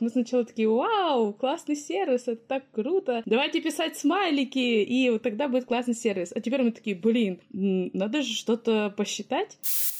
Мы 0.00 0.10
сначала 0.10 0.44
такие, 0.44 0.68
вау, 0.68 1.32
классный 1.32 1.76
сервис, 1.76 2.22
это 2.26 2.44
так 2.48 2.68
круто, 2.72 3.22
давайте 3.26 3.60
писать 3.60 3.96
смайлики, 3.96 4.82
и 4.82 5.08
вот 5.08 5.22
тогда 5.22 5.46
будет 5.46 5.66
классный 5.66 5.94
сервис. 5.94 6.32
А 6.34 6.40
теперь 6.40 6.64
мы 6.64 6.72
такие, 6.72 6.96
блин, 6.96 7.40
надо 7.52 8.22
же 8.22 8.34
что-то 8.34 8.92
посчитать. 8.96 9.56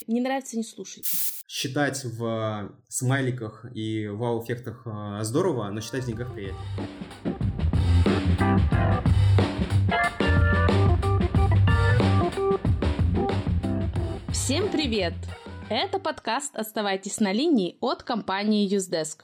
Не 0.08 0.20
нравится, 0.20 0.56
не 0.56 0.64
слушайте. 0.64 1.08
Считать 1.46 2.02
в 2.02 2.72
смайликах 2.88 3.66
и 3.72 4.08
вау-эффектах 4.08 4.82
а, 4.84 5.22
здорово, 5.22 5.70
но 5.70 5.80
считать 5.80 6.02
в 6.02 6.06
деньгах 6.08 6.34
приятнее. 6.34 6.58
Всем 14.32 14.68
привет! 14.72 15.14
Это 15.70 16.00
подкаст 16.00 16.56
«Оставайтесь 16.56 17.20
на 17.20 17.32
линии» 17.32 17.78
от 17.80 18.02
компании 18.02 18.68
Usedesk. 18.68 19.20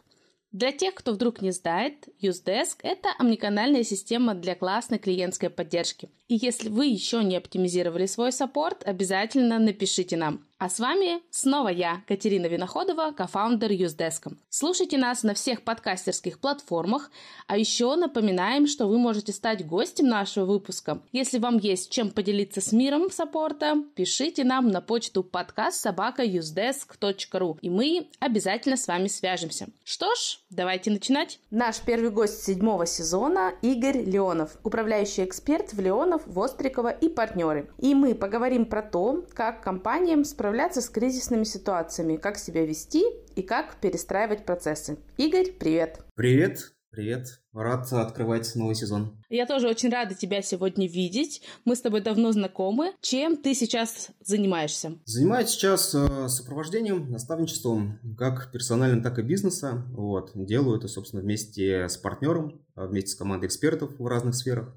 Для 0.52 0.72
тех, 0.72 0.94
кто 0.94 1.12
вдруг 1.12 1.42
не 1.42 1.52
знает, 1.52 2.08
Usedesk– 2.20 2.78
это 2.82 3.10
омниканальная 3.18 3.84
система 3.84 4.34
для 4.34 4.56
классной 4.56 4.98
клиентской 4.98 5.48
поддержки. 5.48 6.10
И 6.26 6.34
если 6.34 6.68
вы 6.68 6.86
еще 6.86 7.22
не 7.22 7.36
оптимизировали 7.36 8.06
свой 8.06 8.32
саппорт, 8.32 8.82
обязательно 8.84 9.58
напишите 9.60 10.16
нам– 10.16 10.44
а 10.60 10.68
с 10.68 10.78
вами 10.78 11.22
снова 11.30 11.68
я, 11.68 12.02
Катерина 12.06 12.44
Виноходова, 12.44 13.12
кофаундер 13.16 13.72
Юздеском. 13.72 14.38
Слушайте 14.50 14.98
нас 14.98 15.22
на 15.22 15.32
всех 15.32 15.62
подкастерских 15.62 16.38
платформах, 16.38 17.10
а 17.46 17.56
еще 17.56 17.96
напоминаем, 17.96 18.66
что 18.66 18.86
вы 18.86 18.98
можете 18.98 19.32
стать 19.32 19.66
гостем 19.66 20.08
нашего 20.08 20.44
выпуска. 20.44 21.00
Если 21.12 21.38
вам 21.38 21.56
есть 21.56 21.90
чем 21.90 22.10
поделиться 22.10 22.60
с 22.60 22.72
миром 22.72 23.10
саппорта, 23.10 23.82
пишите 23.94 24.44
нам 24.44 24.68
на 24.68 24.82
почту 24.82 25.22
подкаст 25.22 25.80
собака 25.80 26.24
usedesk.ru, 26.24 27.56
и 27.62 27.70
мы 27.70 28.08
обязательно 28.18 28.76
с 28.76 28.86
вами 28.86 29.08
свяжемся. 29.08 29.68
Что 29.82 30.14
ж, 30.14 30.40
давайте 30.50 30.90
начинать. 30.90 31.40
Наш 31.50 31.80
первый 31.80 32.10
гость 32.10 32.44
седьмого 32.44 32.84
сезона 32.84 33.54
Игорь 33.62 34.02
Леонов, 34.02 34.58
управляющий 34.62 35.24
эксперт 35.24 35.72
в 35.72 35.80
Леонов, 35.80 36.20
Вострикова 36.26 36.90
и 36.90 37.08
партнеры. 37.08 37.70
И 37.78 37.94
мы 37.94 38.14
поговорим 38.14 38.66
про 38.66 38.82
то, 38.82 39.24
как 39.32 39.62
компаниям 39.62 40.22
справляться 40.22 40.49
справляться 40.50 40.80
с 40.80 40.88
кризисными 40.88 41.44
ситуациями, 41.44 42.16
как 42.16 42.36
себя 42.36 42.66
вести 42.66 43.04
и 43.36 43.42
как 43.42 43.76
перестраивать 43.76 44.44
процессы. 44.44 44.98
Игорь, 45.16 45.52
привет! 45.52 46.00
Привет! 46.16 46.72
Привет, 46.90 47.40
рад 47.52 47.92
открывать 47.92 48.52
новый 48.56 48.74
сезон. 48.74 49.22
Я 49.28 49.46
тоже 49.46 49.68
очень 49.68 49.90
рада 49.90 50.16
тебя 50.16 50.42
сегодня 50.42 50.88
видеть. 50.88 51.40
Мы 51.64 51.76
с 51.76 51.80
тобой 51.80 52.00
давно 52.00 52.32
знакомы. 52.32 52.94
Чем 53.00 53.36
ты 53.36 53.54
сейчас 53.54 54.08
занимаешься? 54.18 54.98
Занимаюсь 55.04 55.50
сейчас 55.50 55.94
э, 55.94 56.26
сопровождением, 56.26 57.12
наставничеством, 57.12 58.00
как 58.18 58.50
персональным, 58.50 59.04
так 59.04 59.20
и 59.20 59.22
бизнеса. 59.22 59.84
Вот. 59.92 60.32
Делаю 60.34 60.78
это, 60.78 60.88
собственно, 60.88 61.22
вместе 61.22 61.88
с 61.88 61.96
партнером, 61.96 62.60
а 62.74 62.88
вместе 62.88 63.12
с 63.12 63.14
командой 63.14 63.46
экспертов 63.46 63.92
в 63.96 64.06
разных 64.08 64.34
сферах. 64.34 64.76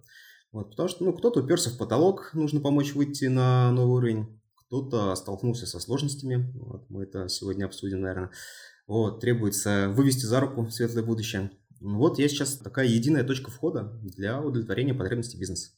Вот, 0.51 0.69
потому 0.69 0.89
что 0.89 1.03
ну, 1.03 1.13
кто-то 1.13 1.39
уперся 1.39 1.71
в 1.71 1.79
потолок, 1.79 2.29
нужно 2.35 2.61
помочь 2.61 2.93
выйти 2.93 3.25
на 3.25 3.71
новый 3.71 3.95
уровень 3.95 4.39
кто-то 4.73 5.13
столкнулся 5.13 5.67
со 5.67 5.79
сложностями, 5.79 6.51
вот, 6.55 6.89
мы 6.89 7.03
это 7.03 7.29
сегодня 7.29 7.65
обсудим, 7.65 8.01
наверное, 8.01 8.31
вот, 8.87 9.19
требуется 9.19 9.89
вывести 9.89 10.25
за 10.25 10.39
руку 10.39 10.67
светлое 10.71 11.03
будущее. 11.03 11.51
Вот 11.79 12.17
я 12.17 12.27
сейчас 12.27 12.57
такая 12.57 12.87
единая 12.87 13.23
точка 13.23 13.51
входа 13.51 13.99
для 14.01 14.41
удовлетворения 14.41 14.95
потребностей 14.95 15.37
бизнеса. 15.37 15.73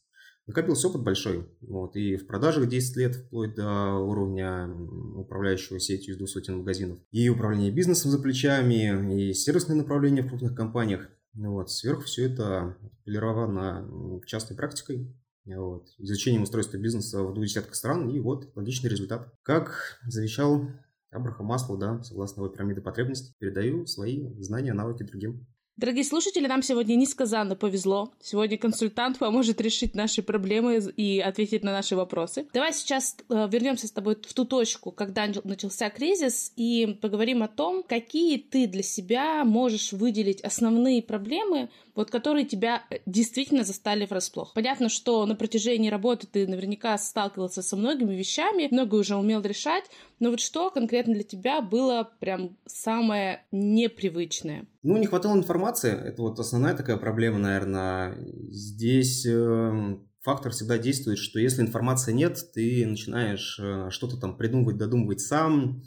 Накопился 0.46 0.88
опыт 0.88 1.02
большой, 1.02 1.46
вот, 1.60 1.94
и 1.94 2.16
в 2.16 2.26
продажах 2.26 2.70
10 2.70 2.96
лет, 2.96 3.16
вплоть 3.16 3.54
до 3.54 3.96
уровня 3.96 4.66
управляющего 5.14 5.78
сетью 5.78 6.14
из 6.14 6.18
200 6.18 6.52
магазинов, 6.52 6.98
и 7.10 7.28
управление 7.28 7.72
бизнесом 7.72 8.10
за 8.10 8.18
плечами, 8.18 9.28
и 9.28 9.34
сервисные 9.34 9.76
направления 9.76 10.22
в 10.22 10.28
крупных 10.28 10.54
компаниях. 10.54 11.10
Вот, 11.34 11.70
сверху 11.70 12.04
все 12.04 12.30
это 12.30 12.78
полировано 13.04 14.22
частной 14.24 14.56
практикой, 14.56 15.14
вот, 15.46 15.88
изучением 15.98 16.42
устройства 16.42 16.76
бизнеса 16.76 17.22
в 17.22 17.32
двух 17.32 17.46
десятках 17.46 17.74
стран, 17.74 18.08
и 18.10 18.18
вот 18.18 18.50
логичный 18.56 18.90
результат. 18.90 19.32
Как 19.42 20.00
завещал 20.06 20.68
Абрахам 21.10 21.46
Маслоу, 21.46 21.78
да, 21.78 22.02
согласно 22.02 22.40
его 22.40 22.48
пирамиде 22.48 22.80
потребностей, 22.80 23.34
передаю 23.38 23.86
свои 23.86 24.32
знания, 24.42 24.72
навыки 24.72 25.04
другим. 25.04 25.46
Дорогие 25.78 26.04
слушатели, 26.04 26.46
нам 26.46 26.62
сегодня 26.62 26.94
несказанно 26.94 27.54
повезло. 27.54 28.10
Сегодня 28.18 28.56
консультант 28.56 29.18
поможет 29.18 29.60
решить 29.60 29.94
наши 29.94 30.22
проблемы 30.22 30.78
и 30.96 31.20
ответить 31.20 31.62
на 31.64 31.72
наши 31.72 31.94
вопросы. 31.94 32.46
Давай 32.54 32.72
сейчас 32.72 33.14
э, 33.28 33.46
вернемся 33.52 33.86
с 33.86 33.90
тобой 33.90 34.14
в 34.14 34.32
ту 34.32 34.46
точку, 34.46 34.90
когда 34.90 35.28
начался 35.44 35.90
кризис, 35.90 36.50
и 36.56 36.96
поговорим 37.02 37.42
о 37.42 37.48
том, 37.48 37.82
какие 37.86 38.38
ты 38.38 38.66
для 38.66 38.82
себя 38.82 39.44
можешь 39.44 39.92
выделить 39.92 40.40
основные 40.40 41.02
проблемы, 41.02 41.68
вот 41.94 42.10
которые 42.10 42.46
тебя 42.46 42.82
э, 42.88 43.00
действительно 43.04 43.62
застали 43.62 44.06
врасплох. 44.06 44.54
Понятно, 44.54 44.88
что 44.88 45.26
на 45.26 45.36
протяжении 45.36 45.90
работы 45.90 46.26
ты 46.26 46.46
наверняка 46.46 46.96
сталкивался 46.96 47.60
со 47.60 47.76
многими 47.76 48.14
вещами, 48.14 48.68
многое 48.70 49.02
уже 49.02 49.14
умел 49.14 49.42
решать, 49.42 49.84
но 50.18 50.30
вот 50.30 50.40
что 50.40 50.70
конкретно 50.70 51.14
для 51.14 51.22
тебя 51.22 51.60
было 51.60 52.10
прям 52.20 52.56
самое 52.66 53.44
непривычное? 53.52 54.66
Ну, 54.82 54.96
не 54.96 55.06
хватало 55.06 55.36
информации. 55.36 55.92
Это 55.92 56.22
вот 56.22 56.38
основная 56.38 56.74
такая 56.74 56.96
проблема, 56.96 57.38
наверное. 57.38 58.16
Здесь 58.48 59.26
э, 59.26 59.98
фактор 60.22 60.52
всегда 60.52 60.78
действует, 60.78 61.18
что 61.18 61.38
если 61.38 61.62
информации 61.62 62.12
нет, 62.12 62.38
ты 62.54 62.86
начинаешь 62.86 63.58
э, 63.62 63.88
что-то 63.90 64.16
там 64.16 64.36
придумывать, 64.36 64.78
додумывать 64.78 65.20
сам. 65.20 65.82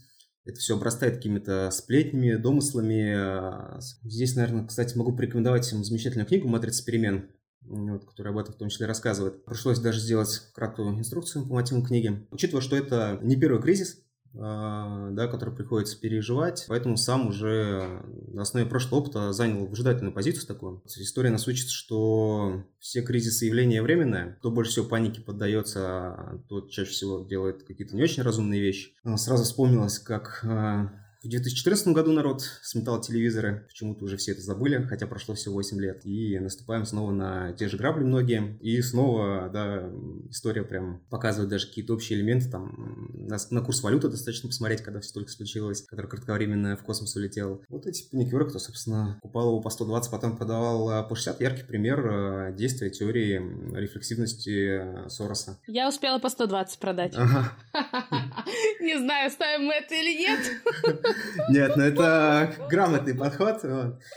Это 0.46 0.60
все 0.60 0.76
обрастает 0.78 1.16
какими-то 1.16 1.70
сплетнями, 1.72 2.36
домыслами. 2.36 3.80
Здесь, 4.04 4.36
наверное, 4.36 4.66
кстати, 4.66 4.98
могу 4.98 5.16
порекомендовать 5.16 5.72
им 5.72 5.84
замечательную 5.84 6.26
книгу 6.26 6.48
«Матрица 6.48 6.84
перемен», 6.84 7.30
вот, 7.62 8.06
которая 8.06 8.34
об 8.34 8.40
этом 8.40 8.54
в 8.54 8.58
том 8.58 8.70
числе 8.70 8.88
рассказывает. 8.88 9.46
Пришлось 9.46 9.80
даже 9.80 10.00
сделать 10.00 10.42
краткую 10.56 10.98
инструкцию 10.98 11.46
по 11.46 11.54
мотивам 11.54 11.86
книги. 11.86 12.26
Учитывая, 12.32 12.62
что 12.62 12.76
это 12.76 13.20
не 13.22 13.36
первый 13.36 13.62
кризис, 13.62 14.02
да, 14.34 15.28
который 15.28 15.54
приходится 15.54 16.00
переживать. 16.00 16.66
Поэтому 16.68 16.98
сам 16.98 17.28
уже 17.28 18.02
на 18.28 18.44
основе 18.44 18.66
прошлого 18.66 19.02
опыта 19.02 19.34
занял 19.34 19.66
выжидательную 19.66 20.14
позицию 20.14 20.48
такую. 20.48 20.84
История 20.86 21.30
нас 21.30 21.48
учит, 21.48 21.70
что 21.70 22.64
все 22.80 23.02
кризисы 23.02 23.46
явления 23.46 23.82
временные. 23.82 24.36
Кто 24.40 24.52
больше 24.52 24.72
всего 24.72 24.86
панике 24.86 25.22
поддается, 25.22 26.42
тот 26.48 26.70
чаще 26.72 26.92
всего 26.92 27.26
делает 27.26 27.64
какие-то 27.64 27.96
не 27.96 28.04
очень 28.04 28.24
разумные 28.24 28.62
вещи. 28.62 28.94
Сразу 29.16 29.44
вспомнилось, 29.44 30.00
как 30.00 30.42
а, 30.44 30.92
в 31.22 31.28
2014 31.28 31.88
году 31.90 32.14
народ 32.14 32.44
сметал 32.62 33.02
телевизоры, 33.02 33.66
почему-то 33.68 34.06
уже 34.06 34.16
все 34.16 34.32
это 34.32 34.40
забыли, 34.40 34.84
хотя 34.84 35.06
прошло 35.06 35.36
всего 35.36 35.56
8 35.56 35.78
лет. 35.82 36.06
И 36.06 36.40
наступаем 36.40 36.86
снова 36.86 37.12
на 37.12 37.52
те 37.52 37.68
же 37.68 37.76
грабли 37.76 38.06
многие. 38.06 38.58
И 38.62 38.82
снова, 38.82 39.50
да, 39.52 39.92
история 40.30 40.64
прям 40.64 41.02
показывает 41.10 41.50
даже 41.50 41.68
какие-то 41.68 41.94
общие 41.94 42.18
элементы. 42.18 42.50
Там 42.50 43.09
на, 43.30 43.38
на 43.52 43.62
курс 43.62 43.82
валюты 43.84 44.10
достаточно 44.10 44.50
посмотреть, 44.50 44.82
когда 44.82 45.00
все 45.00 45.14
только 45.14 45.32
случилось, 45.32 45.84
который 45.84 46.08
кратковременно 46.08 46.76
в 46.76 46.84
космос 46.84 47.16
улетел. 47.16 47.64
Вот 47.70 47.86
эти 47.86 48.10
паникеры, 48.10 48.50
кто, 48.50 48.60
собственно, 48.60 49.20
купал 49.22 49.50
его 49.50 49.62
по 49.62 49.70
120, 49.70 50.12
потом 50.12 50.36
продавал 50.36 50.90
а, 50.90 51.04
по 51.04 51.16
60, 51.16 51.40
яркий 51.42 51.64
пример 51.64 52.06
а, 52.06 52.52
действия 52.52 52.90
теории 52.90 53.40
рефлексивности 53.76 55.10
Сороса. 55.10 55.60
Я 55.68 55.88
успела 55.88 56.20
по 56.20 56.30
120 56.30 56.80
продать. 56.80 57.16
Не 58.82 58.98
знаю, 58.98 59.30
ставим 59.30 59.66
мы 59.66 59.74
это 59.76 59.94
или 59.94 60.18
нет. 60.18 60.40
Нет, 61.50 61.76
ну 61.76 61.84
это 61.84 62.56
грамотный 62.70 63.14
подход. 63.14 63.62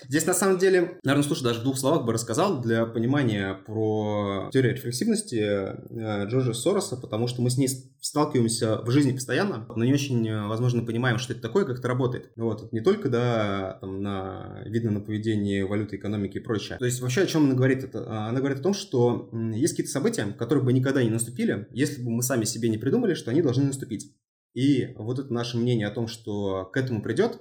Здесь 0.08 0.26
на 0.26 0.34
самом 0.34 0.58
деле, 0.58 0.98
наверное, 1.02 1.26
слушай, 1.26 1.42
даже 1.42 1.60
в 1.60 1.64
двух 1.64 1.78
словах 1.78 2.04
бы 2.04 2.12
рассказал 2.12 2.60
для 2.60 2.86
понимания 2.86 3.54
про 3.66 4.48
теорию 4.52 4.74
рефлексивности 4.74 5.36
э, 5.36 6.26
Джорджа 6.26 6.54
Сороса, 6.54 6.96
потому 6.96 7.26
что 7.26 7.42
мы 7.42 7.50
с 7.50 7.58
ней 7.58 7.68
сталкиваемся 8.00 8.78
в 8.82 8.90
жизни 8.90 9.01
постоянно, 9.10 9.66
но 9.74 9.84
не 9.84 9.92
очень, 9.92 10.26
э, 10.28 10.46
возможно, 10.46 10.82
понимаем, 10.82 11.18
что 11.18 11.32
это 11.32 11.42
такое, 11.42 11.64
как 11.64 11.80
это 11.80 11.88
работает. 11.88 12.30
Вот, 12.36 12.72
не 12.72 12.80
только, 12.80 13.08
да, 13.08 13.78
там, 13.80 14.00
на, 14.02 14.62
видно 14.66 14.92
на 14.92 15.00
поведении 15.00 15.62
валюты, 15.62 15.96
экономики 15.96 16.36
и 16.36 16.40
прочее. 16.40 16.78
То 16.78 16.84
есть 16.84 17.00
вообще 17.00 17.22
о 17.22 17.26
чем 17.26 17.44
она 17.44 17.54
говорит? 17.54 17.90
А, 17.94 18.28
она 18.28 18.38
говорит 18.38 18.60
о 18.60 18.62
том, 18.62 18.74
что 18.74 19.28
есть 19.54 19.72
какие-то 19.72 19.92
события, 19.92 20.26
которые 20.38 20.64
бы 20.64 20.72
никогда 20.72 21.02
не 21.02 21.10
наступили, 21.10 21.66
если 21.72 22.02
бы 22.02 22.10
мы 22.10 22.22
сами 22.22 22.44
себе 22.44 22.68
не 22.68 22.78
придумали, 22.78 23.14
что 23.14 23.30
они 23.30 23.42
должны 23.42 23.64
наступить. 23.64 24.14
И 24.54 24.94
вот 24.96 25.18
это 25.18 25.32
наше 25.32 25.56
мнение 25.56 25.86
о 25.86 25.92
том, 25.92 26.06
что 26.06 26.66
к 26.66 26.76
этому 26.76 27.02
придет, 27.02 27.40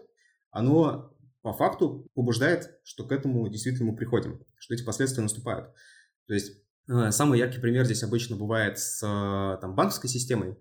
оно 0.49 1.13
по 1.41 1.53
факту 1.53 2.07
побуждает, 2.13 2.79
что 2.83 3.03
к 3.05 3.11
этому 3.11 3.47
действительно 3.49 3.91
мы 3.91 3.97
приходим, 3.97 4.45
что 4.57 4.73
эти 4.73 4.83
последствия 4.83 5.23
наступают. 5.23 5.73
То 6.27 6.33
есть 6.33 6.53
э, 6.87 7.11
самый 7.11 7.39
яркий 7.39 7.59
пример 7.59 7.85
здесь 7.85 8.03
обычно 8.03 8.35
бывает 8.35 8.77
с 8.79 9.01
э, 9.03 9.59
там, 9.59 9.75
банковской 9.75 10.09
системой, 10.09 10.55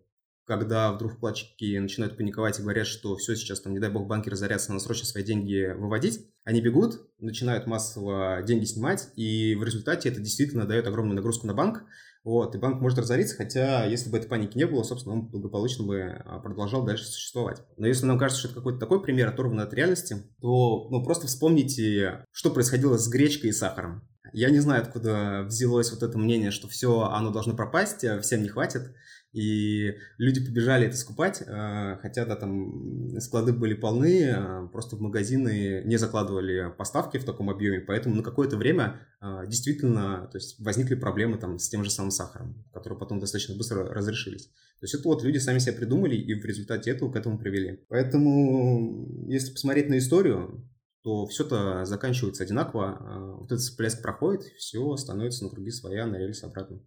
когда 0.50 0.90
вдруг 0.90 1.12
вкладчики 1.12 1.78
начинают 1.78 2.16
паниковать 2.16 2.58
и 2.58 2.62
говорят, 2.62 2.88
что 2.88 3.14
все, 3.14 3.36
сейчас 3.36 3.60
там, 3.60 3.72
не 3.72 3.78
дай 3.78 3.88
бог, 3.88 4.08
банки 4.08 4.28
разорятся, 4.28 4.72
надо 4.72 4.82
срочно 4.82 5.06
свои 5.06 5.22
деньги 5.22 5.72
выводить, 5.78 6.26
они 6.42 6.60
бегут, 6.60 7.02
начинают 7.20 7.68
массово 7.68 8.42
деньги 8.44 8.64
снимать, 8.64 9.10
и 9.14 9.54
в 9.54 9.62
результате 9.62 10.08
это 10.08 10.20
действительно 10.20 10.66
дает 10.66 10.88
огромную 10.88 11.14
нагрузку 11.14 11.46
на 11.46 11.54
банк, 11.54 11.84
вот, 12.24 12.56
и 12.56 12.58
банк 12.58 12.80
может 12.80 12.98
разориться, 12.98 13.36
хотя 13.36 13.84
если 13.84 14.10
бы 14.10 14.18
этой 14.18 14.26
паники 14.26 14.58
не 14.58 14.66
было, 14.66 14.82
собственно, 14.82 15.14
он 15.14 15.28
благополучно 15.28 15.84
бы 15.84 16.00
а, 16.00 16.40
продолжал 16.40 16.84
дальше 16.84 17.04
существовать. 17.04 17.62
Но 17.76 17.86
если 17.86 18.06
нам 18.06 18.18
кажется, 18.18 18.40
что 18.40 18.48
это 18.48 18.56
какой-то 18.56 18.80
такой 18.80 19.00
пример, 19.00 19.28
оторванный 19.28 19.62
от 19.62 19.72
реальности, 19.72 20.16
то 20.40 20.88
ну, 20.90 21.04
просто 21.04 21.28
вспомните, 21.28 22.24
что 22.32 22.50
происходило 22.50 22.98
с 22.98 23.08
гречкой 23.08 23.50
и 23.50 23.52
сахаром. 23.52 24.02
Я 24.32 24.50
не 24.50 24.58
знаю, 24.58 24.82
откуда 24.82 25.44
взялось 25.46 25.92
вот 25.92 26.02
это 26.02 26.18
мнение, 26.18 26.50
что 26.50 26.66
все, 26.66 27.02
оно 27.02 27.30
должно 27.30 27.54
пропасть, 27.54 28.04
всем 28.20 28.42
не 28.42 28.48
хватит 28.48 28.92
и 29.32 29.96
люди 30.18 30.44
побежали 30.44 30.88
это 30.88 30.96
скупать, 30.96 31.42
э, 31.46 31.98
хотя, 32.02 32.24
да, 32.26 32.34
там 32.34 33.20
склады 33.20 33.52
были 33.52 33.74
полны, 33.74 34.24
э, 34.24 34.68
просто 34.72 34.96
в 34.96 35.00
магазины 35.00 35.82
не 35.84 35.98
закладывали 35.98 36.72
поставки 36.76 37.16
в 37.16 37.24
таком 37.24 37.48
объеме, 37.48 37.80
поэтому 37.80 38.16
на 38.16 38.24
какое-то 38.24 38.56
время 38.56 39.00
э, 39.22 39.46
действительно 39.46 40.28
то 40.32 40.38
есть, 40.38 40.58
возникли 40.58 40.96
проблемы 40.96 41.38
там 41.38 41.60
с 41.60 41.68
тем 41.68 41.84
же 41.84 41.90
самым 41.90 42.10
сахаром, 42.10 42.64
которые 42.72 42.98
потом 42.98 43.20
достаточно 43.20 43.54
быстро 43.56 43.84
разрешились. 43.84 44.46
То 44.46 44.84
есть 44.84 44.94
это 44.94 45.06
вот 45.06 45.22
люди 45.22 45.38
сами 45.38 45.60
себя 45.60 45.74
придумали 45.74 46.16
и 46.16 46.34
в 46.34 46.44
результате 46.44 46.90
этого 46.90 47.12
к 47.12 47.16
этому 47.16 47.38
привели. 47.38 47.84
Поэтому, 47.88 49.28
если 49.28 49.52
посмотреть 49.52 49.88
на 49.88 49.98
историю, 49.98 50.68
то 51.02 51.26
все-то 51.26 51.84
заканчивается 51.84 52.42
одинаково, 52.42 53.36
вот 53.38 53.46
этот 53.46 53.60
всплеск 53.60 54.02
проходит, 54.02 54.42
все 54.58 54.96
становится 54.96 55.44
на 55.44 55.50
круги 55.50 55.70
своя, 55.70 56.06
на 56.06 56.16
рельс 56.16 56.42
обратно. 56.42 56.80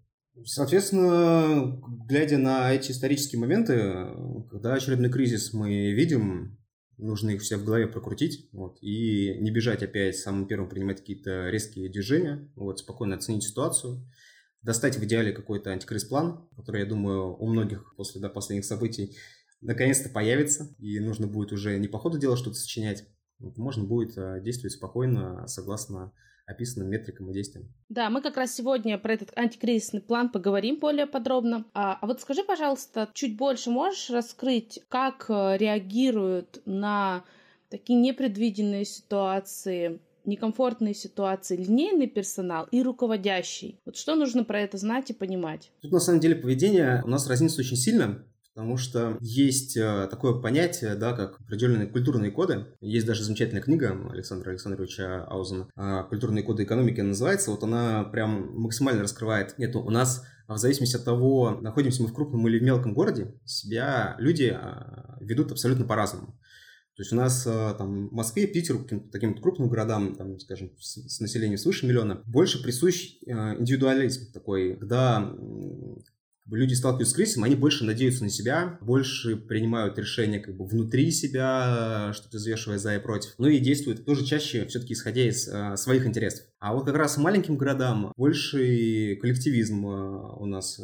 Соответственно, 0.46 1.80
глядя 2.08 2.38
на 2.38 2.74
эти 2.74 2.92
исторические 2.92 3.40
моменты, 3.40 4.08
когда 4.50 4.74
очередной 4.74 5.12
кризис 5.12 5.54
мы 5.54 5.92
видим, 5.92 6.58
нужно 6.98 7.32
их 7.32 7.42
все 7.42 7.58
в 7.58 7.66
голове 7.66 7.88
прокрутить 7.88 8.50
вот, 8.52 8.78
и 8.82 9.38
не 9.40 9.52
бежать 9.52 9.84
опять 9.84 10.18
самым 10.18 10.48
первым 10.48 10.70
принимать 10.70 11.00
какие-то 11.00 11.50
резкие 11.50 11.90
движения, 11.90 12.50
вот, 12.56 12.80
спокойно 12.80 13.16
оценить 13.16 13.44
ситуацию, 13.44 14.06
достать 14.64 14.98
в 14.98 15.04
идеале 15.04 15.34
какой-то 15.34 15.72
антикризис-план, 15.72 16.50
который, 16.56 16.82
я 16.82 16.88
думаю, 16.88 17.36
у 17.38 17.48
многих 17.48 17.96
после 17.96 18.22
да, 18.22 18.30
последних 18.30 18.66
событий 18.66 19.16
наконец-то 19.62 20.10
появится, 20.10 20.76
и 20.80 21.00
нужно 21.00 21.28
будет 21.28 21.52
уже 21.52 21.78
не 21.78 21.88
по 21.88 22.00
ходу 22.00 22.18
дела 22.18 22.38
что-то 22.38 22.56
сочинять, 22.56 23.06
вот, 23.40 23.58
можно 23.58 23.84
будет 23.84 24.18
а, 24.18 24.40
действовать 24.40 24.74
спокойно, 24.74 25.48
согласно 25.48 26.12
описанным 26.46 26.90
метрикам 26.90 27.30
и 27.30 27.34
действиям. 27.34 27.74
Да, 27.90 28.10
мы 28.10 28.22
как 28.22 28.38
раз 28.38 28.54
сегодня 28.54 28.98
про 28.98 29.14
этот 29.14 29.32
антикризисный 29.38 30.02
план 30.02 30.30
поговорим 30.30 30.80
более 30.80 31.08
подробно. 31.08 31.66
А, 31.74 31.98
а 32.02 32.08
вот 32.08 32.22
скажи, 32.22 32.44
пожалуйста, 32.44 33.10
чуть 33.14 33.38
больше 33.38 33.70
можешь 33.70 34.10
раскрыть, 34.10 34.80
как 34.90 35.26
э, 35.30 35.58
реагируют 35.58 36.62
на 36.66 37.24
такие 37.70 38.00
непредвиденные 38.00 38.86
ситуации 38.86 40.00
некомфортные 40.26 40.94
ситуации 40.94 41.58
линейный 41.58 42.08
персонал 42.08 42.68
и 42.72 42.82
руководящий. 42.82 43.80
Вот 43.86 43.98
что 43.98 44.16
нужно 44.16 44.44
про 44.44 44.62
это 44.62 44.78
знать 44.78 45.10
и 45.10 45.14
понимать? 45.14 45.72
Тут 45.82 45.92
на 45.92 46.00
самом 46.00 46.20
деле 46.22 46.36
поведение 46.36 47.02
у 47.04 47.10
нас 47.10 47.28
разнится 47.28 47.60
очень 47.60 47.76
сильно. 47.76 48.26
Потому 48.54 48.78
что 48.78 49.18
есть 49.20 49.76
э, 49.76 50.08
такое 50.12 50.40
понятие, 50.40 50.94
да, 50.96 51.14
как 51.14 51.42
определенные 51.42 51.88
культурные 51.88 52.30
коды. 52.30 52.68
Есть 52.82 53.08
даже 53.08 53.24
замечательная 53.24 53.64
книга 53.64 53.98
Александра 54.12 54.52
Александровича 54.52 55.24
Аузена 55.26 55.68
а, 55.76 56.04
«Культурные 56.04 56.44
коды 56.44 56.64
экономики» 56.64 57.02
называется. 57.02 57.50
Вот 57.50 57.64
она 57.64 58.04
прям 58.04 58.56
максимально 58.56 59.02
раскрывает. 59.02 59.58
Нет, 59.58 59.76
у 59.76 59.90
нас 59.90 60.24
в 60.48 60.58
зависимости 60.58 60.96
от 60.96 61.04
того, 61.04 61.58
находимся 61.62 62.04
мы 62.04 62.10
в 62.10 62.14
крупном 62.14 62.48
или 62.48 62.60
в 62.60 62.64
мелком 62.64 62.94
городе, 62.94 63.34
себя 63.44 64.16
люди 64.20 64.56
а, 64.56 65.18
ведут 65.20 65.52
абсолютно 65.52 65.86
по-разному. 65.86 66.40
То 66.96 67.02
есть 67.02 67.12
у 67.12 67.16
нас 67.16 67.48
э, 67.48 67.74
там 67.76 68.10
Москве, 68.12 68.46
Питеру, 68.46 68.84
каким-то 68.84 69.10
таким 69.12 69.36
крупным 69.42 69.68
городам, 69.68 70.14
там, 70.14 70.40
скажем, 70.40 70.78
с, 70.80 71.02
с 71.10 71.20
населением 71.20 71.58
свыше 71.58 71.88
миллиона, 71.88 72.22
больше 72.28 72.62
присущ 72.62 73.16
э, 73.26 73.32
индивидуализм 73.58 74.32
такой, 74.32 74.78
когда 74.78 75.34
люди 76.50 76.74
сталкиваются 76.74 77.14
с 77.14 77.16
кризисом, 77.16 77.44
они 77.44 77.56
больше 77.56 77.86
надеются 77.86 78.24
на 78.24 78.30
себя, 78.30 78.78
больше 78.82 79.36
принимают 79.36 79.98
решения 79.98 80.40
как 80.40 80.56
бы 80.56 80.66
внутри 80.66 81.12
себя, 81.12 82.12
что-то 82.14 82.38
взвешивая 82.38 82.78
за 82.78 82.96
и 82.96 83.00
против. 83.00 83.34
Ну 83.38 83.48
и 83.48 83.60
действуют 83.60 84.06
тоже 84.06 84.26
чаще 84.26 84.66
все-таки 84.68 84.94
исходя 84.94 85.28
из 85.28 85.48
э, 85.48 85.78
своих 85.78 86.06
интересов. 86.06 86.46
А 86.60 86.74
вот 86.74 86.86
как 86.86 86.96
раз 86.96 87.18
маленьким 87.18 87.58
городам 87.58 88.12
больше 88.18 89.18
коллективизм 89.22 89.86
э, 89.88 90.36
у 90.40 90.46
нас 90.46 90.80
э, 90.80 90.84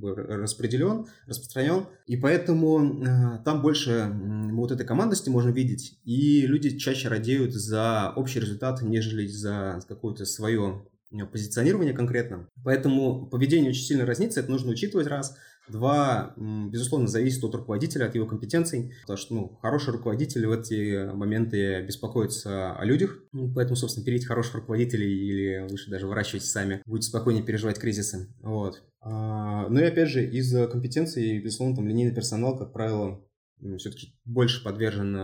распределен, 0.00 1.06
распространен, 1.26 1.86
и 2.06 2.16
поэтому 2.16 3.02
э, 3.02 3.42
там 3.44 3.62
больше 3.62 3.90
э, 3.90 4.52
вот 4.52 4.70
этой 4.70 4.86
командности 4.86 5.28
можно 5.28 5.50
видеть, 5.50 5.98
и 6.04 6.46
люди 6.46 6.78
чаще 6.78 7.08
радеют 7.08 7.52
за 7.54 8.12
общий 8.14 8.40
результат, 8.40 8.82
нежели 8.82 9.26
за 9.26 9.80
какое-то 9.88 10.24
свое 10.24 10.84
позиционирование 11.32 11.94
конкретно. 11.94 12.48
Поэтому 12.64 13.26
поведение 13.26 13.70
очень 13.70 13.82
сильно 13.82 14.06
разнится, 14.06 14.40
это 14.40 14.50
нужно 14.50 14.72
учитывать 14.72 15.06
раз. 15.06 15.36
Два, 15.68 16.34
безусловно, 16.36 17.08
зависит 17.08 17.44
от 17.44 17.54
руководителя, 17.54 18.06
от 18.06 18.14
его 18.14 18.26
компетенций, 18.26 18.94
потому 19.02 19.18
что 19.18 19.34
ну, 19.34 19.58
хороший 19.60 19.92
руководитель 19.92 20.46
в 20.46 20.52
эти 20.52 21.12
моменты 21.12 21.82
беспокоится 21.82 22.74
о 22.74 22.84
людях, 22.86 23.22
ну, 23.32 23.52
поэтому, 23.52 23.76
собственно, 23.76 24.06
перейти 24.06 24.24
хороших 24.24 24.54
руководителей 24.54 25.06
или 25.06 25.66
лучше 25.70 25.90
даже 25.90 26.06
выращивать 26.06 26.44
сами, 26.44 26.82
будет 26.86 27.04
спокойнее 27.04 27.44
переживать 27.44 27.78
кризисы. 27.78 28.34
Вот. 28.40 28.82
А, 29.02 29.68
ну 29.68 29.80
и 29.80 29.84
опять 29.84 30.08
же, 30.08 30.24
из 30.24 30.50
компетенций, 30.70 31.38
безусловно, 31.38 31.76
там 31.76 31.86
линейный 31.86 32.14
персонал, 32.14 32.56
как 32.56 32.72
правило, 32.72 33.22
все-таки 33.76 34.14
больше 34.24 34.64
подвержен 34.64 35.14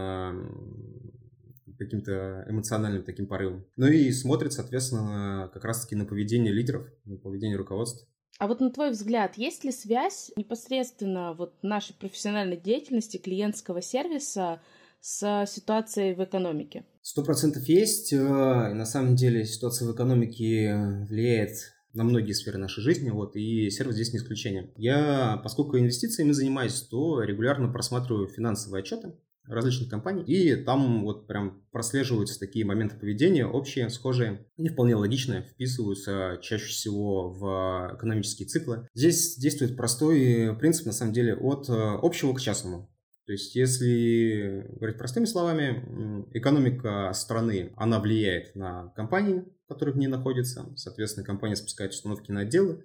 каким-то 1.84 2.44
эмоциональным 2.48 3.02
таким 3.02 3.26
порывом. 3.26 3.66
Ну 3.76 3.86
и 3.86 4.10
смотрит, 4.12 4.52
соответственно, 4.52 5.50
как 5.52 5.64
раз-таки 5.64 5.94
на 5.94 6.04
поведение 6.04 6.52
лидеров, 6.52 6.86
на 7.04 7.16
поведение 7.16 7.56
руководства. 7.56 8.06
А 8.38 8.48
вот 8.48 8.60
на 8.60 8.70
твой 8.70 8.90
взгляд, 8.90 9.36
есть 9.36 9.64
ли 9.64 9.70
связь 9.70 10.32
непосредственно 10.36 11.34
вот 11.34 11.54
нашей 11.62 11.94
профессиональной 11.94 12.56
деятельности 12.56 13.16
клиентского 13.16 13.80
сервиса 13.80 14.60
с 15.00 15.44
ситуацией 15.46 16.14
в 16.14 16.24
экономике? 16.24 16.84
Сто 17.00 17.22
процентов 17.22 17.64
есть. 17.64 18.12
Э, 18.12 18.16
и 18.16 18.74
на 18.74 18.86
самом 18.86 19.14
деле 19.14 19.44
ситуация 19.44 19.86
в 19.86 19.94
экономике 19.94 21.04
влияет 21.08 21.74
на 21.94 22.02
многие 22.02 22.32
сферы 22.32 22.58
нашей 22.58 22.82
жизни, 22.82 23.10
вот, 23.10 23.36
и 23.36 23.70
сервис 23.70 23.94
здесь 23.94 24.12
не 24.12 24.18
исключение. 24.18 24.72
Я, 24.76 25.40
поскольку 25.42 25.78
инвестициями 25.78 26.32
занимаюсь, 26.32 26.80
то 26.80 27.22
регулярно 27.22 27.68
просматриваю 27.68 28.26
финансовые 28.26 28.80
отчеты, 28.80 29.14
различных 29.46 29.90
компаний, 29.90 30.22
и 30.24 30.56
там 30.56 31.04
вот 31.04 31.26
прям 31.26 31.62
прослеживаются 31.70 32.38
такие 32.38 32.64
моменты 32.64 32.96
поведения, 32.96 33.46
общие, 33.46 33.88
схожие, 33.90 34.46
не 34.56 34.68
вполне 34.68 34.96
логичные, 34.96 35.42
вписываются 35.42 36.38
чаще 36.42 36.66
всего 36.66 37.30
в 37.30 37.96
экономические 37.96 38.48
циклы. 38.48 38.88
Здесь 38.94 39.36
действует 39.36 39.76
простой 39.76 40.56
принцип, 40.58 40.86
на 40.86 40.92
самом 40.92 41.12
деле, 41.12 41.34
от 41.34 41.68
э, 41.68 41.72
общего 41.72 42.32
к 42.32 42.40
частному. 42.40 42.90
То 43.26 43.32
есть, 43.32 43.54
если 43.54 44.66
говорить 44.76 44.98
простыми 44.98 45.24
словами, 45.24 46.26
экономика 46.34 47.10
страны, 47.14 47.72
она 47.76 47.98
влияет 47.98 48.54
на 48.54 48.88
компании, 48.90 49.44
которые 49.66 49.94
в 49.94 49.98
ней 49.98 50.08
находятся. 50.08 50.66
Соответственно, 50.76 51.24
компания 51.24 51.56
спускает 51.56 51.92
установки 51.92 52.30
на 52.30 52.40
отделы, 52.40 52.84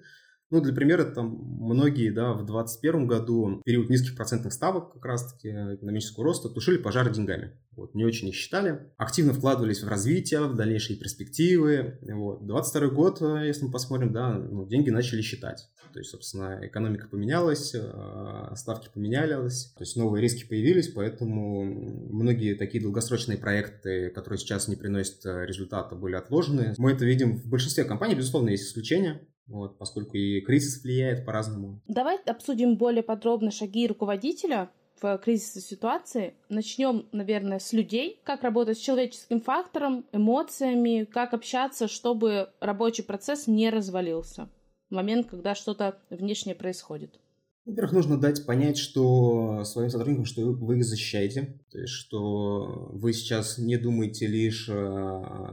ну, 0.52 0.62
для 0.62 0.74
примера, 0.74 1.06
там 1.06 1.30
многие, 1.60 2.10
да, 2.10 2.34
в 2.34 2.46
2021 2.46 3.08
году, 3.08 3.62
период 3.66 3.90
низких 3.90 4.16
процентных 4.16 4.52
ставок, 4.54 4.94
как 4.94 5.06
раз-таки 5.06 5.50
экономического 5.50 6.26
роста, 6.26 6.50
тушили 6.50 6.78
пожары 6.78 7.12
деньгами. 7.14 7.52
Вот, 7.76 7.94
не 7.94 8.04
очень 8.04 8.30
их 8.30 8.36
считали. 8.36 8.80
Активно 8.98 9.34
вкладывались 9.34 9.84
в 9.84 9.88
развитие, 9.88 10.48
в 10.48 10.56
дальнейшие 10.56 10.98
перспективы. 10.98 12.00
Вот. 12.02 12.46
22 12.46 12.88
год, 12.90 13.22
э, 13.22 13.48
если 13.48 13.66
мы 13.66 13.72
посмотрим, 13.72 14.12
да, 14.12 14.34
ну, 14.34 14.68
деньги 14.68 14.90
начали 14.90 15.22
считать. 15.22 15.70
То 15.94 16.00
есть, 16.00 16.12
собственно, 16.12 16.60
экономика 16.62 17.08
поменялась, 17.08 17.74
э, 17.74 18.54
ставки 18.56 18.90
поменялись, 18.94 19.74
то 19.78 19.84
есть 19.84 19.96
новые 19.96 20.22
риски 20.22 20.48
появились, 20.48 20.90
поэтому 20.90 21.64
многие 21.64 22.56
такие 22.56 22.84
долгосрочные 22.84 23.38
проекты, 23.38 24.10
которые 24.10 24.40
сейчас 24.40 24.68
не 24.68 24.76
приносят 24.76 25.26
э, 25.26 25.46
результата, 25.46 25.96
были 25.96 26.16
отложены. 26.16 26.74
Мы 26.78 26.92
это 26.92 27.06
видим 27.06 27.38
в 27.38 27.48
большинстве 27.48 27.86
компаний, 27.86 28.16
безусловно, 28.16 28.50
есть 28.50 28.68
исключения 28.68 29.22
вот, 29.50 29.78
поскольку 29.78 30.16
и 30.16 30.42
кризис 30.42 30.84
влияет 30.84 31.26
по-разному. 31.26 31.82
Давай 31.88 32.18
обсудим 32.26 32.78
более 32.78 33.04
подробно 33.04 33.52
шаги 33.52 33.88
руководителя 33.88 34.70
в 35.02 35.18
кризисной 35.18 35.62
ситуации. 35.62 36.36
Начнем, 36.50 37.08
наверное, 37.12 37.60
с 37.60 37.74
людей, 37.74 38.20
как 38.24 38.44
работать 38.44 38.78
с 38.78 38.82
человеческим 38.82 39.42
фактором, 39.42 40.06
эмоциями, 40.12 41.06
как 41.06 41.34
общаться, 41.34 41.88
чтобы 41.88 42.50
рабочий 42.60 43.04
процесс 43.04 43.48
не 43.48 43.70
развалился 43.70 44.50
в 44.90 44.94
момент, 44.94 45.28
когда 45.28 45.56
что-то 45.56 46.00
внешнее 46.10 46.56
происходит. 46.56 47.20
Во-первых, 47.66 47.94
нужно 47.94 48.20
дать 48.20 48.48
понять, 48.48 48.78
что 48.80 49.64
своим 49.64 49.92
сотрудникам, 49.92 50.26
что 50.26 50.42
вы 50.42 50.80
их 50.80 50.86
защищаете, 50.86 51.60
то 51.72 51.78
есть, 51.78 51.94
что 51.94 52.90
вы 52.92 53.14
сейчас 53.14 53.60
не 53.60 53.78
думаете 53.78 54.26
лишь 54.26 54.68
э, 54.68 54.74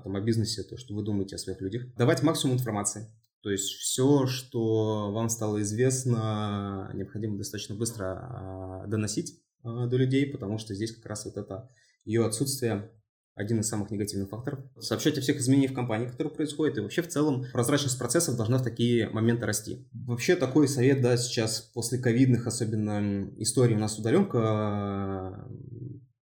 там, 0.03 0.17
о 0.17 0.21
бизнесе, 0.23 0.62
то, 0.62 0.79
что 0.79 0.95
вы 0.95 1.03
думаете 1.03 1.37
о 1.37 1.38
своих 1.38 1.61
людях. 1.61 1.95
Давать 1.95 2.23
максимум 2.23 2.57
информации. 2.57 3.07
То 3.47 3.53
есть 3.53 3.75
все, 3.75 4.26
что 4.26 5.12
вам 5.12 5.29
стало 5.29 5.62
известно, 5.62 6.91
необходимо 6.95 7.38
достаточно 7.38 7.76
быстро 7.76 8.19
а, 8.19 8.87
доносить 8.88 9.41
а, 9.62 9.87
до 9.87 9.97
людей, 9.97 10.26
потому 10.26 10.59
что 10.59 10.75
здесь 10.75 10.91
как 10.91 11.07
раз 11.07 11.26
вот 11.26 11.37
это 11.37 11.71
ее 12.05 12.26
отсутствие 12.26 12.91
один 13.37 13.61
из 13.61 13.69
самых 13.69 13.93
негативных 13.93 14.31
факторов. 14.31 14.65
Сообщать 14.81 15.17
о 15.19 15.21
всех 15.21 15.37
изменениях 15.37 15.71
в 15.71 15.75
компании, 15.76 16.09
которые 16.09 16.35
происходят, 16.35 16.76
и 16.76 16.81
вообще 16.81 17.03
в 17.03 17.09
целом 17.09 17.45
прозрачность 17.53 17.97
процессов 18.00 18.37
должна 18.37 18.59
в 18.59 18.65
такие 18.65 19.11
моменты 19.11 19.47
расти. 19.47 19.88
Вообще 19.93 20.35
такой 20.35 20.67
совет, 20.67 21.00
да, 21.00 21.17
сейчас 21.17 21.61
после 21.61 22.00
ковидных, 22.00 22.49
особенно 22.49 23.31
историй 23.38 23.76
у 23.76 23.79
нас 23.79 23.97
удаленка 23.97 25.49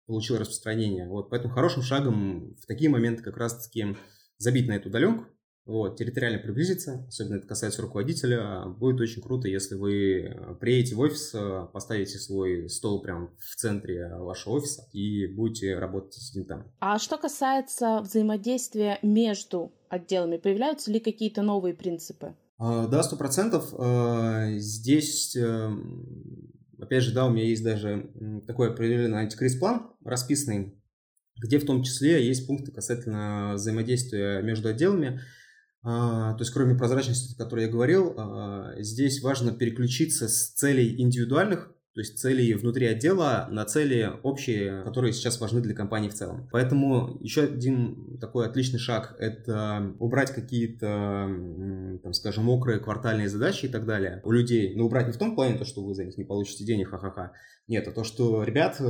получила 0.08 0.40
распространение. 0.40 1.08
Вот, 1.08 1.30
поэтому 1.30 1.54
хорошим 1.54 1.84
шагом 1.84 2.56
в 2.56 2.66
такие 2.66 2.90
моменты 2.90 3.22
как 3.22 3.38
раз-таки 3.38 3.96
забить 4.40 4.68
на 4.68 4.72
эту 4.72 4.90
удаленку, 4.90 5.28
вот, 5.66 5.98
территориально 5.98 6.40
приблизиться, 6.40 7.06
особенно 7.08 7.38
это 7.38 7.48
касается 7.48 7.82
руководителя, 7.82 8.66
будет 8.66 9.00
очень 9.00 9.22
круто, 9.22 9.48
если 9.48 9.76
вы 9.76 10.58
приедете 10.60 10.96
в 10.96 11.00
офис, 11.00 11.36
поставите 11.72 12.18
свой 12.18 12.70
стол 12.70 13.02
прямо 13.02 13.32
в 13.40 13.56
центре 13.56 14.08
вашего 14.16 14.54
офиса 14.54 14.88
и 14.92 15.28
будете 15.28 15.78
работать 15.78 16.14
с 16.14 16.36
ним 16.36 16.46
там. 16.46 16.72
А 16.80 16.98
что 17.00 17.18
касается 17.18 18.02
взаимодействия 18.02 18.98
между 19.02 19.72
отделами, 19.90 20.38
появляются 20.38 20.92
ли 20.92 21.00
какие-то 21.00 21.42
новые 21.42 21.74
принципы? 21.74 22.36
А, 22.58 22.88
да, 22.88 23.02
сто 23.02 23.16
процентов. 23.16 23.74
А, 23.78 24.52
здесь, 24.58 25.36
эм, 25.36 26.52
опять 26.80 27.04
же, 27.04 27.14
да, 27.14 27.26
у 27.26 27.32
меня 27.32 27.46
есть 27.46 27.64
даже 27.64 28.12
такой 28.46 28.70
определенный 28.70 29.20
антикриз-план 29.20 29.92
расписанный, 30.06 30.76
где 31.42 31.58
в 31.58 31.66
том 31.66 31.82
числе 31.84 32.26
есть 32.26 32.46
пункты 32.46 32.72
касательно 32.72 33.54
взаимодействия 33.56 34.42
между 34.42 34.70
отделами. 34.70 35.22
А, 35.84 36.34
то 36.34 36.42
есть, 36.42 36.52
кроме 36.54 36.76
прозрачности, 36.76 37.34
о 37.34 37.44
которой 37.44 37.66
я 37.66 37.72
говорил, 37.72 38.14
а, 38.18 38.74
здесь 38.80 39.22
важно 39.22 39.52
переключиться 39.52 40.28
с 40.28 40.52
целей 40.52 41.02
индивидуальных 41.02 41.72
то 41.94 42.00
есть 42.00 42.20
цели 42.20 42.54
внутри 42.54 42.86
отдела 42.86 43.50
на 43.52 43.66
цели 43.66 44.10
общие, 44.24 44.82
которые 44.84 45.12
сейчас 45.12 45.42
важны 45.42 45.60
для 45.60 45.76
компании 45.76 46.08
в 46.08 46.14
целом. 46.14 46.48
Поэтому 46.50 47.18
еще 47.20 47.44
один 47.44 48.18
такой 48.20 48.46
отличный 48.46 48.80
шаг– 48.80 49.18
это 49.20 49.94
убрать 50.00 50.32
какие-то, 50.32 51.30
там, 52.02 52.14
скажем, 52.14 52.46
мокрые 52.46 52.80
квартальные 52.80 53.28
задачи 53.28 53.66
и 53.66 53.70
так 53.70 53.86
далее 53.86 54.22
у 54.24 54.32
людей. 54.32 54.74
Но 54.74 54.86
убрать 54.86 55.08
не 55.08 55.12
в 55.12 55.18
том 55.18 55.36
плане, 55.36 55.58
то, 55.58 55.66
что 55.66 55.84
вы 55.84 55.94
за 55.94 56.06
них 56.06 56.18
не 56.18 56.24
получите 56.24 56.64
денег, 56.64 56.92
ха-ха-ха. 56.92 57.34
Нет, 57.68 57.86
а 57.90 57.92
то, 57.92 58.06
что, 58.06 58.44
ребят, 58.44 58.78
э, 58.80 58.84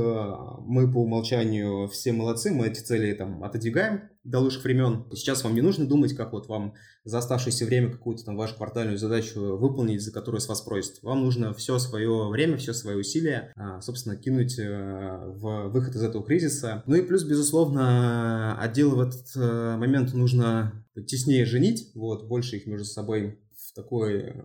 мы 0.60 0.90
по 0.92 0.98
умолчанию 0.98 1.88
все 1.88 2.12
молодцы, 2.12 2.52
мы 2.52 2.68
эти 2.68 2.80
цели 2.80 3.12
там 3.14 3.42
отодвигаем 3.42 4.10
до 4.24 4.38
лучших 4.38 4.64
времен. 4.64 5.04
Сейчас 5.12 5.42
вам 5.42 5.54
не 5.54 5.60
нужно 5.60 5.86
думать, 5.86 6.14
как 6.14 6.32
вот 6.32 6.48
вам 6.48 6.74
за 7.04 7.18
оставшееся 7.18 7.66
время 7.66 7.90
какую-то 7.90 8.24
там 8.24 8.36
вашу 8.36 8.56
квартальную 8.56 8.98
задачу 8.98 9.56
выполнить, 9.56 10.02
за 10.02 10.12
которую 10.12 10.40
с 10.40 10.48
вас 10.48 10.60
просят. 10.60 11.02
Вам 11.02 11.22
нужно 11.22 11.52
все 11.54 11.78
свое 11.78 12.28
время, 12.28 12.56
все 12.56 12.72
свои 12.72 12.94
усилия, 12.94 13.52
а, 13.56 13.80
собственно, 13.80 14.16
кинуть 14.16 14.58
э, 14.58 15.18
в 15.26 15.68
выход 15.68 15.96
из 15.96 16.02
этого 16.02 16.24
кризиса. 16.24 16.82
Ну 16.86 16.94
и 16.94 17.02
плюс, 17.02 17.24
безусловно, 17.24 18.58
отделы 18.60 18.96
в 18.96 19.00
этот 19.00 19.26
э, 19.36 19.76
момент 19.76 20.14
нужно 20.14 20.84
теснее 21.06 21.44
женить, 21.44 21.90
вот, 21.94 22.28
больше 22.28 22.56
их 22.56 22.66
между 22.66 22.84
собой 22.84 23.40
в 23.56 23.74
такой 23.74 24.20
э, 24.20 24.42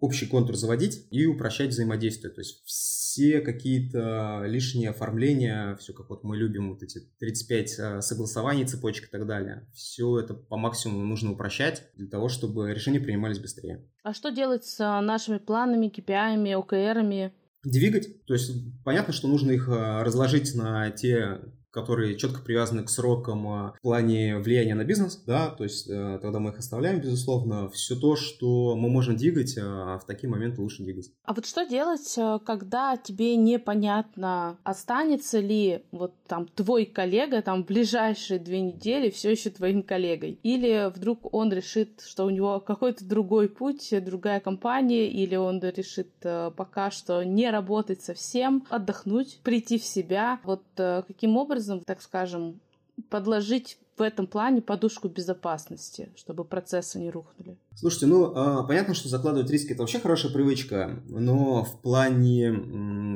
общий 0.00 0.26
контур 0.26 0.56
заводить 0.56 1.06
и 1.10 1.26
упрощать 1.26 1.70
взаимодействие. 1.70 2.32
То 2.32 2.40
есть 2.40 2.62
все 2.64 3.40
какие-то 3.40 4.44
лишние 4.46 4.90
оформления, 4.90 5.76
все 5.76 5.92
как 5.92 6.10
вот 6.10 6.24
мы 6.24 6.36
любим, 6.36 6.70
вот 6.70 6.82
эти 6.82 7.00
35 7.18 7.78
а, 7.78 8.00
согласований, 8.00 8.64
цепочек 8.64 9.08
и 9.08 9.10
так 9.10 9.26
далее, 9.26 9.68
все 9.74 10.18
это 10.18 10.34
по 10.34 10.56
максимуму 10.56 11.04
нужно 11.04 11.32
упрощать 11.32 11.90
для 11.94 12.08
того, 12.08 12.28
чтобы 12.28 12.72
решения 12.72 13.00
принимались 13.00 13.38
быстрее. 13.38 13.86
А 14.02 14.14
что 14.14 14.30
делать 14.30 14.64
с 14.64 14.80
а, 14.80 15.00
нашими 15.00 15.38
планами, 15.38 15.92
KPI, 15.94 16.54
ОКРами? 16.54 17.32
Двигать. 17.62 18.24
То 18.24 18.32
есть 18.34 18.52
понятно, 18.84 19.12
что 19.12 19.28
нужно 19.28 19.50
их 19.50 19.68
а, 19.68 20.02
разложить 20.02 20.54
на 20.54 20.90
те 20.90 21.40
которые 21.70 22.16
четко 22.16 22.42
привязаны 22.42 22.82
к 22.82 22.90
срокам 22.90 23.48
а, 23.48 23.74
в 23.78 23.80
плане 23.80 24.38
влияния 24.38 24.74
на 24.74 24.84
бизнес, 24.84 25.22
да, 25.26 25.50
то 25.50 25.64
есть 25.64 25.88
э, 25.88 26.18
тогда 26.20 26.40
мы 26.40 26.50
их 26.50 26.58
оставляем, 26.58 27.00
безусловно. 27.00 27.68
Все 27.70 27.94
то, 27.94 28.16
что 28.16 28.74
мы 28.76 28.88
можем 28.88 29.16
двигать, 29.16 29.56
а, 29.58 29.98
в 29.98 30.04
такие 30.04 30.28
моменты 30.28 30.60
лучше 30.60 30.82
двигать. 30.82 31.10
А 31.24 31.32
вот 31.32 31.46
что 31.46 31.64
делать, 31.64 32.14
э, 32.18 32.38
когда 32.44 32.96
тебе 32.96 33.36
непонятно, 33.36 34.58
останется 34.64 35.38
ли 35.38 35.84
вот 35.92 36.14
там 36.26 36.46
твой 36.48 36.86
коллега 36.86 37.42
там 37.42 37.62
в 37.62 37.66
ближайшие 37.66 38.40
две 38.40 38.60
недели 38.60 39.10
все 39.10 39.30
еще 39.30 39.50
твоим 39.50 39.82
коллегой? 39.82 40.40
Или 40.42 40.90
вдруг 40.94 41.32
он 41.32 41.52
решит, 41.52 42.00
что 42.04 42.24
у 42.24 42.30
него 42.30 42.60
какой-то 42.60 43.04
другой 43.04 43.48
путь, 43.48 43.92
другая 44.04 44.40
компания, 44.40 45.08
или 45.08 45.36
он 45.36 45.60
решит 45.60 46.10
э, 46.22 46.50
пока 46.56 46.90
что 46.90 47.22
не 47.22 47.48
работать 47.50 48.02
совсем, 48.02 48.66
отдохнуть, 48.70 49.40
прийти 49.44 49.78
в 49.78 49.84
себя. 49.84 50.40
Вот 50.44 50.62
каким 50.76 51.36
образом 51.36 51.59
образом, 51.60 51.80
так 51.84 52.02
скажем, 52.02 52.60
подложить 53.08 53.78
в 53.96 54.02
этом 54.02 54.26
плане 54.26 54.62
подушку 54.62 55.08
безопасности, 55.08 56.08
чтобы 56.16 56.44
процессы 56.44 56.98
не 56.98 57.10
рухнули? 57.10 57.58
Слушайте, 57.74 58.06
ну, 58.06 58.32
а, 58.34 58.64
понятно, 58.64 58.94
что 58.94 59.08
закладывать 59.08 59.50
риски– 59.50 59.72
это 59.74 59.82
вообще 59.82 60.00
хорошая 60.00 60.32
привычка, 60.32 61.02
но 61.08 61.64
в 61.64 61.80
плане 61.82 62.52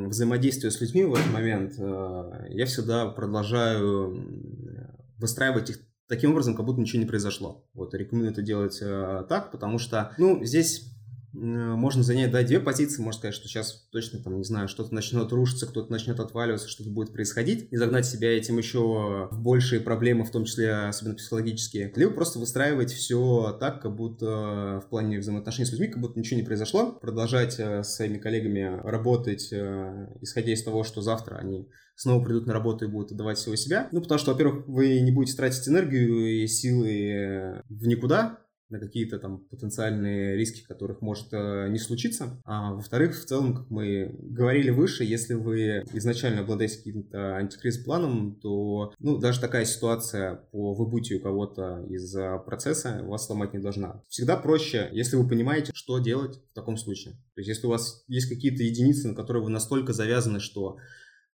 взаимодействия 0.09 0.71
с 0.71 0.81
людьми 0.81 1.05
в 1.05 1.15
этот 1.15 1.33
момент 1.33 1.75
а, 1.79 2.47
я 2.49 2.67
всегда 2.67 3.07
продолжаю 3.07 4.27
выстраивать 5.19 5.71
их 5.71 5.81
таким 6.07 6.33
образом, 6.33 6.55
как 6.55 6.67
будто 6.67 6.81
ничего 6.81 7.01
не 7.01 7.09
произошло. 7.09 7.67
Вот, 7.73 7.95
рекомендую 7.95 8.33
это 8.33 8.43
делать 8.43 8.79
а, 8.83 9.25
так, 9.25 9.51
потому 9.53 9.79
что, 9.79 10.13
ну, 10.19 10.45
здесь 10.45 10.94
можно 11.35 12.03
занять, 12.03 12.31
да, 12.31 12.43
две 12.43 12.61
позиции, 12.61 13.03
можно 13.03 13.19
сказать, 13.19 13.35
что 13.35 13.49
сейчас 13.49 13.87
точно, 13.91 14.21
там, 14.21 14.39
не 14.39 14.45
знаю, 14.45 14.69
что-то 14.69 14.95
начнет 14.95 15.31
рушиться, 15.33 15.67
кто-то 15.67 15.91
начнет 15.91 16.21
отваливаться, 16.21 16.69
что-то 16.69 16.91
будет 16.91 17.13
происходить, 17.13 17.69
и 17.71 17.77
загнать 17.77 18.07
себя 18.07 18.37
этим 18.37 18.59
еще 18.59 19.29
в 19.31 19.41
большие 19.41 19.81
проблемы, 19.81 20.25
в 20.25 20.31
том 20.31 20.45
числе, 20.45 20.73
особенно 20.73 21.17
психологические. 21.17 21.93
Либо 21.97 22.13
просто 22.13 22.39
выстраивать 22.39 22.93
все 22.93 23.57
так, 23.59 23.83
как 23.83 23.95
будто 23.97 24.81
в 24.85 24.89
плане 24.89 25.19
взаимоотношений 25.19 25.67
с 25.67 25.73
людьми, 25.73 25.89
как 25.89 26.01
будто 26.01 26.19
ничего 26.19 26.39
не 26.39 26.47
произошло, 26.47 26.93
продолжать 26.93 27.57
э, 27.59 27.83
с 27.83 27.97
своими 27.97 28.19
коллегами 28.19 28.81
работать, 28.85 29.49
э, 29.53 30.09
исходя 30.21 30.53
из 30.53 30.63
того, 30.63 30.85
что 30.85 31.03
завтра 31.03 31.37
они 31.37 31.69
снова 31.97 32.25
придут 32.25 32.47
на 32.47 32.53
работу 32.53 32.85
и 32.85 32.89
будут 32.89 33.13
отдавать 33.13 33.39
всего 33.39 33.57
себя. 33.57 33.89
Ну, 33.93 34.01
потому 34.01 34.19
что, 34.19 34.33
во-первых, 34.33 34.67
вы 34.67 35.01
не 35.01 35.11
будете 35.11 35.37
тратить 35.37 35.69
энергию 35.69 36.43
и 36.43 36.47
силы 36.47 36.91
э, 36.91 37.63
в 37.69 37.87
никуда, 37.87 38.39
на 38.75 38.81
какие-то 38.81 39.19
там 39.19 39.39
потенциальные 39.39 40.37
риски, 40.37 40.65
которых 40.67 41.01
может 41.01 41.29
э, 41.33 41.69
не 41.71 41.79
случиться. 41.79 42.41
А 42.45 42.75
во-вторых, 42.75 43.17
в 43.17 43.25
целом, 43.25 43.55
как 43.55 43.71
мы 43.71 44.15
говорили 44.21 44.71
выше, 44.71 45.05
если 45.05 45.35
вы 45.35 45.85
изначально 45.93 46.41
обладаете 46.41 46.79
каким-то 46.79 47.37
антикриз-планом, 47.37 48.41
то 48.41 48.93
ну, 48.99 49.19
даже 49.19 49.41
такая 49.41 49.65
ситуация 49.65 50.37
по 50.51 50.75
выбытию 50.75 51.21
кого-то 51.21 51.85
из 51.89 52.15
процесса 52.45 53.03
вас 53.05 53.27
сломать 53.27 53.55
не 53.55 53.61
должна. 53.61 54.03
Всегда 54.09 54.37
проще, 54.37 54.89
если 54.93 55.17
вы 55.17 55.29
понимаете, 55.29 55.73
что 55.75 55.99
делать 55.99 56.41
в 56.51 56.55
таком 56.55 56.77
случае. 56.77 57.15
То 57.35 57.41
есть, 57.41 57.49
если 57.49 57.67
у 57.67 57.71
вас 57.71 58.05
есть 58.09 58.29
какие-то 58.29 58.63
единицы, 58.63 59.09
на 59.09 59.15
которые 59.15 59.45
вы 59.45 59.51
настолько 59.51 59.93
завязаны, 59.93 60.41
что 60.41 60.77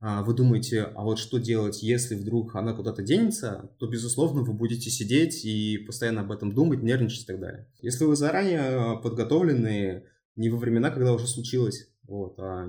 вы 0.02 0.34
думаете, 0.34 0.84
а 0.84 1.04
вот 1.04 1.20
что 1.20 1.40
делать, 1.40 1.84
если 1.84 2.16
вдруг 2.16 2.56
она 2.56 2.74
куда-то 2.74 3.04
денется, 3.04 3.70
то, 3.80 3.88
безусловно, 3.88 4.44
вы 4.44 4.54
будете 4.54 4.90
сидеть 4.90 5.44
и 5.44 5.78
постоянно 5.78 6.22
об 6.22 6.32
этом 6.32 6.54
думать, 6.54 6.82
нервничать 6.82 7.24
и 7.24 7.28
так 7.28 7.40
далее. 7.40 7.68
Если 7.82 8.06
вы 8.06 8.16
заранее 8.16 8.62
а, 8.62 8.96
подготовлены, 8.96 10.04
не 10.38 10.50
во 10.50 10.58
времена, 10.58 10.90
когда 10.90 11.12
уже 11.12 11.28
случилось, 11.28 11.90
вот, 12.04 12.36
а, 12.38 12.66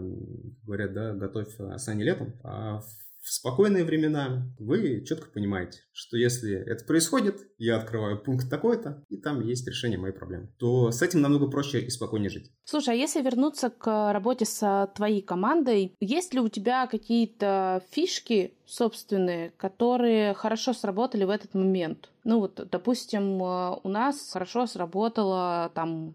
говорят, 0.65 0.93
да, 0.93 1.15
готовь 1.15 1.57
сани 1.77 2.03
летом, 2.03 2.35
а 2.43 2.83
в 3.21 3.33
спокойные 3.33 3.85
времена 3.85 4.47
вы 4.59 5.05
четко 5.05 5.31
понимаете, 5.31 5.81
что 5.93 6.17
если 6.17 6.55
это 6.55 6.85
происходит, 6.85 7.41
я 7.59 7.77
открываю 7.77 8.23
пункт 8.23 8.49
такой-то, 8.49 9.05
и 9.09 9.19
там 9.19 9.41
есть 9.41 9.67
решение 9.69 9.99
моей 9.99 10.15
проблемы, 10.15 10.49
то 10.59 10.91
с 10.91 11.03
этим 11.03 11.21
намного 11.21 11.49
проще 11.49 11.81
и 11.81 11.91
спокойнее 11.91 12.31
жить. 12.31 12.51
Слушай, 12.65 12.95
а 12.95 12.97
если 12.97 13.23
вернуться 13.23 13.71
к 13.71 14.13
работе 14.13 14.45
с 14.47 14.91
твоей 14.95 15.23
командой, 15.23 15.95
есть 16.01 16.35
ли 16.35 16.41
у 16.41 16.49
тебя 16.49 16.87
какие-то 16.87 17.83
фишки 17.91 18.55
собственные, 18.67 19.51
которые 19.57 20.35
хорошо 20.35 20.73
сработали 20.73 21.25
в 21.25 21.31
этот 21.31 21.55
момент? 21.55 22.09
Ну 22.25 22.41
вот, 22.41 22.69
допустим, 22.71 23.43
у 23.43 23.89
нас 23.89 24.31
хорошо 24.33 24.67
сработало 24.67 25.71
там 25.75 26.15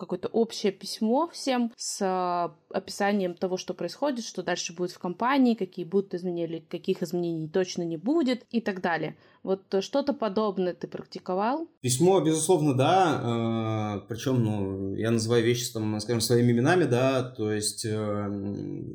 какое-то 0.00 0.28
общее 0.28 0.72
письмо 0.72 1.28
всем 1.28 1.72
с 1.76 1.98
а, 2.02 2.56
описанием 2.70 3.34
того, 3.34 3.58
что 3.58 3.74
происходит, 3.74 4.24
что 4.24 4.42
дальше 4.42 4.72
будет 4.72 4.90
в 4.92 4.98
компании, 4.98 5.54
какие 5.54 5.84
будут 5.84 6.14
изменения, 6.14 6.64
каких 6.68 7.02
изменений 7.02 7.48
точно 7.48 7.82
не 7.82 7.98
будет 7.98 8.44
и 8.50 8.60
так 8.60 8.80
далее. 8.80 9.16
Вот 9.42 9.62
что-то 9.80 10.12
подобное 10.14 10.74
ты 10.74 10.88
практиковал? 10.88 11.68
Письмо, 11.82 12.20
безусловно, 12.20 12.74
да. 12.74 13.20
А, 13.22 13.98
Причем, 14.08 14.42
ну, 14.42 14.94
я 14.94 15.10
называю 15.10 15.44
вещи, 15.44 15.70
там, 15.72 16.00
скажем, 16.00 16.20
своими 16.20 16.52
именами, 16.52 16.84
да, 16.84 17.22
то 17.22 17.52
есть 17.52 17.84
э, 17.84 18.28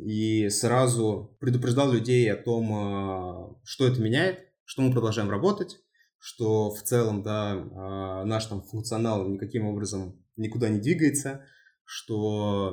и 0.05 0.49
сразу 0.49 1.37
предупреждал 1.39 1.91
людей 1.91 2.31
о 2.31 2.35
том, 2.35 2.73
а, 2.73 3.55
что 3.63 3.87
это 3.87 4.01
меняет, 4.01 4.39
что 4.63 4.81
мы 4.81 4.91
продолжаем 4.91 5.29
работать, 5.29 5.77
что 6.17 6.71
в 6.71 6.81
целом, 6.81 7.21
да, 7.21 8.23
наш 8.25 8.45
там 8.45 8.63
функционал 8.63 9.27
никаким 9.27 9.67
образом 9.67 10.24
никуда 10.37 10.69
не 10.69 10.79
двигается, 10.79 11.45
что 11.83 12.71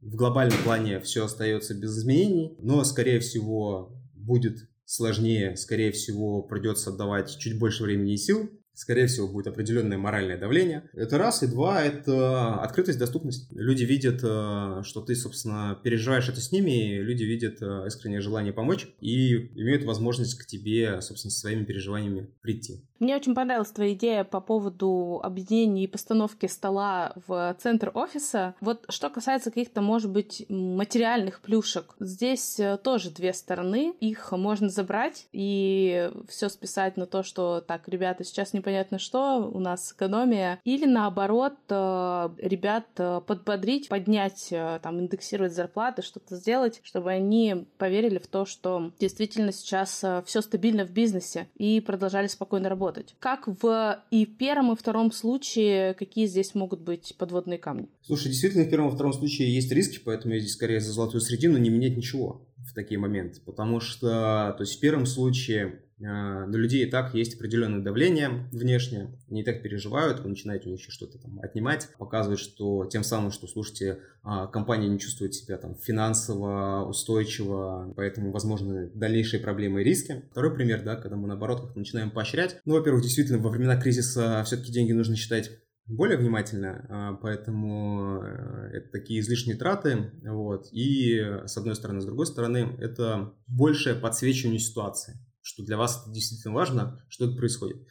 в 0.00 0.16
глобальном 0.16 0.58
плане 0.64 1.00
все 1.00 1.24
остается 1.24 1.74
без 1.74 1.98
изменений, 1.98 2.56
но, 2.58 2.82
скорее 2.84 3.20
всего, 3.20 3.96
будет 4.14 4.68
сложнее, 4.84 5.56
скорее 5.56 5.92
всего, 5.92 6.42
придется 6.42 6.90
отдавать 6.90 7.38
чуть 7.38 7.58
больше 7.58 7.84
времени 7.84 8.14
и 8.14 8.18
сил 8.18 8.50
скорее 8.74 9.06
всего, 9.06 9.28
будет 9.28 9.46
определенное 9.46 9.98
моральное 9.98 10.38
давление. 10.38 10.88
Это 10.92 11.18
раз. 11.18 11.42
И 11.42 11.46
два, 11.46 11.82
это 11.82 12.60
открытость, 12.60 12.98
доступность. 12.98 13.52
Люди 13.52 13.84
видят, 13.84 14.20
э, 14.22 14.82
что 14.84 15.00
ты, 15.00 15.14
собственно, 15.14 15.78
переживаешь 15.82 16.28
это 16.28 16.40
с 16.40 16.52
ними, 16.52 16.98
люди 16.98 17.24
видят 17.24 17.60
э, 17.60 17.86
искреннее 17.86 18.20
желание 18.20 18.52
помочь 18.52 18.88
и 19.00 19.34
имеют 19.54 19.84
возможность 19.84 20.38
к 20.38 20.46
тебе, 20.46 21.00
собственно, 21.00 21.30
со 21.30 21.40
своими 21.40 21.64
переживаниями 21.64 22.30
прийти. 22.40 22.84
Мне 22.98 23.16
очень 23.16 23.34
понравилась 23.34 23.72
твоя 23.72 23.94
идея 23.94 24.22
по 24.22 24.40
поводу 24.40 25.20
объединения 25.24 25.84
и 25.84 25.88
постановки 25.88 26.46
стола 26.46 27.14
в 27.26 27.56
центр 27.60 27.90
офиса. 27.94 28.54
Вот 28.60 28.84
что 28.88 29.10
касается 29.10 29.50
каких-то, 29.50 29.80
может 29.80 30.10
быть, 30.10 30.46
материальных 30.48 31.40
плюшек, 31.40 31.96
здесь 31.98 32.60
э, 32.60 32.78
тоже 32.78 33.10
две 33.10 33.32
стороны. 33.32 33.92
Их 34.00 34.30
можно 34.30 34.68
забрать 34.68 35.26
и 35.32 36.10
все 36.28 36.48
списать 36.48 36.96
на 36.96 37.06
то, 37.06 37.22
что 37.24 37.60
так, 37.60 37.88
ребята, 37.88 38.22
сейчас 38.22 38.52
не 38.52 38.60
непонятно 38.62 38.98
что, 38.98 39.50
у 39.52 39.58
нас 39.58 39.92
экономия, 39.92 40.60
или 40.64 40.86
наоборот, 40.86 41.54
э, 41.68 42.28
ребят 42.38 42.86
э, 42.96 43.20
подбодрить, 43.26 43.88
поднять, 43.88 44.48
э, 44.52 44.78
там, 44.82 45.00
индексировать 45.00 45.52
зарплаты, 45.52 46.02
что-то 46.02 46.36
сделать, 46.36 46.80
чтобы 46.84 47.10
они 47.10 47.66
поверили 47.76 48.18
в 48.18 48.28
то, 48.28 48.46
что 48.46 48.92
действительно 49.00 49.52
сейчас 49.52 50.04
все 50.24 50.40
стабильно 50.40 50.86
в 50.86 50.92
бизнесе 50.92 51.48
и 51.56 51.80
продолжали 51.80 52.28
спокойно 52.28 52.68
работать. 52.68 53.16
Как 53.18 53.48
в 53.48 54.02
и 54.10 54.26
первом, 54.26 54.72
и 54.72 54.76
втором 54.76 55.10
случае, 55.10 55.94
какие 55.94 56.26
здесь 56.26 56.54
могут 56.54 56.80
быть 56.80 57.14
подводные 57.18 57.58
камни? 57.58 57.88
Слушай, 58.02 58.28
действительно, 58.28 58.64
в 58.64 58.70
первом 58.70 58.90
и 58.90 58.94
втором 58.94 59.12
случае 59.12 59.52
есть 59.52 59.72
риски, 59.72 60.00
поэтому 60.04 60.34
я 60.34 60.40
здесь 60.40 60.52
скорее 60.52 60.80
за 60.80 60.92
золотую 60.92 61.20
средину 61.20 61.58
не 61.58 61.70
менять 61.70 61.96
ничего 61.96 62.46
в 62.58 62.74
такие 62.74 62.98
моменты, 62.98 63.40
потому 63.44 63.80
что, 63.80 64.54
то 64.56 64.60
есть 64.60 64.76
в 64.76 64.80
первом 64.80 65.04
случае 65.06 65.82
на 66.10 66.56
людей 66.56 66.84
и 66.86 66.90
так 66.90 67.14
есть 67.14 67.36
определенное 67.36 67.80
давление 67.80 68.48
внешнее, 68.52 69.10
они 69.30 69.42
и 69.42 69.44
так 69.44 69.62
переживают, 69.62 70.20
вы 70.20 70.30
начинаете 70.30 70.68
у 70.68 70.72
них 70.72 70.80
что-то 70.80 71.18
там 71.18 71.38
отнимать, 71.40 71.88
показывать, 71.98 72.40
что 72.40 72.86
тем 72.86 73.04
самым, 73.04 73.30
что, 73.30 73.46
слушайте, 73.46 74.00
а, 74.22 74.46
компания 74.46 74.88
не 74.88 74.98
чувствует 74.98 75.34
себя 75.34 75.58
там 75.58 75.74
финансово 75.74 76.84
устойчиво, 76.86 77.92
поэтому 77.96 78.32
возможны 78.32 78.90
дальнейшие 78.94 79.40
проблемы 79.40 79.80
и 79.80 79.84
риски. 79.84 80.24
Второй 80.30 80.54
пример, 80.54 80.82
да, 80.82 80.96
когда 80.96 81.16
мы 81.16 81.28
наоборот 81.28 81.60
как 81.60 81.76
начинаем 81.76 82.10
поощрять. 82.10 82.60
Ну, 82.64 82.74
во-первых, 82.74 83.02
действительно, 83.02 83.38
во 83.38 83.50
времена 83.50 83.80
кризиса 83.80 84.42
все-таки 84.44 84.72
деньги 84.72 84.92
нужно 84.92 85.16
считать 85.16 85.50
более 85.86 86.16
внимательно, 86.16 86.86
а, 86.88 87.12
поэтому 87.14 88.22
э, 88.22 88.70
это 88.74 88.90
такие 88.92 89.20
излишние 89.20 89.56
траты, 89.56 90.12
вот, 90.22 90.68
и 90.70 91.20
с 91.44 91.56
одной 91.56 91.74
стороны, 91.74 92.00
с 92.00 92.04
другой 92.04 92.26
стороны, 92.26 92.76
это 92.78 93.34
большее 93.48 93.96
подсвечивание 93.96 94.60
ситуации 94.60 95.14
что 95.42 95.64
для 95.64 95.76
вас 95.76 96.02
это 96.02 96.12
действительно 96.12 96.54
важно, 96.54 97.04
что 97.08 97.26
это 97.26 97.36
происходит. 97.36 97.86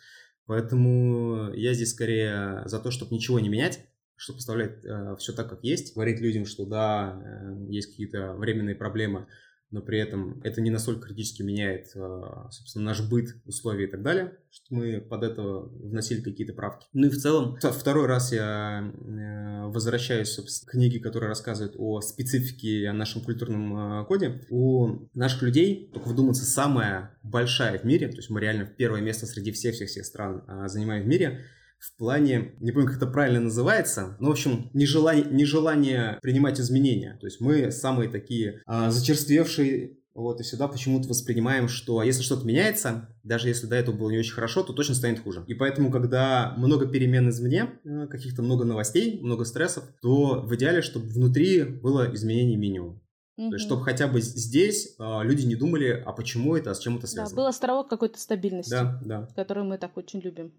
Поэтому 0.45 1.53
я 1.53 1.73
здесь 1.73 1.91
скорее 1.91 2.63
за 2.65 2.79
то, 2.79 2.91
чтобы 2.91 3.13
ничего 3.13 3.39
не 3.39 3.49
менять, 3.49 3.85
чтобы 4.15 4.37
поставлять 4.37 4.83
э, 4.83 5.15
все 5.17 5.33
так, 5.33 5.49
как 5.49 5.63
есть, 5.63 5.95
говорить 5.95 6.19
людям, 6.19 6.45
что 6.45 6.65
да, 6.65 7.21
э, 7.23 7.65
есть 7.69 7.91
какие-то 7.91 8.33
временные 8.33 8.75
проблемы, 8.75 9.27
но 9.71 9.81
при 9.81 9.99
этом 9.99 10.41
это 10.43 10.61
не 10.61 10.69
настолько 10.69 11.07
критически 11.07 11.41
меняет, 11.41 11.91
а, 11.95 12.49
собственно, 12.51 12.85
наш 12.85 13.09
быт, 13.09 13.35
условия 13.45 13.85
и 13.85 13.89
так 13.89 14.03
далее, 14.03 14.37
что 14.51 14.75
мы 14.75 15.01
под 15.01 15.23
это 15.23 15.41
вносили 15.41 16.21
какие-то 16.21 16.53
правки. 16.53 16.85
Ну 16.93 17.07
и 17.07 17.09
в 17.09 17.17
целом, 17.17 17.57
второй 17.57 18.05
раз 18.05 18.31
я 18.33 18.91
э, 18.93 19.67
возвращаюсь, 19.67 20.29
собственно, 20.29 20.69
к 20.69 20.71
книге, 20.71 20.99
которая 20.99 21.29
рассказывает 21.29 21.75
о 21.77 22.01
специфике, 22.01 22.87
о 22.87 22.93
нашем 22.93 23.21
культурном 23.21 23.75
а, 23.75 24.03
коде. 24.05 24.41
У 24.49 25.07
наших 25.13 25.41
людей, 25.41 25.89
только 25.93 26.09
вдуматься, 26.09 26.45
самая 26.45 27.17
большая 27.23 27.79
в 27.79 27.83
мире, 27.83 28.09
то 28.09 28.17
есть 28.17 28.29
мы 28.29 28.41
реально 28.41 28.65
первое 28.65 29.01
место 29.01 29.25
среди 29.25 29.51
всех-всех-всех 29.51 30.05
стран 30.05 30.43
а, 30.47 30.67
занимаем 30.67 31.03
в 31.03 31.07
мире, 31.07 31.41
в 31.81 31.97
плане, 31.97 32.53
не 32.59 32.71
помню, 32.71 32.87
как 32.87 32.97
это 32.97 33.07
правильно 33.07 33.39
называется, 33.41 34.15
но, 34.19 34.29
в 34.29 34.31
общем, 34.31 34.69
нежелание, 34.73 35.25
нежелание 35.25 36.19
принимать 36.21 36.59
изменения. 36.59 37.17
То 37.19 37.25
есть 37.25 37.41
мы 37.41 37.71
самые 37.71 38.07
такие 38.07 38.61
а, 38.67 38.91
зачерствевшие 38.91 39.97
вот, 40.13 40.39
и 40.39 40.43
всегда 40.43 40.67
почему-то 40.67 41.07
воспринимаем, 41.07 41.69
что 41.69 42.03
если 42.03 42.21
что-то 42.21 42.45
меняется, 42.45 43.09
даже 43.23 43.47
если 43.47 43.65
до 43.65 43.75
этого 43.77 43.95
было 43.95 44.11
не 44.11 44.19
очень 44.19 44.33
хорошо, 44.33 44.61
то 44.61 44.73
точно 44.73 44.93
станет 44.93 45.21
хуже. 45.21 45.43
И 45.47 45.53
поэтому, 45.53 45.89
когда 45.89 46.53
много 46.57 46.85
перемен 46.85 47.29
извне, 47.29 47.69
э, 47.85 48.07
каких-то 48.07 48.41
много 48.41 48.65
новостей, 48.65 49.19
много 49.21 49.45
стрессов, 49.45 49.85
то 50.01 50.41
в 50.41 50.53
идеале, 50.55 50.81
чтобы 50.81 51.07
внутри 51.07 51.63
было 51.63 52.13
изменение 52.13 52.57
минимум. 52.57 53.01
Mm-hmm. 53.39 53.49
То 53.49 53.55
есть, 53.55 53.65
чтобы 53.65 53.83
хотя 53.83 54.07
бы 54.07 54.19
здесь 54.21 54.95
э, 54.99 55.19
люди 55.23 55.45
не 55.45 55.55
думали, 55.55 56.03
а 56.05 56.11
почему 56.11 56.57
это, 56.57 56.71
а 56.71 56.75
с 56.75 56.79
чем 56.79 56.97
это 56.97 57.07
связано. 57.07 57.33
Да, 57.33 57.41
был 57.41 57.47
островок 57.47 57.87
какой-то 57.87 58.19
стабильности, 58.19 58.71
да, 58.71 58.99
да. 59.03 59.27
который 59.35 59.63
мы 59.63 59.77
так 59.77 59.95
очень 59.95 60.19
любим. 60.19 60.51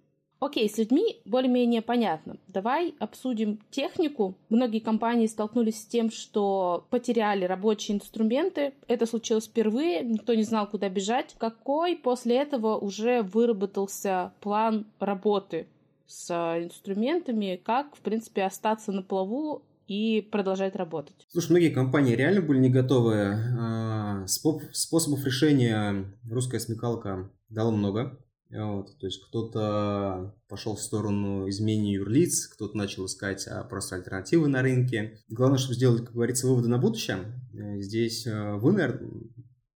Окей, 0.42 0.68
с 0.68 0.76
людьми 0.76 1.20
более-менее 1.24 1.83
понятно. 1.83 2.37
Давай 2.48 2.96
обсудим 2.98 3.61
технику. 3.70 4.37
Многие 4.48 4.81
компании 4.81 5.28
столкнулись 5.28 5.81
с 5.81 5.87
тем, 5.87 6.11
что 6.11 6.85
потеряли 6.90 7.44
рабочие 7.44 7.96
инструменты. 7.96 8.72
Это 8.88 9.07
случилось 9.07 9.46
впервые, 9.46 10.02
никто 10.02 10.35
не 10.35 10.42
знал, 10.42 10.68
куда 10.68 10.88
бежать. 10.88 11.37
Какой 11.38 11.94
после 11.94 12.38
этого 12.38 12.76
уже 12.76 13.22
выработался 13.22 14.33
план 14.40 14.85
работы 14.98 15.68
с 16.09 16.28
инструментами, 16.61 17.61
как, 17.64 17.94
в 17.94 18.00
принципе, 18.00 18.42
остаться 18.42 18.90
на 18.90 19.02
плаву 19.02 19.62
и 19.87 20.26
продолжать 20.33 20.74
работать. 20.74 21.24
Слушай, 21.28 21.50
многие 21.52 21.70
компании 21.70 22.16
реально 22.16 22.40
были 22.40 22.59
не 22.59 22.68
готовы. 22.68 23.37
А, 23.61 24.26
способов 24.26 25.24
решения 25.24 26.12
русская 26.28 26.59
смекалка 26.59 27.31
дала 27.48 27.70
много. 27.70 28.18
Вот, 28.54 28.98
то 28.98 29.06
есть 29.06 29.24
кто-то 29.26 30.34
пошел 30.46 30.76
в 30.76 30.80
сторону 30.80 31.48
изменения 31.48 31.94
юрлиц, 31.94 32.48
кто-то 32.48 32.76
начал 32.76 33.06
искать 33.06 33.46
а, 33.48 33.64
просто 33.64 33.96
альтернативы 33.96 34.48
на 34.48 34.60
рынке. 34.60 35.18
Главное, 35.30 35.58
чтобы 35.58 35.74
сделать, 35.74 36.04
как 36.04 36.12
говорится, 36.12 36.46
выводы 36.46 36.68
на 36.68 36.76
будущее. 36.76 37.40
Э, 37.54 37.80
здесь 37.80 38.26
э, 38.26 38.54
вы, 38.56 38.72
наверное, 38.72 39.10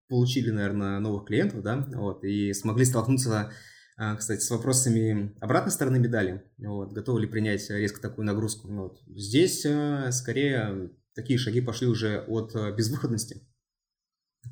получили, 0.08 0.50
наверное, 0.50 1.00
новых 1.00 1.24
клиентов, 1.24 1.62
да, 1.62 1.86
вот, 1.94 2.22
и 2.22 2.52
смогли 2.52 2.84
столкнуться, 2.84 3.50
а, 3.96 4.14
кстати, 4.14 4.40
с 4.40 4.50
вопросами 4.50 5.34
обратной 5.40 5.72
стороны 5.72 5.98
медали. 5.98 6.44
Вот, 6.58 6.92
готовы 6.92 7.22
ли 7.22 7.26
принять 7.26 7.68
резко 7.70 8.02
такую 8.02 8.26
нагрузку? 8.26 8.68
Вот. 8.68 9.00
Здесь 9.06 9.64
э, 9.64 10.10
скорее 10.12 10.90
такие 11.14 11.38
шаги 11.38 11.62
пошли 11.62 11.86
уже 11.86 12.20
от 12.28 12.54
безвыходности 12.76 13.42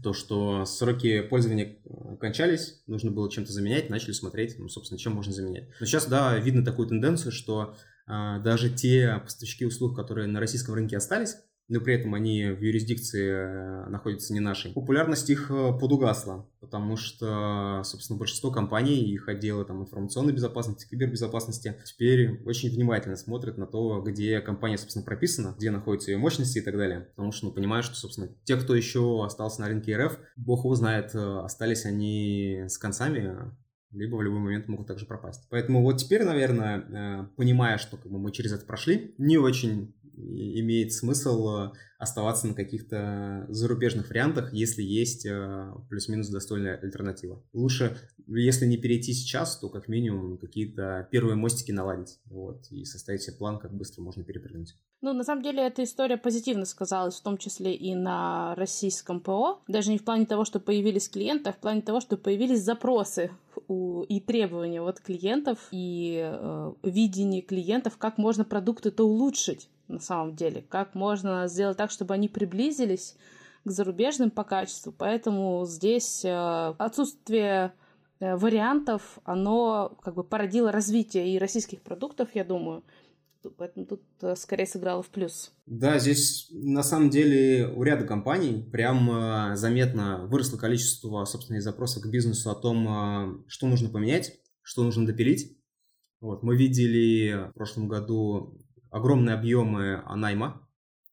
то, 0.03 0.13
что 0.13 0.65
сроки 0.65 1.23
пользования 1.23 1.77
э, 1.85 2.17
кончались, 2.17 2.83
нужно 2.87 3.11
было 3.11 3.31
чем-то 3.31 3.53
заменять, 3.53 3.91
начали 3.91 4.13
смотреть, 4.13 4.59
ну, 4.59 4.69
собственно, 4.69 4.99
чем 4.99 5.13
можно 5.13 5.33
заменять. 5.33 5.69
Но 5.81 5.87
сейчас, 5.87 6.07
да, 6.07 6.37
видно 6.39 6.65
такую 6.65 6.89
тенденцию, 6.89 7.33
что 7.33 7.77
а, 8.07 8.39
даже 8.41 8.71
те 8.71 9.21
поставщики 9.23 9.65
услуг, 9.65 9.97
которые 9.97 10.27
на 10.27 10.41
российском 10.41 10.75
рынке 10.75 10.97
остались, 10.97 11.37
но 11.69 11.81
при 11.81 11.95
этом 11.95 12.15
они 12.15 12.51
в 12.51 12.61
юрисдикции 12.61 13.31
э, 13.31 13.89
находятся 13.89 14.35
не 14.35 14.41
нашей. 14.41 14.73
Популярность 14.73 15.31
их 15.31 15.51
э, 15.51 15.73
подугасла, 15.79 16.47
потому 16.61 16.97
что, 16.97 17.81
собственно, 17.85 18.19
большинство 18.19 18.51
компаний, 18.51 19.01
их 19.01 19.29
отделы 19.29 19.65
там, 19.65 19.83
информационной 19.83 20.35
безопасности, 20.35 20.87
кибербезопасности 20.89 21.75
теперь 21.85 22.43
очень 22.45 22.71
внимательно 22.71 23.17
смотрят 23.17 23.57
на 23.57 23.67
то, 23.67 24.03
где 24.03 24.41
компания, 24.41 24.77
собственно, 24.77 25.05
прописана, 25.05 25.55
где 25.57 25.71
находятся 25.71 26.11
ее 26.11 26.19
мощности 26.19 26.59
и 26.59 26.63
так 26.63 26.77
далее. 26.77 27.09
Потому 27.17 27.33
что, 27.33 27.47
ну, 27.47 27.53
понимают, 27.53 27.87
что, 27.87 27.95
собственно, 27.95 28.29
те, 28.45 28.57
кто 28.57 28.75
еще 28.75 29.25
остался 29.25 29.63
на 29.63 29.69
рынке 29.69 29.97
РФ, 29.97 30.19
бог 30.37 30.61
его 30.61 30.75
знает, 30.75 31.15
э, 31.15 31.41
остались 31.41 31.87
они 31.87 32.65
с 32.69 32.77
концами, 32.77 33.37
либо 33.91 34.17
в 34.17 34.23
любой 34.23 34.41
момент 34.41 34.69
могут 34.69 34.89
также 34.89 35.07
пропасть. 35.07 35.47
Поэтому 35.49 35.81
вот 35.83 35.99
теперь, 35.99 36.25
наверное, 36.25 37.31
понимая, 37.37 37.79
что 37.79 37.97
как 37.97 38.11
бы, 38.11 38.19
мы 38.19 38.33
через 38.33 38.53
это 38.53 38.67
прошли, 38.67 39.15
не 39.19 39.39
очень 39.39 39.95
имеет 40.17 40.93
смысл 40.93 41.49
э, 41.49 41.73
оставаться 41.99 42.47
на 42.47 42.55
каких-то 42.55 43.47
зарубежных 43.49 44.09
вариантах, 44.09 44.53
если 44.53 44.83
есть 44.83 45.27
э, 45.27 45.73
плюс-минус 45.89 46.29
достойная 46.29 46.77
альтернатива. 46.77 47.43
Лучше, 47.53 47.97
если 48.27 48.67
не 48.67 48.77
перейти 48.77 49.13
сейчас, 49.13 49.59
то 49.59 49.69
как 49.69 49.89
минимум 49.89 50.39
какие-то 50.39 51.09
первые 51.11 51.37
мостики 51.37 51.73
наладить 51.73 52.19
вот, 52.27 52.67
и 52.71 52.85
составить 52.85 53.23
себе 53.23 53.37
план, 53.37 53.59
как 53.59 53.75
быстро 53.75 54.03
можно 54.03 54.25
перепрыгнуть. 54.25 54.77
Ну, 55.01 55.13
на 55.13 55.23
самом 55.23 55.43
деле, 55.43 55.67
эта 55.67 55.85
история 55.85 56.17
позитивно 56.17 56.65
сказалась, 56.65 57.17
в 57.17 57.23
том 57.23 57.37
числе 57.37 57.75
и 57.75 57.95
на 57.95 58.55
российском 58.55 59.21
ПО. 59.21 59.61
Даже 59.69 59.91
не 59.91 59.99
в 59.99 60.05
плане 60.05 60.25
того, 60.25 60.47
что 60.47 60.61
появились 60.61 61.11
клиенты, 61.11 61.51
а 61.51 61.53
в 61.53 61.59
плане 61.59 61.83
того, 61.83 62.01
что 62.01 62.17
появились 62.17 62.63
запросы 62.63 63.31
у, 63.69 64.03
и 64.05 64.21
требования 64.21 64.81
от 64.81 65.01
клиентов, 65.01 65.59
и 65.73 66.23
э, 66.25 66.73
видение 66.83 67.43
клиентов, 67.43 67.99
как 67.99 68.17
можно 68.17 68.45
продукты-то 68.45 69.05
улучшить 69.05 69.69
на 69.89 70.01
самом 70.01 70.35
деле, 70.35 70.63
как 70.63 70.95
можно 70.95 71.47
сделать 71.47 71.77
так, 71.77 71.91
чтобы 71.91 72.15
они 72.15 72.29
приблизились 72.29 73.17
к 73.65 73.71
зарубежным 73.71 74.31
по 74.31 74.45
качеству. 74.45 74.93
Поэтому 74.93 75.65
здесь 75.67 76.25
э, 76.25 76.75
отсутствие 76.79 77.73
э, 78.21 78.37
вариантов, 78.37 79.19
оно 79.25 79.97
как 80.03 80.15
бы 80.15 80.25
породило 80.25 80.71
развитие 80.71 81.35
и 81.35 81.39
российских 81.39 81.83
продуктов, 81.83 82.29
я 82.35 82.45
думаю. 82.45 82.85
Поэтому 83.59 83.85
тут 83.85 84.03
э, 84.23 84.37
скорее 84.37 84.67
сыграло 84.67 85.03
в 85.03 85.09
плюс. 85.09 85.53
Да, 85.67 85.99
здесь 85.99 86.49
на 86.51 86.83
самом 86.83 87.11
деле 87.11 87.69
у 87.69 87.83
ряда 87.83 88.07
компаний 88.07 88.63
прям 88.71 89.55
заметно 89.57 90.27
выросло 90.27 90.57
количество, 90.57 91.25
собственно, 91.25 91.61
запросов 91.61 92.03
к 92.03 92.07
бизнесу 92.07 92.51
о 92.51 92.55
том, 92.55 93.45
что 93.49 93.67
нужно 93.67 93.91
поменять, 93.91 94.41
что 94.63 94.83
нужно 94.83 95.07
допилить. 95.07 95.59
Вот, 96.21 96.43
мы 96.43 96.57
видели 96.57 97.51
в 97.51 97.53
прошлом 97.53 97.87
году 97.87 98.59
огромные 98.95 99.35
объемы 99.35 100.03
найма 100.15 100.67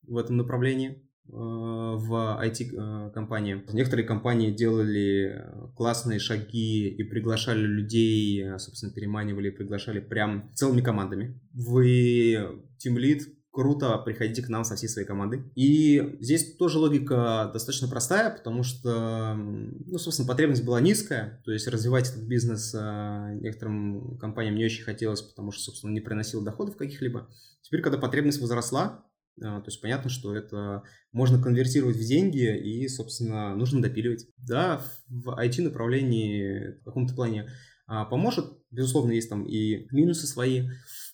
в 0.08 0.18
этом 0.18 0.38
направлении. 0.38 1.02
Э, 1.34 1.96
в 1.96 2.40
IT-компании. 2.44 3.64
Э, 3.66 3.74
Некоторые 3.74 4.06
компании 4.06 4.52
делали 4.52 5.46
классные 5.78 6.20
шаги 6.20 6.90
и 6.90 7.04
приглашали 7.04 7.62
людей, 7.62 8.44
э, 8.44 8.58
собственно, 8.60 8.92
переманивали 8.92 9.48
и 9.48 9.52
приглашали 9.52 10.00
прям 10.00 10.52
целыми 10.56 10.82
командами. 10.82 11.40
Вы 11.54 12.64
тимлид, 12.78 13.30
круто, 13.52 13.98
приходите 13.98 14.42
к 14.42 14.50
нам 14.50 14.64
со 14.64 14.76
всей 14.76 14.88
своей 14.88 15.08
командой. 15.08 15.44
И 15.56 16.18
здесь 16.20 16.56
тоже 16.56 16.80
логика 16.80 17.50
достаточно 17.54 17.88
простая, 17.88 18.30
потому 18.30 18.64
что, 18.64 19.36
ну, 19.36 19.98
собственно, 19.98 20.28
потребность 20.28 20.64
была 20.64 20.80
низкая, 20.80 21.42
то 21.44 21.52
есть 21.52 21.68
развивать 21.68 22.10
этот 22.10 22.24
бизнес 22.24 22.74
некоторым 22.74 24.18
компаниям 24.18 24.56
не 24.56 24.66
очень 24.66 24.84
хотелось, 24.84 25.22
потому 25.22 25.52
что, 25.52 25.64
собственно, 25.64 25.92
не 25.92 26.02
приносил 26.02 26.44
доходов 26.44 26.78
каких-либо. 26.78 27.28
Теперь, 27.62 27.82
когда 27.82 27.98
потребность 27.98 28.42
возросла, 28.42 29.06
а, 29.42 29.62
то 29.62 29.68
есть 29.68 29.82
понятно, 29.82 30.10
что 30.10 30.36
это 30.36 30.84
можно 31.12 31.42
конвертировать 31.42 31.96
в 31.96 32.06
деньги 32.06 32.58
и, 32.58 32.88
собственно, 32.88 33.56
нужно 33.56 33.82
допиливать. 33.82 34.28
Да, 34.38 34.82
в 35.08 35.30
IT-направлении 35.40 36.80
в 36.82 36.84
каком-то 36.84 37.14
плане 37.14 37.50
а, 37.88 38.06
поможет. 38.06 38.46
Безусловно, 38.72 39.12
есть 39.12 39.30
там 39.30 39.46
и 39.46 39.88
минусы 39.92 40.28
свои 40.28 40.70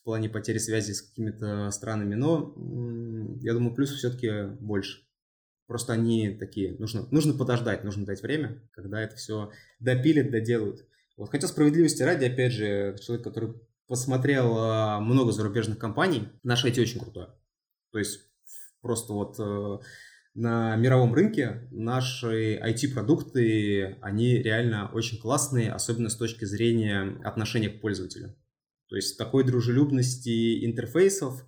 плане 0.07 0.29
потери 0.29 0.57
связи 0.57 0.93
с 0.93 1.01
какими-то 1.01 1.69
странами, 1.71 2.15
но 2.15 2.53
я 3.41 3.51
думаю, 3.51 3.75
плюс 3.75 3.91
все-таки 3.91 4.55
больше. 4.61 5.01
Просто 5.67 5.91
они 5.91 6.29
такие, 6.29 6.77
нужно, 6.79 7.05
нужно 7.11 7.33
подождать, 7.33 7.83
нужно 7.83 8.05
дать 8.05 8.21
время, 8.21 8.63
когда 8.71 9.01
это 9.01 9.17
все 9.17 9.51
допилят, 9.81 10.31
доделают. 10.31 10.87
Вот, 11.17 11.29
хотя 11.29 11.45
справедливости 11.49 12.03
ради, 12.03 12.23
опять 12.23 12.53
же, 12.53 12.95
человек, 13.01 13.25
который 13.25 13.55
посмотрел 13.85 14.55
а, 14.57 15.01
много 15.01 15.33
зарубежных 15.33 15.77
компаний, 15.77 16.29
наш 16.41 16.63
IT 16.63 16.79
очень 16.79 17.01
крутой. 17.01 17.27
То 17.91 17.99
есть 17.99 18.21
просто 18.79 19.11
вот 19.11 19.35
э, 19.39 19.77
на 20.35 20.77
мировом 20.77 21.13
рынке 21.13 21.67
наши 21.71 22.55
IT-продукты, 22.55 23.97
они 23.99 24.37
реально 24.37 24.89
очень 24.93 25.19
классные, 25.19 25.73
особенно 25.73 26.07
с 26.07 26.15
точки 26.15 26.45
зрения 26.45 27.19
отношения 27.25 27.67
к 27.67 27.81
пользователю. 27.81 28.37
То 28.89 28.95
есть 28.95 29.17
такой 29.17 29.43
дружелюбности 29.43 30.65
интерфейсов 30.65 31.45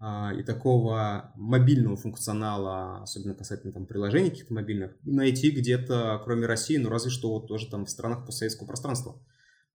а, 0.00 0.32
и 0.32 0.42
такого 0.42 1.32
мобильного 1.34 1.96
функционала, 1.96 3.02
особенно 3.02 3.34
касательно 3.34 3.72
там 3.72 3.86
приложений 3.86 4.30
каких-то 4.30 4.54
мобильных, 4.54 4.96
найти 5.02 5.50
где-то, 5.50 6.20
кроме 6.24 6.46
России, 6.46 6.76
ну 6.76 6.88
разве 6.88 7.10
что 7.10 7.32
вот 7.32 7.48
тоже 7.48 7.68
там 7.68 7.84
в 7.84 7.90
странах 7.90 8.24
постсоветского 8.24 8.66
пространства. 8.66 9.20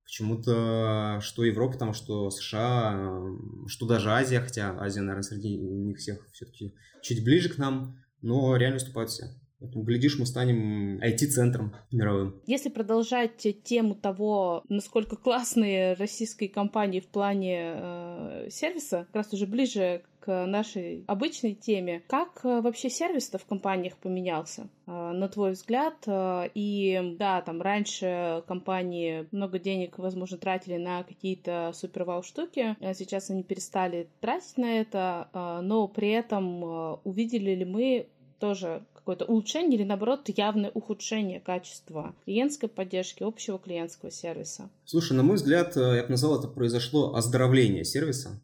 Почему-то 0.05 1.19
что 1.21 1.45
Европа, 1.45 1.77
там, 1.77 1.93
что 1.93 2.29
США, 2.29 3.21
что 3.67 3.87
даже 3.87 4.11
Азия, 4.11 4.41
хотя 4.41 4.77
Азия, 4.79 5.01
наверное, 5.01 5.23
среди 5.23 5.57
них 5.57 5.97
всех 5.97 6.27
все-таки 6.31 6.75
чуть 7.01 7.23
ближе 7.23 7.49
к 7.49 7.57
нам, 7.57 7.97
но 8.21 8.55
реально 8.55 8.77
уступают 8.77 9.09
все. 9.11 9.25
Поэтому, 9.63 9.85
глядишь, 9.85 10.19
мы 10.19 10.25
станем 10.25 10.99
IT-центром 10.99 11.73
мировым. 11.89 12.35
Если 12.45 12.67
продолжать 12.67 13.47
тему 13.63 13.95
того, 13.95 14.61
насколько 14.67 15.15
классные 15.15 15.93
российские 15.93 16.49
компании 16.49 16.99
в 16.99 17.07
плане 17.07 17.73
э, 17.75 18.47
сервиса, 18.51 19.05
как 19.05 19.15
раз 19.15 19.33
уже 19.33 19.47
ближе 19.47 20.03
к 20.19 20.45
нашей 20.45 21.05
обычной 21.07 21.53
теме, 21.53 22.03
как 22.07 22.41
э, 22.43 22.59
вообще 22.59 22.89
сервис-то 22.89 23.37
в 23.37 23.45
компаниях 23.45 23.95
поменялся, 23.95 24.67
э, 24.85 24.91
на 24.91 25.29
твой 25.29 25.51
взгляд? 25.51 25.95
Э, 26.07 26.49
и 26.53 27.15
да, 27.17 27.41
там 27.41 27.61
раньше 27.61 28.43
компании 28.47 29.27
много 29.31 29.59
денег, 29.59 29.97
возможно, 29.97 30.37
тратили 30.37 30.75
на 30.75 31.03
какие-то 31.03 31.71
супер-вау 31.73 32.21
штуки, 32.21 32.75
сейчас 32.95 33.29
они 33.29 33.43
перестали 33.43 34.09
тратить 34.19 34.57
на 34.57 34.79
это, 34.79 35.29
но 35.63 35.87
при 35.87 36.09
этом 36.09 36.99
увидели 37.03 37.55
ли 37.55 37.65
мы 37.65 38.07
тоже 38.39 38.83
какое-то 39.03 39.25
улучшение 39.25 39.77
или, 39.77 39.85
наоборот, 39.85 40.29
явное 40.29 40.71
ухудшение 40.73 41.41
качества 41.41 42.15
клиентской 42.23 42.69
поддержки, 42.69 43.23
общего 43.23 43.59
клиентского 43.59 44.11
сервиса? 44.11 44.69
Слушай, 44.85 45.17
на 45.17 45.23
мой 45.23 45.35
взгляд, 45.35 45.75
э, 45.75 45.97
я 45.97 46.03
бы 46.03 46.09
назвал 46.09 46.39
это 46.39 46.47
произошло 46.47 47.13
оздоровление 47.13 47.83
сервиса, 47.83 48.41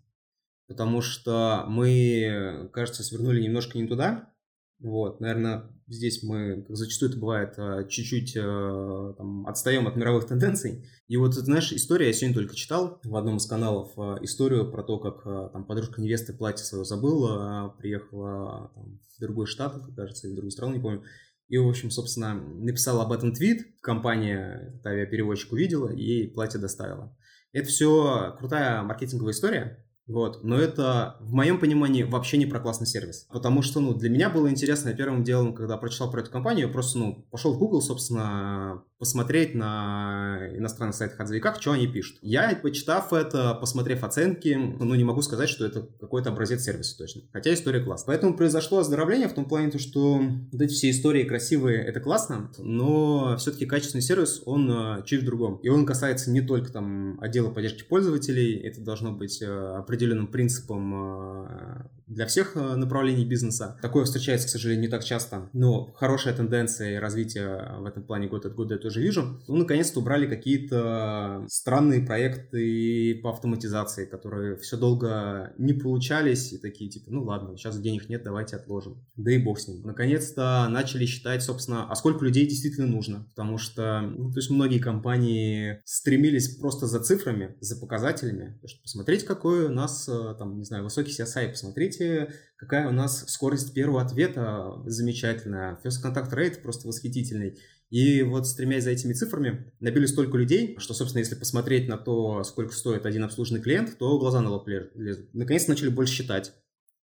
потому 0.67 1.01
что 1.01 1.63
мы, 1.69 2.69
кажется, 2.73 3.03
свернули 3.03 3.41
немножко 3.41 3.77
не 3.77 3.87
туда, 3.87 4.33
вот, 4.79 5.19
наверное, 5.19 5.69
здесь 5.87 6.23
мы, 6.23 6.63
как 6.63 6.77
зачастую 6.77 7.11
это 7.11 7.19
бывает, 7.19 7.53
э, 7.57 7.85
чуть-чуть 7.89 8.35
э, 8.37 9.13
там, 9.17 9.45
отстаем 9.45 9.87
от 9.87 9.97
мировых 9.97 10.25
тенденций. 10.25 10.85
И 11.07 11.17
вот, 11.17 11.33
знаешь, 11.33 11.73
история, 11.73 12.07
я 12.07 12.13
сегодня 12.13 12.35
только 12.35 12.55
читал 12.55 13.01
в 13.03 13.15
одном 13.17 13.37
из 13.37 13.45
каналов 13.45 13.91
э, 13.97 14.23
историю 14.23 14.71
про 14.71 14.83
то, 14.83 14.97
как 14.99 15.51
там 15.51 15.65
подружка 15.65 16.01
невесты 16.01 16.31
платье 16.31 16.65
свое 16.65 16.85
забыла, 16.85 17.75
приехала 17.77 18.71
там, 18.73 18.99
в 19.17 19.19
другой 19.19 19.47
штат, 19.47 19.75
кажется, 19.97 20.27
или 20.27 20.33
в 20.33 20.35
другую 20.37 20.51
страну, 20.51 20.75
не 20.75 20.81
помню. 20.81 21.03
И, 21.49 21.57
в 21.57 21.67
общем, 21.67 21.91
собственно, 21.91 22.35
написала 22.35 23.03
об 23.03 23.11
этом 23.11 23.33
твит, 23.33 23.81
компания, 23.81 24.79
авиаперевозчик 24.85 25.51
увидела 25.51 25.89
и 25.89 26.01
ей 26.01 26.31
платье 26.31 26.59
доставила. 26.59 27.13
Это 27.51 27.67
все 27.67 28.35
крутая 28.37 28.83
маркетинговая 28.83 29.33
история, 29.33 29.85
вот. 30.09 30.43
Но 30.43 30.57
это, 30.57 31.17
в 31.19 31.33
моем 31.33 31.59
понимании, 31.59 32.01
вообще 32.03 32.37
не 32.37 32.47
про 32.47 32.59
классный 32.59 32.87
сервис. 32.87 33.27
Потому 33.31 33.61
что, 33.61 33.79
ну, 33.79 33.93
для 33.93 34.09
меня 34.09 34.29
было 34.29 34.49
интересно, 34.49 34.89
я 34.89 34.95
первым 34.95 35.23
делом, 35.23 35.53
когда 35.53 35.77
прочитал 35.77 36.09
про 36.09 36.21
эту 36.21 36.31
компанию, 36.31 36.65
я 36.67 36.73
просто, 36.73 36.97
ну, 36.97 37.27
пошел 37.29 37.53
в 37.53 37.59
Google, 37.59 37.81
собственно, 37.81 38.83
посмотреть 38.99 39.55
на 39.55 40.49
иностранных 40.55 40.95
сайтах 40.95 41.19
отзывы, 41.19 41.39
как, 41.39 41.61
что 41.61 41.71
они 41.71 41.87
пишут. 41.87 42.17
Я, 42.21 42.59
почитав 42.61 43.13
это, 43.13 43.53
посмотрев 43.55 44.03
оценки, 44.03 44.57
ну, 44.79 44.93
не 44.95 45.03
могу 45.03 45.21
сказать, 45.21 45.49
что 45.49 45.65
это 45.65 45.87
какой-то 45.99 46.29
образец 46.29 46.63
сервиса 46.63 46.97
точно. 46.97 47.21
Хотя 47.31 47.53
история 47.53 47.79
классная. 47.79 48.07
Поэтому 48.15 48.35
произошло 48.35 48.79
оздоровление 48.79 49.29
в 49.29 49.33
том 49.33 49.45
плане, 49.45 49.77
что 49.77 50.21
вот 50.51 50.61
эти 50.61 50.73
все 50.73 50.89
истории 50.89 51.23
красивые, 51.23 51.83
это 51.83 51.99
классно, 51.99 52.51
но 52.57 53.35
все-таки 53.37 53.65
качественный 53.65 54.01
сервис, 54.01 54.41
он 54.45 54.69
э, 54.71 55.03
чуть 55.05 55.21
в 55.21 55.25
другом. 55.25 55.57
И 55.57 55.69
он 55.69 55.85
касается 55.85 56.31
не 56.31 56.41
только 56.41 56.71
там 56.71 57.19
отдела 57.21 57.51
поддержки 57.51 57.83
пользователей, 57.83 58.57
это 58.57 58.81
должно 58.81 59.11
быть 59.11 59.41
определенно 59.41 60.09
определенным 60.09 60.27
принципом 60.27 61.45
э, 61.45 61.83
для 62.09 62.25
всех 62.25 62.55
э, 62.55 62.75
направлений 62.75 63.25
бизнеса. 63.25 63.77
Такое 63.81 64.05
встречается, 64.05 64.47
к 64.47 64.51
сожалению, 64.51 64.81
не 64.81 64.87
так 64.89 65.03
часто, 65.03 65.49
но 65.53 65.93
хорошая 65.95 66.33
тенденция 66.33 66.95
и 66.95 66.97
развитие 66.97 67.75
в 67.79 67.85
этом 67.85 68.03
плане 68.03 68.27
год 68.27 68.45
от 68.45 68.55
года 68.55 68.73
я 68.73 68.79
тоже 68.79 69.01
вижу. 69.01 69.39
Ну, 69.47 69.55
наконец-то 69.55 69.99
убрали 69.99 70.27
какие-то 70.27 71.45
странные 71.47 72.01
проекты 72.01 73.19
по 73.21 73.29
автоматизации, 73.29 74.05
которые 74.05 74.57
все 74.57 74.75
долго 74.75 75.53
не 75.57 75.73
получались, 75.73 76.51
и 76.53 76.57
такие 76.57 76.89
типа, 76.89 77.11
ну 77.11 77.23
ладно, 77.23 77.55
сейчас 77.57 77.79
денег 77.79 78.09
нет, 78.09 78.23
давайте 78.23 78.55
отложим. 78.55 79.05
Да 79.15 79.31
и 79.31 79.37
бог 79.37 79.59
с 79.59 79.67
ним. 79.67 79.83
Наконец-то 79.83 80.67
начали 80.69 81.05
считать, 81.05 81.43
собственно, 81.43 81.89
а 81.89 81.95
сколько 81.95 82.25
людей 82.25 82.47
действительно 82.47 82.87
нужно, 82.87 83.25
потому 83.29 83.57
что, 83.57 84.01
ну, 84.01 84.31
то 84.31 84.39
есть 84.39 84.49
многие 84.49 84.79
компании 84.79 85.81
стремились 85.85 86.57
просто 86.57 86.87
за 86.87 86.99
цифрами, 86.99 87.55
за 87.59 87.79
показателями, 87.79 88.59
что 88.65 88.81
посмотреть, 88.81 89.25
какой 89.25 89.65
у 89.65 89.69
нас 89.69 90.07
э, 90.09 90.35
там, 90.37 90.57
не 90.57 90.65
знаю, 90.65 90.83
высокий 90.83 91.11
CSI, 91.11 91.51
посмотрите, 91.99 92.33
какая 92.57 92.87
у 92.87 92.91
нас 92.91 93.25
скорость 93.27 93.73
первого 93.73 94.01
ответа 94.01 94.81
замечательная, 94.85 95.79
first 95.83 96.03
contact 96.03 96.31
rate 96.33 96.61
просто 96.61 96.87
восхитительный. 96.87 97.57
И 97.89 98.21
вот 98.21 98.45
стремясь 98.47 98.83
за 98.83 98.91
этими 98.91 99.13
цифрами, 99.13 99.73
набили 99.79 100.05
столько 100.05 100.37
людей, 100.37 100.75
что, 100.77 100.93
собственно, 100.93 101.19
если 101.19 101.35
посмотреть 101.35 101.87
на 101.87 101.97
то, 101.97 102.43
сколько 102.43 102.73
стоит 102.73 103.05
один 103.05 103.23
обслуженный 103.23 103.61
клиент, 103.61 103.97
то 103.97 104.19
глаза 104.19 104.41
на 104.41 104.51
лоб 104.51 104.67
лезут. 104.67 105.33
Наконец 105.33 105.67
начали 105.67 105.89
больше 105.89 106.13
считать. 106.13 106.53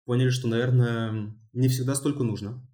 Поняли, 0.06 0.30
что, 0.30 0.48
наверное, 0.48 1.36
не 1.54 1.68
всегда 1.70 1.96
столько 1.96 2.24
нужно. 2.24 2.68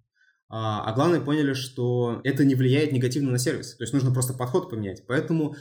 А, 0.50 0.84
а 0.84 0.94
главное, 0.94 1.20
поняли, 1.20 1.54
что 1.54 2.20
это 2.24 2.44
не 2.44 2.54
влияет 2.54 2.92
негативно 2.92 3.30
на 3.30 3.38
сервис. 3.38 3.76
То 3.76 3.84
есть 3.84 3.94
нужно 3.94 4.12
просто 4.12 4.34
подход 4.34 4.68
поменять. 4.68 5.04
Поэтому, 5.06 5.56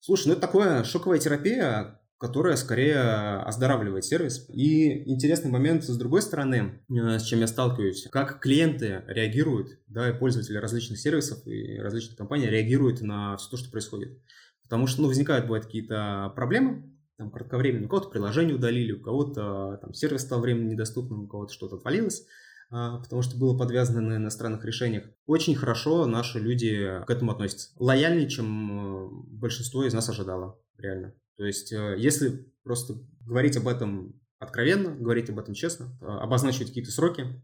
слушай, 0.00 0.26
ну 0.26 0.32
это 0.32 0.42
такое 0.42 0.84
шоковая 0.84 1.18
терапия, 1.18 1.98
которая 2.18 2.56
скорее 2.56 2.98
оздоравливает 3.42 4.04
сервис. 4.04 4.46
И 4.50 5.08
интересный 5.10 5.50
момент 5.50 5.84
с 5.84 5.96
другой 5.96 6.20
стороны, 6.20 6.82
э, 6.90 7.18
с 7.18 7.22
чем 7.22 7.40
я 7.40 7.46
сталкиваюсь, 7.46 8.08
как 8.10 8.40
клиенты 8.40 9.04
реагируют, 9.06 9.78
да, 9.86 10.10
и 10.10 10.18
пользователи 10.18 10.56
различных 10.56 10.98
сервисов 10.98 11.46
и 11.46 11.78
различных 11.78 12.16
компаний 12.16 12.46
реагируют 12.46 13.00
на 13.00 13.36
все 13.36 13.50
то, 13.50 13.56
что 13.56 13.70
происходит. 13.70 14.18
Потому 14.64 14.86
что, 14.86 15.02
ну, 15.02 15.08
возникают, 15.08 15.46
бывают 15.46 15.66
какие-то 15.66 16.32
проблемы, 16.34 16.92
там, 17.16 17.30
кратковременно, 17.30 17.86
у 17.86 17.88
кого-то 17.88 18.10
приложение 18.10 18.54
удалили, 18.54 18.92
у 18.92 19.00
кого-то 19.00 19.78
там 19.80 19.94
сервис 19.94 20.22
стал 20.22 20.40
временно 20.40 20.70
недоступным, 20.70 21.24
у 21.24 21.28
кого-то 21.28 21.52
что-то 21.52 21.76
отвалилось. 21.76 22.26
а, 22.70 22.98
потому 22.98 23.22
что 23.22 23.38
было 23.38 23.56
подвязано 23.56 24.02
на 24.02 24.16
иностранных 24.16 24.64
решениях. 24.64 25.04
Очень 25.24 25.54
хорошо 25.54 26.04
наши 26.04 26.38
люди 26.38 27.02
к 27.06 27.10
этому 27.10 27.32
относятся. 27.32 27.70
Лояльнее, 27.78 28.28
чем 28.28 29.06
э, 29.06 29.08
большинство 29.30 29.84
из 29.84 29.94
нас 29.94 30.08
ожидало, 30.10 30.60
реально. 30.76 31.14
То 31.38 31.44
есть, 31.44 31.72
э, 31.72 31.94
если 31.98 32.52
просто 32.62 32.94
говорить 33.20 33.56
об 33.56 33.68
этом 33.68 34.20
откровенно, 34.38 34.94
говорить 34.94 35.30
об 35.30 35.38
этом 35.38 35.54
честно, 35.54 35.96
э, 36.00 36.04
обозначивать 36.04 36.68
какие-то 36.68 36.90
сроки, 36.90 37.40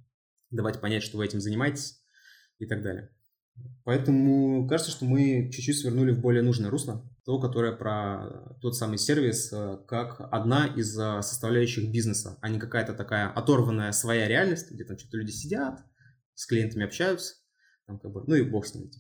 давать 0.51 0.81
понять, 0.81 1.03
что 1.03 1.17
вы 1.17 1.25
этим 1.25 1.41
занимаетесь 1.41 2.05
и 2.59 2.67
так 2.67 2.83
далее. 2.83 3.11
Поэтому 3.85 4.67
кажется, 4.67 4.91
что 4.91 5.05
мы 5.05 5.51
чуть-чуть 5.53 5.79
свернули 5.79 6.13
в 6.13 6.21
более 6.21 6.43
нужное 6.43 6.71
русло, 6.71 7.09
то, 7.25 7.39
которое 7.39 7.73
про 7.73 8.57
тот 8.61 8.77
самый 8.77 8.99
сервис, 8.99 9.53
э, 9.53 9.79
как 9.87 10.21
одна 10.33 10.67
из 10.67 10.99
э, 10.99 11.23
составляющих 11.23 11.91
бизнеса, 11.91 12.39
а 12.43 12.49
не 12.49 12.59
какая-то 12.59 12.95
такая 12.95 13.29
оторванная 13.29 13.93
своя 13.93 14.27
реальность, 14.27 14.71
где 14.71 14.85
там 14.85 14.99
что-то 14.99 15.19
люди 15.19 15.31
сидят, 15.31 15.85
с 16.35 16.47
клиентами 16.47 16.85
общаются, 16.85 17.37
там 17.87 17.99
как 17.99 18.13
бы, 18.13 18.25
ну 18.27 18.35
и 18.35 18.43
бог 18.43 18.67
с 18.67 18.75
ним. 18.75 18.91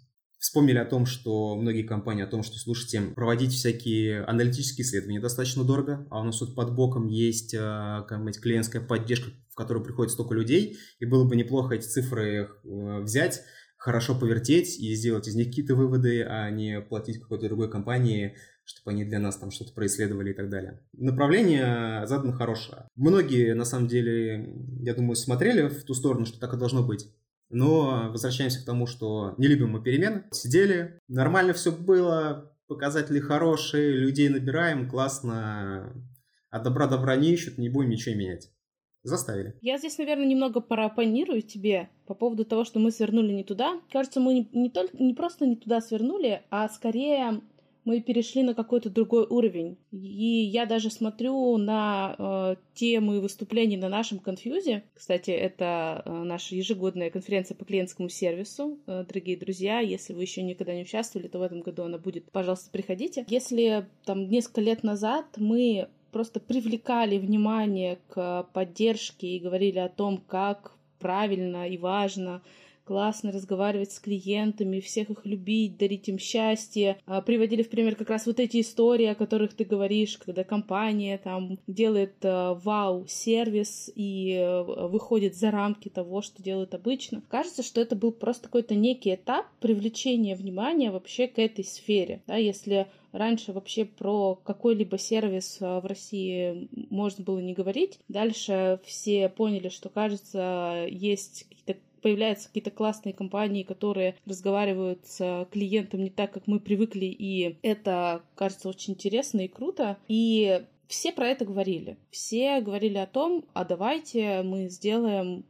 Вспомнили 0.44 0.76
о 0.76 0.84
том, 0.84 1.06
что 1.06 1.56
многие 1.56 1.84
компании, 1.84 2.22
о 2.22 2.26
том, 2.26 2.42
что, 2.42 2.58
слушайте, 2.58 3.00
проводить 3.00 3.52
всякие 3.52 4.24
аналитические 4.24 4.84
исследования 4.84 5.18
достаточно 5.18 5.64
дорого, 5.64 6.06
а 6.10 6.20
у 6.20 6.24
нас 6.24 6.38
тут 6.38 6.54
под 6.54 6.74
боком 6.74 7.06
есть 7.06 7.54
э, 7.54 7.58
как 7.58 8.20
клиентская 8.42 8.82
поддержка, 8.82 9.30
в 9.48 9.54
которую 9.54 9.82
приходит 9.82 10.12
столько 10.12 10.34
людей, 10.34 10.76
и 10.98 11.06
было 11.06 11.26
бы 11.26 11.34
неплохо 11.34 11.76
эти 11.76 11.86
цифры 11.86 12.50
взять, 12.62 13.40
хорошо 13.78 14.14
повертеть 14.14 14.78
и 14.78 14.94
сделать 14.94 15.28
из 15.28 15.34
них 15.34 15.46
какие-то 15.46 15.76
выводы, 15.76 16.22
а 16.24 16.50
не 16.50 16.82
платить 16.82 17.20
какой-то 17.20 17.46
другой 17.46 17.70
компании, 17.70 18.36
чтобы 18.64 18.90
они 18.90 19.06
для 19.06 19.20
нас 19.20 19.38
там 19.38 19.50
что-то 19.50 19.72
происследовали 19.72 20.32
и 20.32 20.34
так 20.34 20.50
далее. 20.50 20.78
Направление 20.92 22.06
задано 22.06 22.32
хорошее. 22.32 22.86
Многие, 22.96 23.54
на 23.54 23.64
самом 23.64 23.88
деле, 23.88 24.54
я 24.82 24.92
думаю, 24.94 25.16
смотрели 25.16 25.68
в 25.68 25.84
ту 25.84 25.94
сторону, 25.94 26.26
что 26.26 26.38
так 26.38 26.52
и 26.52 26.58
должно 26.58 26.86
быть. 26.86 27.08
Но 27.50 28.08
возвращаемся 28.10 28.62
к 28.62 28.66
тому, 28.66 28.86
что 28.86 29.34
не 29.38 29.46
любим 29.46 29.70
мы 29.70 29.82
перемены. 29.82 30.24
Сидели, 30.32 30.98
нормально 31.08 31.52
все 31.52 31.70
было, 31.70 32.52
показатели 32.66 33.20
хорошие, 33.20 33.92
людей 33.92 34.28
набираем, 34.28 34.88
классно. 34.88 35.92
А 36.50 36.58
добра 36.60 36.86
добра 36.86 37.16
не 37.16 37.32
ищут, 37.32 37.58
не 37.58 37.68
будем 37.68 37.90
ничего 37.90 38.14
менять. 38.14 38.50
Заставили. 39.02 39.54
Я 39.60 39.76
здесь, 39.76 39.98
наверное, 39.98 40.24
немного 40.24 40.60
парапонирую 40.60 41.42
тебе 41.42 41.90
по 42.06 42.14
поводу 42.14 42.46
того, 42.46 42.64
что 42.64 42.78
мы 42.78 42.90
свернули 42.90 43.32
не 43.32 43.44
туда. 43.44 43.80
Кажется, 43.92 44.18
мы 44.18 44.32
не, 44.32 44.48
не, 44.52 44.70
только, 44.70 44.96
не 44.96 45.12
просто 45.12 45.46
не 45.46 45.56
туда 45.56 45.82
свернули, 45.82 46.42
а 46.50 46.68
скорее 46.70 47.42
мы 47.84 48.00
перешли 48.00 48.42
на 48.42 48.54
какой-то 48.54 48.90
другой 48.90 49.26
уровень. 49.26 49.76
И 49.92 50.48
я 50.52 50.66
даже 50.66 50.90
смотрю 50.90 51.56
на 51.56 52.16
э, 52.18 52.56
темы 52.74 53.20
выступлений 53.20 53.76
на 53.76 53.88
нашем 53.88 54.18
конфьюзе. 54.18 54.84
Кстати, 54.94 55.30
это 55.30 56.02
э, 56.04 56.10
наша 56.10 56.54
ежегодная 56.54 57.10
конференция 57.10 57.56
по 57.56 57.64
клиентскому 57.64 58.08
сервису. 58.08 58.78
Э, 58.86 59.04
дорогие 59.06 59.36
друзья, 59.36 59.80
если 59.80 60.14
вы 60.14 60.22
еще 60.22 60.42
никогда 60.42 60.74
не 60.74 60.82
участвовали, 60.82 61.28
то 61.28 61.38
в 61.38 61.42
этом 61.42 61.60
году 61.60 61.84
она 61.84 61.98
будет. 61.98 62.30
Пожалуйста, 62.30 62.70
приходите. 62.70 63.26
Если 63.28 63.86
там 64.04 64.28
несколько 64.28 64.60
лет 64.60 64.82
назад 64.82 65.26
мы 65.36 65.88
просто 66.10 66.40
привлекали 66.40 67.18
внимание 67.18 67.98
к 68.08 68.48
поддержке 68.52 69.26
и 69.26 69.40
говорили 69.40 69.78
о 69.78 69.88
том, 69.88 70.18
как 70.18 70.72
правильно 71.00 71.68
и 71.68 71.76
важно 71.76 72.40
классно 72.84 73.32
разговаривать 73.32 73.92
с 73.92 74.00
клиентами, 74.00 74.80
всех 74.80 75.10
их 75.10 75.24
любить, 75.24 75.76
дарить 75.76 76.08
им 76.08 76.18
счастье. 76.18 76.98
А, 77.06 77.22
приводили 77.22 77.62
в 77.62 77.70
пример 77.70 77.96
как 77.96 78.10
раз 78.10 78.26
вот 78.26 78.40
эти 78.40 78.60
истории, 78.60 79.06
о 79.06 79.14
которых 79.14 79.54
ты 79.54 79.64
говоришь, 79.64 80.18
когда 80.18 80.44
компания 80.44 81.18
там 81.18 81.58
делает 81.66 82.14
э, 82.22 82.54
вау-сервис 82.62 83.90
и 83.94 84.34
э, 84.34 84.62
выходит 84.62 85.36
за 85.36 85.50
рамки 85.50 85.88
того, 85.88 86.22
что 86.22 86.42
делают 86.42 86.74
обычно. 86.74 87.22
Кажется, 87.28 87.62
что 87.62 87.80
это 87.80 87.96
был 87.96 88.12
просто 88.12 88.44
какой-то 88.44 88.74
некий 88.74 89.14
этап 89.14 89.46
привлечения 89.60 90.36
внимания 90.36 90.90
вообще 90.90 91.26
к 91.26 91.38
этой 91.38 91.64
сфере. 91.64 92.22
Да, 92.26 92.36
если 92.36 92.86
Раньше 93.14 93.52
вообще 93.52 93.84
про 93.84 94.34
какой-либо 94.42 94.98
сервис 94.98 95.58
э, 95.60 95.78
в 95.78 95.86
России 95.86 96.68
можно 96.90 97.22
было 97.22 97.38
не 97.38 97.54
говорить. 97.54 98.00
Дальше 98.08 98.80
все 98.84 99.28
поняли, 99.28 99.68
что, 99.68 99.88
кажется, 99.88 100.84
есть 100.90 101.46
какие-то 101.48 101.80
появляются 102.04 102.48
какие-то 102.48 102.70
классные 102.70 103.14
компании, 103.14 103.62
которые 103.62 104.16
разговаривают 104.26 105.06
с 105.06 105.48
клиентом 105.50 106.04
не 106.04 106.10
так, 106.10 106.32
как 106.32 106.46
мы 106.46 106.60
привыкли, 106.60 107.06
и 107.06 107.56
это 107.62 108.20
кажется 108.34 108.68
очень 108.68 108.92
интересно 108.92 109.40
и 109.40 109.48
круто. 109.48 109.96
И 110.06 110.62
все 110.86 111.12
про 111.12 111.28
это 111.28 111.46
говорили. 111.46 111.96
Все 112.10 112.60
говорили 112.60 112.98
о 112.98 113.06
том, 113.06 113.46
а 113.54 113.64
давайте 113.64 114.42
мы 114.42 114.68
сделаем 114.68 115.46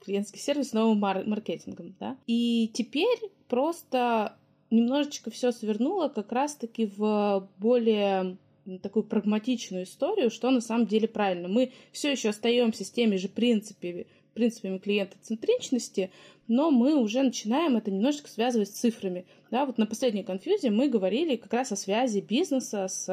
клиентский 0.00 0.40
сервис 0.40 0.72
новым 0.72 0.98
мар- 0.98 1.26
маркетингом, 1.26 1.94
да. 2.00 2.16
И 2.26 2.70
теперь 2.72 3.18
просто 3.46 4.34
немножечко 4.70 5.30
все 5.30 5.52
свернуло 5.52 6.08
как 6.08 6.32
раз-таки 6.32 6.86
в 6.86 7.50
более 7.58 8.38
такую 8.82 9.02
прагматичную 9.04 9.84
историю, 9.84 10.30
что 10.30 10.50
на 10.50 10.60
самом 10.60 10.86
деле 10.86 11.08
правильно. 11.08 11.48
Мы 11.48 11.72
все 11.92 12.12
еще 12.12 12.30
остаемся 12.30 12.84
с 12.84 12.90
теми 12.90 13.16
же 13.16 13.28
принципами, 13.28 14.06
принципами 14.38 14.78
клиентоцентричности, 14.78 16.12
но 16.46 16.70
мы 16.70 16.94
уже 16.94 17.22
начинаем 17.22 17.76
это 17.76 17.90
немножечко 17.90 18.30
связывать 18.30 18.68
с 18.68 18.78
цифрами. 18.78 19.26
Да, 19.50 19.66
вот 19.66 19.78
на 19.78 19.86
последней 19.86 20.22
конфьюзе 20.22 20.70
мы 20.70 20.88
говорили 20.88 21.34
как 21.34 21.52
раз 21.52 21.72
о 21.72 21.76
связи 21.76 22.20
бизнеса 22.20 22.86
с 22.86 23.08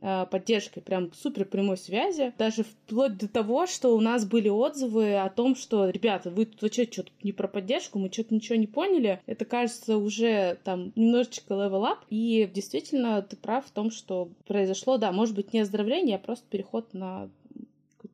э, 0.00 0.26
поддержкой, 0.30 0.80
прям 0.80 1.12
супер 1.12 1.44
прямой 1.44 1.76
связи, 1.76 2.32
даже 2.38 2.62
вплоть 2.62 3.18
до 3.18 3.26
того, 3.26 3.66
что 3.66 3.96
у 3.96 4.00
нас 4.00 4.24
были 4.24 4.48
отзывы 4.48 5.16
о 5.16 5.28
том, 5.28 5.56
что, 5.56 5.90
ребята, 5.90 6.30
вы 6.30 6.46
тут 6.46 6.62
вообще 6.62 6.84
что-то 6.84 7.10
не 7.24 7.32
про 7.32 7.48
поддержку, 7.48 7.98
мы 7.98 8.12
что-то 8.12 8.32
ничего 8.32 8.54
не 8.54 8.68
поняли. 8.68 9.20
Это, 9.26 9.44
кажется, 9.44 9.96
уже 9.96 10.58
там 10.62 10.92
немножечко 10.94 11.54
level 11.54 11.82
up, 11.82 11.98
и 12.10 12.48
действительно 12.54 13.20
ты 13.22 13.34
прав 13.34 13.66
в 13.66 13.72
том, 13.72 13.90
что 13.90 14.28
произошло, 14.46 14.98
да, 14.98 15.10
может 15.10 15.34
быть, 15.34 15.52
не 15.52 15.60
оздоровление, 15.60 16.16
а 16.16 16.20
просто 16.20 16.46
переход 16.48 16.94
на 16.94 17.28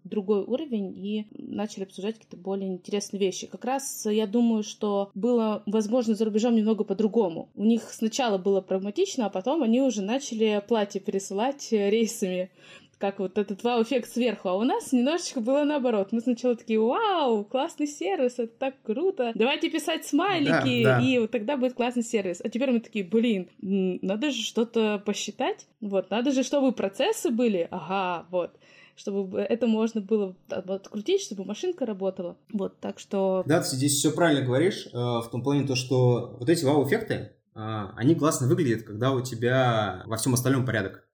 другой 0.05 0.43
уровень 0.45 0.93
и 0.97 1.27
начали 1.37 1.85
обсуждать 1.85 2.15
какие-то 2.17 2.37
более 2.37 2.69
интересные 2.69 3.21
вещи. 3.21 3.47
Как 3.47 3.65
раз 3.65 4.07
я 4.07 4.27
думаю, 4.27 4.63
что 4.63 5.11
было, 5.15 5.63
возможно, 5.67 6.15
за 6.15 6.25
рубежом 6.25 6.55
немного 6.55 6.85
по-другому. 6.85 7.49
У 7.55 7.65
них 7.65 7.83
сначала 7.91 8.39
было 8.39 8.61
прагматично, 8.61 9.27
а 9.27 9.31
потом 9.31 9.63
они 9.63 9.81
уже 9.81 10.03
начали 10.03 10.63
платье 10.67 11.01
пересылать 11.01 11.69
рейсами 11.71 12.51
как 12.99 13.19
вот 13.19 13.39
этот 13.39 13.63
вау-эффект 13.63 14.11
сверху, 14.11 14.49
а 14.49 14.55
у 14.55 14.63
нас 14.63 14.93
немножечко 14.93 15.41
было 15.41 15.65
наоборот. 15.65 16.09
Мы 16.13 16.21
сначала 16.21 16.57
такие, 16.57 16.81
вау, 16.81 17.45
классный 17.45 17.87
сервис, 17.87 18.39
это 18.39 18.53
так 18.59 18.75
круто, 18.83 19.33
давайте 19.35 19.69
писать 19.69 20.07
смайлики, 20.07 20.85
да, 20.85 20.99
да. 20.99 21.05
и 21.05 21.19
вот 21.19 21.31
тогда 21.31 21.57
будет 21.57 21.75
классный 21.75 22.03
сервис. 22.03 22.41
А 22.43 22.49
теперь 22.49 22.71
мы 22.71 22.81
такие, 22.81 23.05
блин, 23.05 23.51
надо 23.61 24.31
же 24.31 24.43
что-то 24.43 25.03
посчитать, 25.05 25.67
вот, 25.81 26.11
надо 26.11 26.31
же, 26.31 26.43
чтобы 26.43 26.73
процессы 26.73 27.31
были, 27.31 27.69
ага, 27.71 28.27
вот 28.31 28.53
чтобы 28.97 29.41
это 29.41 29.67
можно 29.67 30.01
было 30.01 30.37
открутить, 30.49 31.23
чтобы 31.23 31.45
машинка 31.45 31.87
работала. 31.87 32.37
Вот, 32.53 32.79
так 32.81 32.99
что... 32.99 33.43
Да, 33.47 33.61
ты 33.61 33.77
здесь 33.77 33.97
все 33.97 34.13
правильно 34.13 34.45
говоришь, 34.45 34.87
э, 34.87 34.97
в 34.97 35.29
том 35.31 35.43
плане 35.43 35.67
то, 35.67 35.75
что 35.75 36.37
вот 36.39 36.49
эти 36.49 36.65
вау-эффекты, 36.65 37.15
э, 37.15 37.31
они 37.55 38.15
классно 38.15 38.47
выглядят, 38.47 38.85
когда 38.85 39.13
у 39.13 39.21
тебя 39.21 40.03
во 40.07 40.17
всем 40.17 40.35
остальном 40.35 40.65
порядок 40.65 41.05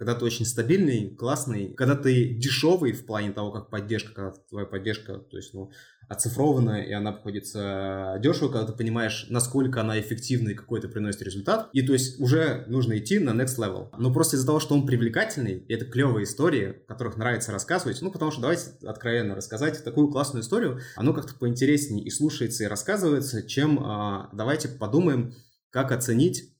когда 0.00 0.14
ты 0.14 0.24
очень 0.24 0.46
стабильный, 0.46 1.10
классный, 1.10 1.74
когда 1.74 1.94
ты 1.94 2.30
дешевый 2.30 2.92
в 2.92 3.04
плане 3.04 3.32
того, 3.32 3.52
как 3.52 3.68
поддержка, 3.68 4.14
когда 4.14 4.32
твоя 4.48 4.64
поддержка, 4.64 5.18
то 5.18 5.36
есть, 5.36 5.52
ну, 5.52 5.72
оцифрована, 6.08 6.80
и 6.80 6.90
она 6.90 7.10
обходится 7.10 8.16
дешево, 8.18 8.48
когда 8.48 8.68
ты 8.68 8.72
понимаешь, 8.72 9.26
насколько 9.28 9.82
она 9.82 10.00
эффективна 10.00 10.48
и 10.48 10.54
какой 10.54 10.78
это 10.78 10.88
приносит 10.88 11.20
результат. 11.20 11.68
И 11.74 11.82
то 11.82 11.92
есть 11.92 12.18
уже 12.18 12.64
нужно 12.66 12.96
идти 12.96 13.18
на 13.18 13.38
next 13.38 13.58
level. 13.58 13.88
Но 13.98 14.10
просто 14.10 14.36
из-за 14.36 14.46
того, 14.46 14.58
что 14.58 14.74
он 14.74 14.86
привлекательный, 14.86 15.58
и 15.68 15.74
это 15.74 15.84
клевые 15.84 16.24
истории, 16.24 16.76
которых 16.88 17.18
нравится 17.18 17.52
рассказывать, 17.52 18.00
ну, 18.00 18.10
потому 18.10 18.30
что 18.30 18.40
давайте 18.40 18.70
откровенно 18.82 19.34
рассказать 19.34 19.84
такую 19.84 20.08
классную 20.08 20.42
историю, 20.42 20.80
оно 20.96 21.12
как-то 21.12 21.34
поинтереснее 21.34 22.02
и 22.02 22.08
слушается, 22.08 22.64
и 22.64 22.68
рассказывается, 22.68 23.46
чем 23.46 23.78
а, 23.84 24.30
давайте 24.32 24.68
подумаем, 24.68 25.34
как 25.68 25.92
оценить 25.92 26.54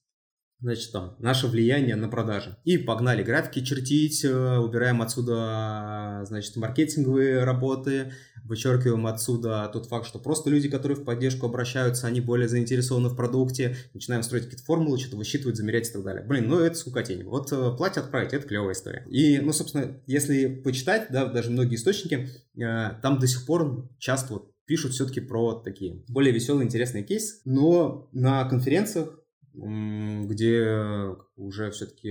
значит, 0.60 0.92
там, 0.92 1.16
наше 1.18 1.46
влияние 1.46 1.96
на 1.96 2.08
продажи. 2.08 2.56
И 2.64 2.78
погнали 2.78 3.22
графики 3.22 3.64
чертить, 3.64 4.24
э, 4.24 4.58
убираем 4.58 5.02
отсюда, 5.02 6.22
значит, 6.24 6.56
маркетинговые 6.56 7.44
работы, 7.44 8.12
вычеркиваем 8.44 9.06
отсюда 9.06 9.70
тот 9.72 9.86
факт, 9.86 10.06
что 10.06 10.18
просто 10.18 10.50
люди, 10.50 10.68
которые 10.68 10.96
в 10.96 11.04
поддержку 11.04 11.46
обращаются, 11.46 12.06
они 12.06 12.20
более 12.20 12.48
заинтересованы 12.48 13.08
в 13.08 13.16
продукте, 13.16 13.76
начинаем 13.94 14.22
строить 14.22 14.44
какие-то 14.44 14.64
формулы, 14.64 14.98
что-то 14.98 15.16
высчитывать, 15.16 15.56
замерять 15.56 15.88
и 15.88 15.92
так 15.92 16.02
далее. 16.02 16.24
Блин, 16.24 16.48
ну 16.48 16.58
это 16.58 16.76
скукотень. 16.76 17.24
Вот 17.24 17.52
э, 17.52 17.76
платье 17.76 18.02
отправить, 18.02 18.32
это 18.32 18.46
клевая 18.46 18.72
история. 18.72 19.06
И, 19.08 19.38
ну, 19.38 19.52
собственно, 19.52 20.00
если 20.06 20.46
почитать, 20.46 21.08
да, 21.10 21.26
даже 21.26 21.50
многие 21.50 21.76
источники, 21.76 22.28
э, 22.56 22.90
там 23.02 23.18
до 23.18 23.26
сих 23.26 23.46
пор 23.46 23.88
часто 23.98 24.34
вот 24.34 24.50
пишут 24.66 24.92
все-таки 24.92 25.20
про 25.20 25.54
такие 25.54 26.04
более 26.08 26.32
веселые, 26.32 26.64
интересные 26.64 27.02
кейсы, 27.02 27.40
но 27.44 28.08
на 28.12 28.44
конференциях 28.44 29.19
где 29.52 31.16
уже 31.36 31.70
все-таки 31.70 32.08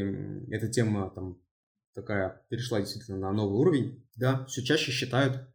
эта 0.52 0.68
тема 0.68 1.10
там 1.14 1.42
такая 1.94 2.46
перешла 2.50 2.80
действительно 2.80 3.18
на 3.18 3.32
новый 3.32 3.60
уровень, 3.60 4.06
да, 4.16 4.46
все 4.46 4.64
чаще 4.64 4.92
считают 4.92 5.50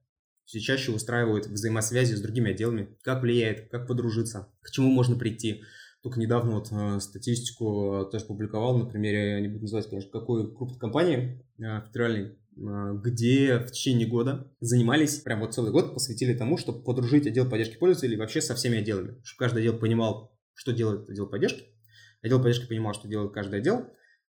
все 0.46 0.60
чаще 0.60 0.92
устраивают 0.92 1.46
взаимосвязи 1.46 2.14
с 2.14 2.20
другими 2.20 2.50
отделами, 2.50 2.96
как 3.02 3.22
влияет, 3.22 3.70
как 3.70 3.86
подружиться, 3.86 4.48
к 4.60 4.70
чему 4.70 4.90
можно 4.90 5.16
прийти. 5.16 5.62
Только 6.02 6.20
недавно 6.20 6.56
вот 6.56 6.68
э, 6.70 7.00
статистику 7.00 8.02
э, 8.02 8.10
тоже 8.10 8.26
публиковал 8.26 8.76
на 8.76 8.84
примере, 8.84 9.40
не 9.40 9.48
буду 9.48 9.62
называть, 9.62 9.88
конечно, 9.88 10.10
какой 10.10 10.54
крупной 10.54 10.78
компании 10.78 11.42
э, 11.58 11.80
федеральной, 11.86 12.36
где 12.56 13.58
в 13.58 13.72
течение 13.72 14.06
года 14.06 14.52
занимались, 14.60 15.18
прям 15.18 15.40
вот 15.40 15.54
целый 15.54 15.72
год 15.72 15.94
посвятили 15.94 16.34
тому, 16.34 16.56
чтобы 16.56 16.84
подружить 16.84 17.26
отдел 17.26 17.48
поддержки 17.48 17.78
пользователей 17.78 18.16
вообще 18.16 18.40
со 18.40 18.54
всеми 18.54 18.78
отделами, 18.78 19.18
чтобы 19.24 19.38
каждый 19.38 19.62
отдел 19.62 19.78
понимал, 19.78 20.38
что 20.52 20.72
делает 20.72 21.08
отдел 21.08 21.26
поддержки, 21.26 21.64
отдел 22.24 22.40
поддержки 22.40 22.66
понимал, 22.66 22.94
что 22.94 23.06
делает 23.06 23.32
каждый 23.32 23.60
отдел, 23.60 23.86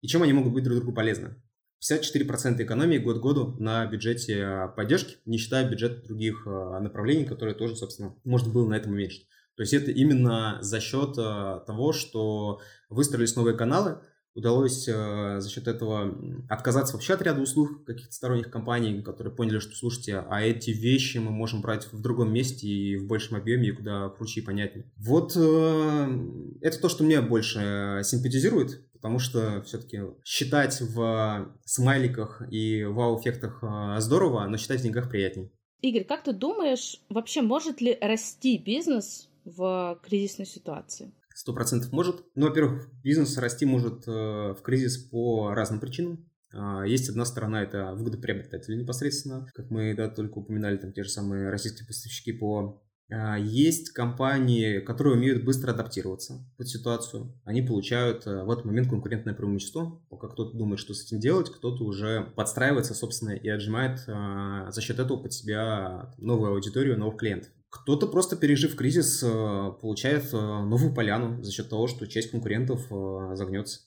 и 0.03 0.09
чем 0.09 0.23
они 0.23 0.33
могут 0.33 0.53
быть 0.53 0.65
друг 0.65 0.79
другу 0.79 0.93
полезны. 0.93 1.37
54% 1.81 2.63
экономии 2.63 2.99
год 2.99 3.19
году 3.19 3.57
на 3.59 3.87
бюджете 3.87 4.71
поддержки, 4.77 5.17
не 5.25 5.39
считая 5.39 5.69
бюджет 5.69 6.05
других 6.05 6.45
направлений, 6.47 7.25
которые 7.25 7.55
тоже, 7.55 7.77
собственно, 7.77 8.17
можно 8.25 8.53
было 8.53 8.69
на 8.69 8.75
этом 8.75 8.93
уменьшить. 8.93 9.29
То 9.57 9.63
есть 9.63 9.73
это 9.73 9.91
именно 9.91 10.59
за 10.61 10.81
счет 10.81 11.17
э, 11.17 11.61
того, 11.67 11.93
что 11.93 12.61
выстроились 12.91 13.37
новые 13.37 13.57
каналы, 13.57 14.03
удалось 14.37 14.87
э, 14.87 15.41
за 15.41 15.49
счет 15.49 15.67
этого 15.67 16.15
отказаться 16.49 16.95
вообще 16.95 17.15
от 17.15 17.23
ряда 17.23 17.41
услуг 17.41 17.85
каких-то 17.85 18.13
сторонних 18.13 18.51
компаний, 18.51 19.03
которые 19.03 19.35
поняли, 19.35 19.59
что, 19.59 19.75
слушайте, 19.75 20.19
а 20.19 20.43
эти 20.43 20.71
вещи 20.71 21.19
мы 21.19 21.31
можем 21.31 21.63
брать 21.63 21.91
в 21.91 22.01
другом 22.01 22.33
месте 22.33 22.69
и 22.69 22.97
в 22.97 23.07
большем 23.07 23.39
объеме, 23.39 23.69
и 23.69 23.73
куда 23.73 24.11
круче 24.11 24.41
и 24.41 24.45
понятнее. 24.45 24.93
Вот 24.97 25.33
э, 25.37 26.19
это 26.61 26.79
то, 26.79 26.89
что 26.89 27.03
мне 27.03 27.21
больше 27.23 28.03
симпатизирует, 28.05 28.83
потому 28.93 29.19
что 29.19 29.63
все-таки 29.63 30.01
считать 30.23 30.81
в 30.81 31.51
смайликах 31.65 32.43
и 32.51 32.85
вау-эффектах 32.85 33.63
здорово, 33.99 34.47
но 34.47 34.59
считать 34.59 34.81
в 34.81 34.83
деньгах 34.83 35.09
приятнее. 35.09 35.51
Игорь, 35.81 36.05
как 36.05 36.25
ты 36.25 36.33
думаешь, 36.33 37.01
вообще 37.09 37.43
может 37.43 37.81
ли 37.81 37.97
расти 38.01 38.59
бизнес 38.59 39.29
в 39.45 39.99
кризисной 40.03 40.47
ситуации? 40.47 41.13
Сто 41.37 41.53
процентов 41.53 41.93
может. 41.93 42.25
Ну, 42.35 42.49
во-первых, 42.49 42.89
бизнес 43.03 43.37
расти 43.37 43.67
может 43.67 44.09
э, 44.09 44.11
в 44.11 44.59
кризис 44.63 44.97
по 44.97 45.53
разным 45.53 45.81
причинам. 45.81 46.27
А, 46.51 46.87
есть 46.87 47.11
одна 47.11 47.27
сторона, 47.27 47.63
это 47.63 47.93
выгодоприобретатели 47.93 48.75
непосредственно, 48.75 49.47
как 49.55 49.71
мы 49.71 49.95
да, 49.95 50.09
только 50.09 50.39
упоминали, 50.39 50.79
там 50.79 50.95
те 50.95 51.03
же 51.03 51.11
самые 51.11 51.51
российские 51.51 51.87
поставщики 51.87 52.33
по 52.33 52.83
а, 53.13 53.37
есть 53.39 53.91
компании, 53.91 54.81
которые 54.81 55.17
умеют 55.17 55.45
быстро 55.45 55.73
адаптироваться 55.73 56.43
под 56.57 56.69
ситуацию. 56.69 57.39
Они 57.45 57.61
получают 57.61 58.27
э, 58.27 58.43
в 58.43 58.51
этот 58.51 58.65
момент 58.65 58.89
конкурентное 58.89 59.35
преимущество. 59.35 60.01
Пока 60.09 60.29
кто-то 60.29 60.57
думает, 60.57 60.81
что 60.81 60.95
с 60.95 61.05
этим 61.05 61.21
делать, 61.21 61.51
кто-то 61.51 61.85
уже 61.85 62.33
подстраивается, 62.35 62.95
собственно, 62.95 63.33
и 63.33 63.47
отжимает 63.51 64.01
а, 64.09 64.71
за 64.71 64.81
счет 64.81 64.99
этого 65.01 65.19
под 65.19 65.35
себя 65.35 66.15
новую 66.17 66.53
аудиторию, 66.53 66.99
новых 66.99 67.19
клиентов. 67.19 67.53
Кто-то 67.83 68.07
просто, 68.07 68.37
пережив 68.37 68.77
кризис, 68.77 69.23
э, 69.23 69.73
получает 69.81 70.33
э, 70.33 70.37
новую 70.37 70.95
поляну 70.95 71.43
за 71.43 71.53
счет 71.53 71.69
того, 71.69 71.87
что 71.87 72.07
часть 72.07 72.31
конкурентов 72.31 72.87
э, 72.91 73.35
загнется. 73.35 73.81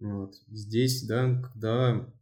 Вот. 0.00 0.34
Здесь, 0.48 1.06
да, 1.06 1.42
когда 1.42 2.12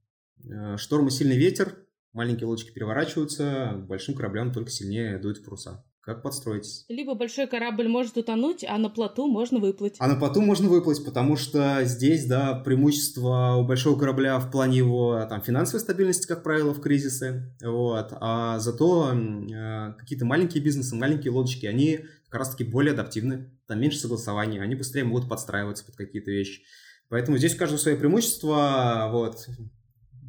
шторм 0.77 1.09
и 1.09 1.11
сильный 1.11 1.37
ветер, 1.37 1.77
маленькие 2.13 2.47
лодочки 2.47 2.73
переворачиваются, 2.73 3.85
большим 3.89 4.15
кораблям 4.15 4.53
только 4.53 4.71
сильнее 4.71 5.19
дует 5.19 5.39
в 5.39 5.45
паруса. 5.45 5.85
Как 6.05 6.23
подстроитесь? 6.23 6.85
Либо 6.89 7.15
большой 7.15 7.47
корабль 7.47 7.89
может 7.89 8.19
утонуть, 8.19 8.63
а 8.63 8.77
на 8.77 8.91
плоту 8.91 9.27
можно 9.27 9.59
выплыть. 9.59 9.97
А 9.99 10.07
на 10.07 10.17
плоту 10.17 10.43
можно 10.43 10.69
выплыть, 10.69 11.03
потому 11.03 11.37
что 11.37 11.83
здесь, 11.85 12.27
да, 12.27 12.55
преимущество 12.55 13.55
у 13.59 13.65
большого 13.65 13.99
корабля 13.99 14.39
в 14.39 14.51
плане 14.51 14.77
его 14.79 15.25
там, 15.31 15.41
финансовой 15.41 15.81
стабильности, 15.81 16.27
как 16.27 16.43
правило, 16.43 16.75
в 16.75 16.81
кризисы. 16.83 17.57
Вот. 17.63 18.09
А 18.21 18.59
зато 18.59 19.15
э, 19.15 19.95
какие-то 19.99 20.27
маленькие 20.27 20.63
бизнесы, 20.63 20.95
маленькие 20.95 21.33
лодочки, 21.33 21.65
они 21.65 22.01
как 22.29 22.41
раз-таки 22.41 22.65
более 22.65 22.93
адаптивны. 22.93 23.51
Там 23.67 23.81
меньше 23.81 23.99
согласований, 23.99 24.61
они 24.61 24.75
быстрее 24.75 25.05
могут 25.05 25.27
подстраиваться 25.27 25.87
под 25.87 25.97
какие-то 25.97 26.31
вещи. 26.31 26.65
Поэтому 27.09 27.39
здесь 27.39 27.55
у 27.55 27.59
каждого 27.59 27.79
свое 27.79 27.97
преимущество. 27.97 29.09
Вот. 29.11 29.47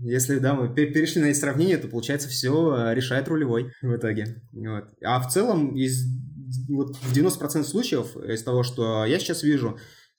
Если, 0.01 0.39
да, 0.39 0.53
мы 0.53 0.73
перешли 0.73 1.21
на 1.21 1.27
эти 1.27 1.37
сравнения, 1.37 1.77
то, 1.77 1.87
получается, 1.87 2.29
все 2.29 2.75
э, 2.75 2.93
решает 2.93 3.27
рулевой 3.27 3.71
в 3.81 3.95
итоге. 3.95 4.41
Вот. 4.51 4.85
А 5.03 5.19
в 5.19 5.31
целом, 5.31 5.75
из, 5.75 6.05
вот 6.69 6.95
в 6.97 7.13
90% 7.15 7.63
случаев 7.63 8.15
из 8.17 8.43
того, 8.43 8.63
что 8.63 9.05
я 9.05 9.19
сейчас 9.19 9.43
вижу, 9.43 9.77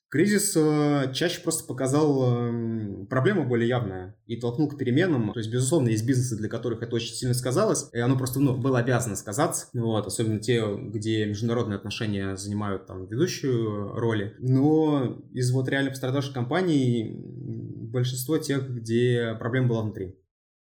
Кризис 0.09 0.53
э, 0.55 1.11
чаще 1.13 1.41
просто 1.41 1.65
показал 1.65 2.49
э, 2.49 3.05
проблему 3.09 3.45
более 3.45 3.67
явная 3.67 4.15
и 4.25 4.39
толкнул 4.39 4.69
к 4.69 4.77
переменам. 4.77 5.33
То 5.33 5.39
есть, 5.39 5.51
безусловно, 5.51 5.89
есть 5.89 6.05
бизнесы, 6.05 6.37
для 6.37 6.47
которых 6.47 6.81
это 6.81 6.95
очень 6.95 7.13
сильно 7.13 7.33
сказалось, 7.33 7.89
и 7.91 7.99
оно 7.99 8.17
просто 8.17 8.39
ну, 8.39 8.55
было 8.55 8.79
обязано 8.79 9.17
сказаться. 9.17 9.67
Вот, 9.73 10.07
особенно 10.07 10.39
те, 10.39 10.63
где 10.77 11.25
международные 11.25 11.75
отношения 11.75 12.37
занимают 12.37 12.85
там 12.85 13.05
ведущую 13.07 13.95
роли. 13.95 14.33
Но 14.39 15.21
из 15.33 15.51
вот 15.51 15.67
реально 15.67 15.89
пострадавших 15.89 16.33
компаний 16.33 17.21
большинство 17.97 18.37
тех, 18.37 18.69
где 18.69 19.35
проблема 19.39 19.69
была 19.69 19.81
внутри. 19.81 20.15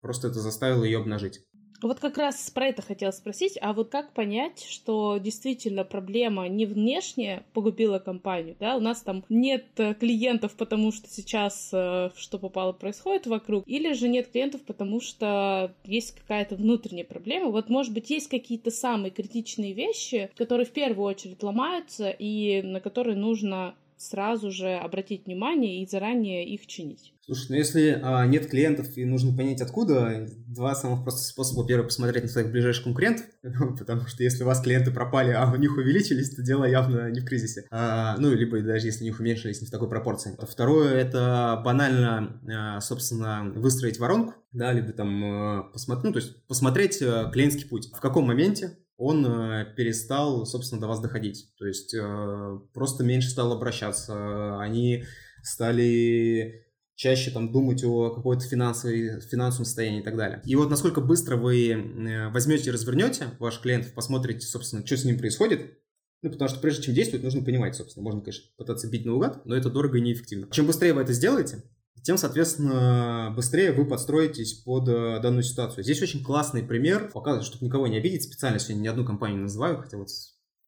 Просто 0.02 0.28
это 0.28 0.40
заставило 0.40 0.84
ее 0.84 1.00
обнажить. 1.00 1.42
Вот 1.82 2.00
как 2.00 2.18
раз 2.18 2.50
про 2.52 2.68
это 2.68 2.82
хотела 2.82 3.12
спросить, 3.12 3.58
а 3.60 3.74
вот 3.74 3.90
как 3.90 4.14
понять, 4.14 4.64
что 4.64 5.18
действительно 5.18 5.84
проблема 5.84 6.48
не 6.48 6.66
внешне 6.66 7.44
погубила 7.54 8.00
компанию, 8.00 8.56
да, 8.58 8.78
у 8.78 8.80
нас 8.80 9.02
там 9.02 9.26
нет 9.28 9.66
э, 9.78 9.94
клиентов, 9.96 10.54
потому 10.54 10.94
что 10.94 11.10
сейчас 11.10 11.72
э, 11.74 12.12
что 12.16 12.40
попало 12.40 12.72
происходит 12.72 13.28
вокруг, 13.28 13.68
или 13.68 13.92
же 13.94 14.08
нет 14.08 14.30
клиентов, 14.32 14.62
потому 14.62 15.02
что 15.02 15.76
есть 15.84 16.16
какая-то 16.16 16.56
внутренняя 16.56 17.06
проблема. 17.06 17.50
Вот, 17.52 17.68
может 17.68 17.94
быть, 17.94 18.10
есть 18.12 18.30
какие-то 18.30 18.72
самые 18.72 19.12
критичные 19.12 19.74
вещи, 19.74 20.30
которые 20.38 20.66
в 20.66 20.72
первую 20.72 21.06
очередь 21.06 21.44
ломаются 21.44 22.12
и 22.12 22.62
на 22.62 22.80
которые 22.80 23.18
нужно 23.18 23.76
сразу 23.98 24.52
же 24.52 24.74
обратить 24.76 25.26
внимание 25.26 25.82
и 25.82 25.88
заранее 25.88 26.48
их 26.48 26.68
чинить. 26.68 27.14
Слушай, 27.26 27.46
ну 27.50 27.56
если 27.56 28.02
а, 28.04 28.26
нет 28.28 28.48
клиентов 28.48 28.98
и 28.98 29.06
нужно 29.06 29.36
понять 29.36 29.62
откуда, 29.62 30.28
два 30.46 30.76
самых 30.76 31.04
простых 31.04 31.26
способа. 31.26 31.66
Первый, 31.66 31.86
посмотреть 31.86 32.24
на 32.24 32.30
своих 32.30 32.52
ближайших 32.52 32.84
конкурентов, 32.84 33.26
потому 33.80 34.08
что 34.08 34.24
если 34.24 34.44
у 34.44 34.46
вас 34.46 34.62
клиенты 34.62 34.92
пропали, 34.92 35.32
а 35.32 35.50
у 35.50 35.56
них 35.56 35.78
увеличились, 35.78 36.36
то 36.36 36.42
дело 36.42 36.66
явно 36.66 37.10
не 37.12 37.22
в 37.22 37.26
кризисе. 37.26 37.66
А, 37.72 38.18
ну, 38.18 38.34
либо 38.34 38.60
даже 38.62 38.88
если 38.88 39.04
у 39.04 39.08
них 39.08 39.20
уменьшились 39.22 39.62
не 39.62 39.68
в 39.68 39.72
такой 39.72 39.88
пропорции. 39.88 40.38
Второе, 40.42 40.96
это 40.96 41.62
банально, 41.64 42.42
а, 42.46 42.82
собственно, 42.82 43.54
выстроить 43.56 44.00
воронку, 44.00 44.34
да, 44.52 44.74
либо 44.74 44.92
там 44.92 45.24
а, 45.24 45.64
посмотреть, 45.72 46.04
ну, 46.04 46.12
то 46.12 46.20
есть 46.20 46.46
посмотреть 46.48 47.02
а, 47.02 47.32
клиентский 47.32 47.70
путь. 47.70 47.90
В 47.96 48.02
каком 48.02 48.26
моменте 48.26 48.78
он 48.98 49.26
э, 49.26 49.74
перестал, 49.76 50.46
собственно, 50.46 50.82
до 50.82 50.88
вас 50.88 51.00
доходить. 51.00 51.54
То 51.58 51.66
есть 51.66 51.94
э, 51.94 52.60
просто 52.74 53.04
меньше 53.04 53.30
стал 53.30 53.52
обращаться, 53.52 54.60
они 54.60 55.04
стали 55.42 56.64
чаще 56.96 57.32
там 57.32 57.52
думать 57.52 57.84
о 57.84 58.12
какой-то 58.14 58.44
финансовой, 58.46 59.20
финансовом 59.22 59.66
состоянии 59.66 60.02
и 60.02 60.04
так 60.04 60.16
далее. 60.16 60.42
И 60.46 60.56
вот 60.56 60.70
насколько 60.70 61.02
быстро 61.02 61.38
вы 61.38 61.70
э, 61.70 62.30
возьмете 62.30 62.70
и 62.70 62.74
развернете 62.74 63.28
ваших 63.40 63.64
клиентов, 63.64 63.94
посмотрите, 63.94 64.46
собственно, 64.46 64.86
что 64.86 64.98
с 64.98 65.06
ним 65.06 65.18
происходит, 65.18 65.80
ну, 66.22 66.32
потому 66.32 66.48
что 66.48 66.60
прежде 66.60 66.84
чем 66.84 66.94
действовать, 66.94 67.24
нужно 67.24 67.44
понимать, 67.44 67.76
собственно. 67.76 68.04
Можно, 68.04 68.22
конечно, 68.22 68.46
пытаться 68.58 68.90
бить 68.90 69.06
наугад, 69.06 69.46
но 69.46 69.56
это 69.56 69.70
дорого 69.70 69.98
и 69.98 70.02
неэффективно. 70.02 70.48
Чем 70.52 70.68
быстрее 70.68 70.94
вы 70.94 71.02
это 71.02 71.12
сделаете, 71.12 71.64
тем, 72.04 72.18
соответственно, 72.18 73.34
быстрее 73.36 73.72
вы 73.72 73.86
подстроитесь 73.86 74.54
под 74.54 74.88
э, 74.90 75.20
данную 75.22 75.44
ситуацию. 75.44 75.84
Здесь 75.84 76.02
очень 76.02 76.24
классный 76.24 76.62
пример, 76.62 77.10
показывает, 77.12 77.48
чтобы 77.48 77.66
никого 77.66 77.88
не 77.88 77.98
обидеть, 77.98 78.24
специально 78.24 78.60
сегодня 78.60 78.84
ни 78.84 78.88
одну 78.88 79.06
компанию 79.06 79.38
не 79.38 79.44
называю, 79.44 79.82
хотя 79.82 79.98
вот 79.98 80.10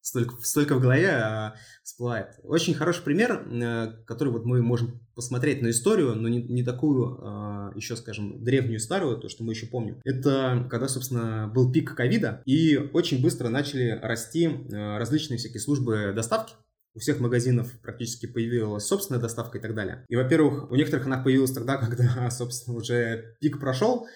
столько, 0.06 0.36
столько 0.42 0.76
в 0.76 0.80
голове 0.80 1.10
а, 1.10 1.54
всплывает. 1.82 2.38
Очень 2.44 2.74
хороший 2.74 3.02
пример, 3.02 3.46
э, 3.50 3.92
который 4.06 4.32
вот 4.32 4.44
мы 4.44 4.62
можем 4.62 5.00
посмотреть 5.14 5.62
на 5.62 5.70
историю, 5.70 6.14
но 6.14 6.28
не, 6.28 6.42
не 6.42 6.62
такую 6.62 7.18
а, 7.20 7.72
еще, 7.74 7.96
скажем, 7.96 8.42
древнюю 8.42 8.78
старую, 8.78 9.18
то, 9.18 9.28
что 9.28 9.42
мы 9.42 9.52
еще 9.52 9.66
помним. 9.66 10.00
Это 10.04 10.66
когда, 10.70 10.88
собственно, 10.88 11.50
был 11.52 11.72
пик 11.72 11.94
ковида, 11.94 12.42
и 12.46 12.76
очень 12.76 13.20
быстро 13.20 13.48
начали 13.48 13.98
расти 14.02 14.46
э, 14.46 14.98
различные 14.98 15.38
всякие 15.38 15.60
службы 15.60 16.12
доставки, 16.14 16.54
у 16.96 16.98
всех 16.98 17.20
магазинов 17.20 17.70
практически 17.82 18.26
появилась 18.26 18.86
собственная 18.86 19.20
доставка 19.20 19.58
и 19.58 19.60
так 19.60 19.74
далее. 19.74 20.04
И, 20.08 20.16
во-первых, 20.16 20.70
у 20.70 20.74
некоторых 20.74 21.06
она 21.06 21.18
появилась 21.18 21.52
тогда, 21.52 21.76
когда, 21.86 22.30
собственно, 22.30 22.76
уже 22.76 23.36
пик 23.40 23.60
прошел, 23.60 24.06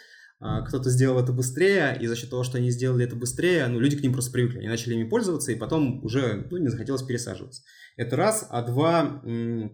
а, 0.43 0.63
кто-то 0.63 0.89
сделал 0.89 1.21
это 1.23 1.33
быстрее, 1.33 1.99
и 2.01 2.07
за 2.07 2.17
счет 2.17 2.31
того, 2.31 2.43
что 2.43 2.57
они 2.57 2.71
сделали 2.71 3.05
это 3.05 3.15
быстрее, 3.15 3.67
ну, 3.67 3.79
люди 3.79 3.99
к 3.99 4.03
ним 4.03 4.15
просто 4.15 4.33
привыкли, 4.33 4.59
они 4.59 4.69
начали 4.69 4.95
ими 4.95 5.07
пользоваться, 5.07 5.53
и 5.53 5.55
потом 5.55 6.03
уже, 6.03 6.47
ну, 6.51 6.57
не 6.57 6.69
захотелось 6.69 7.03
пересаживаться. 7.03 7.63
Это 7.97 8.17
раз. 8.17 8.47
А 8.49 8.63
два, 8.63 9.21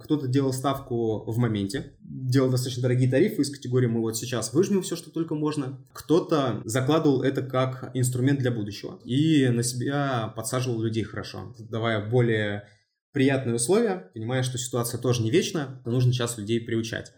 кто-то 0.00 0.26
делал 0.26 0.52
ставку 0.52 1.30
в 1.30 1.38
моменте, 1.38 1.92
делал 2.00 2.50
достаточно 2.50 2.82
дорогие 2.82 3.08
тарифы 3.08 3.42
из 3.42 3.50
категории 3.50 3.86
«мы 3.86 4.00
вот 4.00 4.16
сейчас 4.16 4.52
выжмем 4.52 4.82
все, 4.82 4.96
что 4.96 5.10
только 5.10 5.36
можно». 5.36 5.78
Кто-то 5.92 6.62
закладывал 6.64 7.22
это 7.22 7.42
как 7.42 7.92
инструмент 7.94 8.40
для 8.40 8.50
будущего 8.50 8.98
и 9.04 9.46
на 9.48 9.62
себя 9.62 10.32
подсаживал 10.34 10.82
людей 10.82 11.04
хорошо, 11.04 11.54
давая 11.58 12.04
более 12.10 12.66
приятные 13.16 13.54
условия, 13.54 14.10
понимая, 14.12 14.42
что 14.42 14.58
ситуация 14.58 15.00
тоже 15.00 15.22
не 15.22 15.30
вечна, 15.30 15.80
то 15.84 15.90
нужно 15.90 16.12
сейчас 16.12 16.36
людей 16.36 16.60
приучать. 16.60 17.14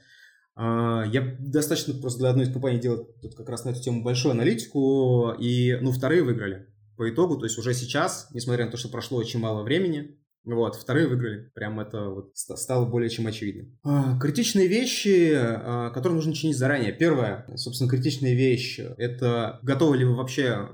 А, 0.55 1.05
я 1.13 1.37
достаточно 1.41 1.93
просто 1.93 2.21
для 2.21 2.31
одной 2.31 2.45
из 2.45 2.53
компаний 2.53 2.79
делал 2.79 3.13
тут 3.21 3.35
как 3.35 3.49
раз 3.49 3.65
на 3.65 3.71
эту 3.71 3.83
тему 3.83 4.05
большую 4.05 4.31
аналитику, 4.31 5.33
и, 5.41 5.77
ну, 5.81 5.91
вторые 5.91 6.23
выиграли 6.23 6.69
по 6.97 7.11
итогу, 7.11 7.37
то 7.37 7.47
есть 7.47 7.59
уже 7.59 7.75
сейчас, 7.75 8.29
несмотря 8.33 8.67
на 8.67 8.71
то, 8.71 8.77
что 8.77 8.91
прошло 8.91 9.19
очень 9.19 9.41
мало 9.41 9.65
времени, 9.65 10.21
вот, 10.55 10.77
вторые 10.77 11.07
выиграли. 11.07 11.51
Прям 11.55 11.81
это 11.81 12.09
вот 12.09 12.31
стало 12.35 12.87
более 12.87 13.11
чем 13.11 13.27
очевидно. 13.27 13.69
А, 13.85 14.19
критичные 14.19 14.67
вещи, 14.67 15.33
а, 15.35 15.91
которые 15.91 16.17
нужно 16.17 16.35
чинить 16.35 16.57
заранее. 16.57 16.93
Первое, 16.93 17.47
собственно, 17.57 17.91
критичная 17.91 18.35
вещь– 18.35 18.81
это 18.99 19.59
готовы 19.63 19.99
ли 19.99 20.05
вы 20.05 20.15
вообще 20.15 20.69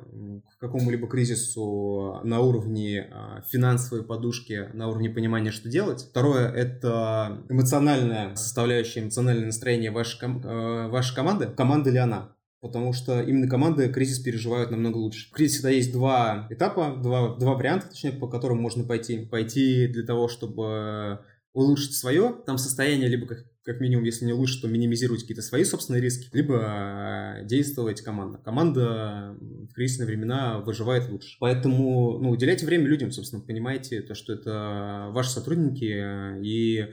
к 0.56 0.60
какому-либо 0.60 1.06
кризису 1.08 2.20
на 2.24 2.40
уровне 2.40 3.08
а, 3.12 3.42
финансовой 3.50 4.04
подушки, 4.04 4.68
на 4.72 4.88
уровне 4.88 5.10
понимания, 5.10 5.50
что 5.50 5.68
делать. 5.68 6.06
Второе– 6.10 6.48
это 6.54 7.42
эмоциональная 7.48 8.34
составляющая, 8.36 9.00
эмоциональное 9.00 9.46
настроение 9.46 9.90
вашей, 9.90 10.18
ком- 10.18 10.42
а, 10.44 10.88
вашей 10.88 11.14
команды. 11.14 11.46
Команда 11.46 11.90
ли 11.90 11.98
она? 11.98 12.33
Потому 12.64 12.94
что 12.94 13.20
именно 13.20 13.46
команды 13.46 13.90
кризис 13.90 14.18
переживают 14.20 14.70
намного 14.70 14.96
лучше. 14.96 15.28
В 15.28 15.32
кризисе 15.32 15.58
всегда 15.58 15.70
есть 15.70 15.92
два 15.92 16.46
этапа, 16.48 16.96
два, 16.96 17.36
два 17.36 17.54
варианта, 17.54 17.88
точнее, 17.88 18.12
по 18.12 18.26
которым 18.26 18.58
можно 18.58 18.84
пойти. 18.84 19.26
Пойти 19.26 19.86
для 19.86 20.02
того, 20.02 20.28
чтобы 20.28 21.20
улучшить 21.52 21.94
свое 21.94 22.34
там 22.46 22.56
состояние, 22.56 23.08
либо 23.08 23.26
как, 23.26 23.44
как 23.64 23.80
минимум, 23.80 24.04
если 24.04 24.24
не 24.24 24.32
лучше, 24.32 24.62
то 24.62 24.68
минимизировать 24.68 25.20
какие-то 25.20 25.42
свои 25.42 25.62
собственные 25.64 26.00
риски, 26.00 26.30
либо 26.32 27.38
э, 27.42 27.44
действовать 27.44 28.00
команда. 28.00 28.38
Команда 28.38 29.36
в 29.38 29.74
кризисные 29.74 30.06
времена 30.06 30.60
выживает 30.60 31.10
лучше. 31.10 31.36
Поэтому 31.40 32.18
ну, 32.18 32.30
уделяйте 32.30 32.64
время 32.64 32.86
людям, 32.86 33.12
собственно, 33.12 33.42
понимаете, 33.42 34.00
то, 34.00 34.14
что 34.14 34.32
это 34.32 35.10
ваши 35.10 35.30
сотрудники, 35.30 35.84
э, 35.84 36.42
и 36.42 36.86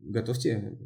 готовьте 0.00 0.76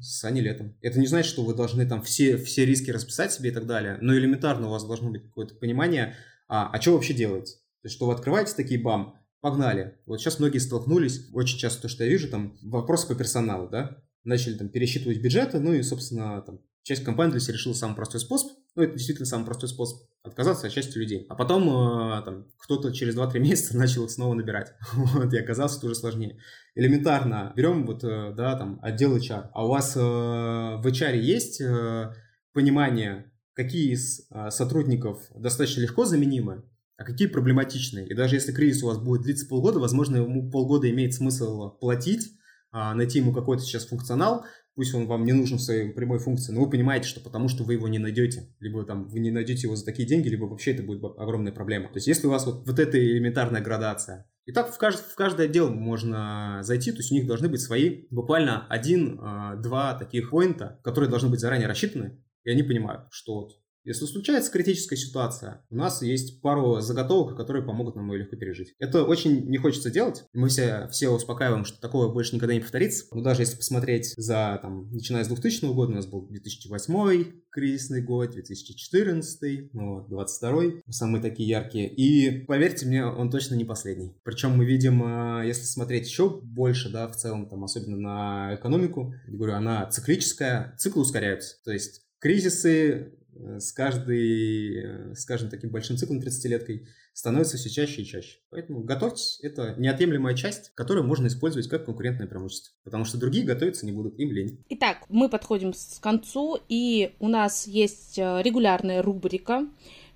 с 0.00 0.24
Ани 0.24 0.40
Летом. 0.40 0.76
Это 0.80 0.98
не 0.98 1.06
значит, 1.06 1.30
что 1.30 1.42
вы 1.42 1.54
должны 1.54 1.86
там 1.86 2.02
все, 2.02 2.36
все 2.36 2.64
риски 2.64 2.90
расписать 2.90 3.32
себе 3.32 3.50
и 3.50 3.52
так 3.52 3.66
далее, 3.66 3.98
но 4.00 4.14
элементарно 4.16 4.68
у 4.68 4.70
вас 4.70 4.84
должно 4.84 5.10
быть 5.10 5.22
какое-то 5.22 5.54
понимание, 5.54 6.16
а, 6.48 6.70
а 6.70 6.80
что 6.80 6.92
вообще 6.92 7.14
делать? 7.14 7.58
То 7.82 7.86
есть, 7.86 7.96
что 7.96 8.06
вы 8.06 8.14
открываете 8.14 8.54
такие 8.54 8.80
бам, 8.80 9.18
погнали. 9.40 9.98
Вот 10.06 10.20
сейчас 10.20 10.38
многие 10.38 10.58
столкнулись, 10.58 11.28
очень 11.32 11.58
часто 11.58 11.82
то, 11.82 11.88
что 11.88 12.04
я 12.04 12.10
вижу, 12.10 12.28
там 12.28 12.58
вопросы 12.62 13.06
по 13.06 13.14
персоналу, 13.14 13.68
да, 13.68 14.02
начали 14.24 14.54
там 14.54 14.68
пересчитывать 14.68 15.20
бюджеты, 15.20 15.60
ну 15.60 15.72
и, 15.72 15.82
собственно, 15.82 16.42
там 16.42 16.60
часть 16.82 17.04
компаний 17.04 17.32
для 17.32 17.40
себя 17.40 17.54
решила 17.54 17.74
самый 17.74 17.94
простой 17.94 18.20
способ. 18.20 18.50
Ну, 18.76 18.82
это 18.82 18.92
действительно 18.92 19.26
самый 19.26 19.46
простой 19.46 19.70
способ 19.70 20.02
отказаться 20.22 20.66
от 20.66 20.72
части 20.72 20.98
людей. 20.98 21.24
А 21.30 21.34
потом 21.34 21.68
э, 21.68 22.22
там, 22.24 22.46
кто-то 22.58 22.92
через 22.92 23.16
2-3 23.16 23.38
месяца 23.40 23.76
начал 23.76 24.04
их 24.04 24.10
снова 24.10 24.34
набирать. 24.34 24.74
вот, 24.92 25.32
и 25.32 25.38
оказалось, 25.38 25.78
это 25.78 25.86
уже 25.86 25.94
сложнее. 25.94 26.38
Элементарно 26.74 27.52
берем 27.56 27.86
вот, 27.86 28.04
э, 28.04 28.34
да, 28.36 28.56
там, 28.56 28.78
отдел 28.82 29.16
HR. 29.16 29.48
А 29.52 29.64
у 29.64 29.68
вас 29.68 29.96
э, 29.96 30.00
в 30.00 30.86
HR 30.86 31.16
есть 31.16 31.60
э, 31.62 32.12
понимание, 32.52 33.32
какие 33.54 33.94
из 33.94 34.28
э, 34.30 34.50
сотрудников 34.50 35.22
достаточно 35.34 35.80
легко 35.80 36.04
заменимы, 36.04 36.62
а 36.98 37.04
какие 37.04 37.28
проблематичные. 37.28 38.06
И 38.06 38.14
даже 38.14 38.36
если 38.36 38.52
кризис 38.52 38.82
у 38.82 38.88
вас 38.88 38.98
будет 38.98 39.22
длиться 39.22 39.46
полгода, 39.46 39.80
возможно, 39.80 40.16
ему 40.16 40.50
полгода 40.50 40.90
имеет 40.90 41.14
смысл 41.14 41.70
платить, 41.78 42.30
а, 42.72 42.94
найти 42.94 43.20
ему 43.20 43.32
какой-то 43.32 43.62
сейчас 43.62 43.86
функционал, 43.86 44.44
пусть 44.76 44.94
он 44.94 45.06
вам 45.06 45.24
не 45.24 45.32
нужен 45.32 45.56
в 45.58 45.62
своей 45.62 45.90
прямой 45.90 46.18
функции, 46.18 46.52
но 46.52 46.60
вы 46.60 46.70
понимаете, 46.70 47.08
что 47.08 47.20
потому 47.20 47.48
что 47.48 47.64
вы 47.64 47.72
его 47.72 47.88
не 47.88 47.98
найдете, 47.98 48.54
либо 48.60 48.84
там 48.84 49.08
вы 49.08 49.20
не 49.20 49.30
найдете 49.30 49.66
его 49.66 49.74
за 49.74 49.84
такие 49.84 50.06
деньги, 50.06 50.28
либо 50.28 50.44
вообще 50.44 50.72
это 50.72 50.82
будет 50.82 51.02
огромная 51.18 51.52
проблема. 51.52 51.88
То 51.88 51.96
есть 51.96 52.06
если 52.06 52.26
у 52.26 52.30
вас 52.30 52.46
вот, 52.46 52.66
вот 52.66 52.78
эта 52.78 52.98
элементарная 52.98 53.62
градация, 53.62 54.30
и 54.44 54.52
так 54.52 54.72
в, 54.72 54.78
кажд, 54.78 55.00
в 55.00 55.14
каждый 55.16 55.46
отдел 55.46 55.70
можно 55.70 56.60
зайти, 56.62 56.92
то 56.92 56.98
есть 56.98 57.10
у 57.10 57.14
них 57.14 57.26
должны 57.26 57.48
быть 57.48 57.60
свои 57.60 58.06
буквально 58.10 58.66
один-два 58.68 59.94
таких 59.98 60.30
поинта, 60.30 60.78
которые 60.84 61.10
должны 61.10 61.30
быть 61.30 61.40
заранее 61.40 61.66
рассчитаны, 61.66 62.22
и 62.44 62.50
они 62.50 62.62
понимают, 62.62 63.08
что 63.10 63.40
вот 63.40 63.52
если 63.86 64.04
случается 64.04 64.50
критическая 64.50 64.96
ситуация, 64.96 65.64
у 65.70 65.76
нас 65.76 66.02
есть 66.02 66.42
пару 66.42 66.80
заготовок, 66.80 67.36
которые 67.36 67.64
помогут 67.64 67.94
нам 67.94 68.10
ее 68.10 68.18
легко 68.18 68.36
пережить. 68.36 68.74
Это 68.78 69.04
очень 69.04 69.48
не 69.48 69.58
хочется 69.58 69.90
делать. 69.90 70.24
Мы 70.32 70.48
все, 70.48 70.88
все 70.90 71.08
успокаиваем, 71.08 71.64
что 71.64 71.80
такого 71.80 72.12
больше 72.12 72.34
никогда 72.34 72.52
не 72.54 72.60
повторится. 72.60 73.06
Но 73.12 73.22
даже 73.22 73.42
если 73.42 73.56
посмотреть 73.56 74.12
за, 74.16 74.58
там, 74.60 74.90
начиная 74.90 75.22
с 75.22 75.28
2000 75.28 75.72
года, 75.72 75.92
у 75.92 75.94
нас 75.94 76.06
был 76.06 76.26
2008 76.26 77.32
кризисный 77.50 78.02
год, 78.02 78.32
2014, 78.32 79.72
ну, 79.72 80.06
22 80.08 80.82
самые 80.90 81.22
такие 81.22 81.48
яркие. 81.48 81.88
И 81.88 82.44
поверьте 82.44 82.86
мне, 82.86 83.06
он 83.06 83.30
точно 83.30 83.54
не 83.54 83.64
последний. 83.64 84.14
Причем 84.24 84.50
мы 84.56 84.66
видим, 84.66 85.02
а, 85.04 85.42
если 85.42 85.62
смотреть 85.62 86.06
еще 86.06 86.28
больше, 86.42 86.90
да, 86.90 87.08
в 87.08 87.16
целом, 87.16 87.48
там, 87.48 87.64
особенно 87.64 87.96
на 87.96 88.54
экономику, 88.56 89.14
я 89.28 89.36
говорю, 89.36 89.54
она 89.54 89.86
циклическая, 89.86 90.74
циклы 90.76 91.02
ускоряются. 91.02 91.56
То 91.64 91.72
есть 91.72 92.02
кризисы 92.18 92.86
Э, 92.86 93.15
с 93.58 93.72
каждой, 93.72 95.10
э, 95.10 95.14
скажем, 95.14 95.50
таким 95.50 95.70
большим 95.70 95.96
циклом 95.96 96.20
30-леткой 96.20 96.86
становится 97.12 97.56
все 97.56 97.70
чаще 97.70 98.02
и 98.02 98.04
чаще. 98.04 98.38
Поэтому 98.50 98.82
готовьтесь, 98.82 99.38
это 99.42 99.74
неотъемлемая 99.78 100.34
часть, 100.34 100.72
которую 100.74 101.06
можно 101.06 101.26
использовать 101.28 101.68
как 101.68 101.86
конкурентное 101.86 102.26
преимущество, 102.26 102.74
потому 102.84 103.04
что 103.04 103.18
другие 103.18 103.44
готовиться 103.44 103.86
не 103.86 103.92
будут, 103.92 104.18
им 104.18 104.32
лень. 104.32 104.62
Итак, 104.68 105.04
мы 105.08 105.28
подходим 105.28 105.72
к 105.72 106.00
концу, 106.00 106.58
и 106.68 107.14
у 107.18 107.28
нас 107.28 107.66
есть 107.66 108.18
э, 108.18 108.42
регулярная 108.42 109.02
рубрика 109.02 109.66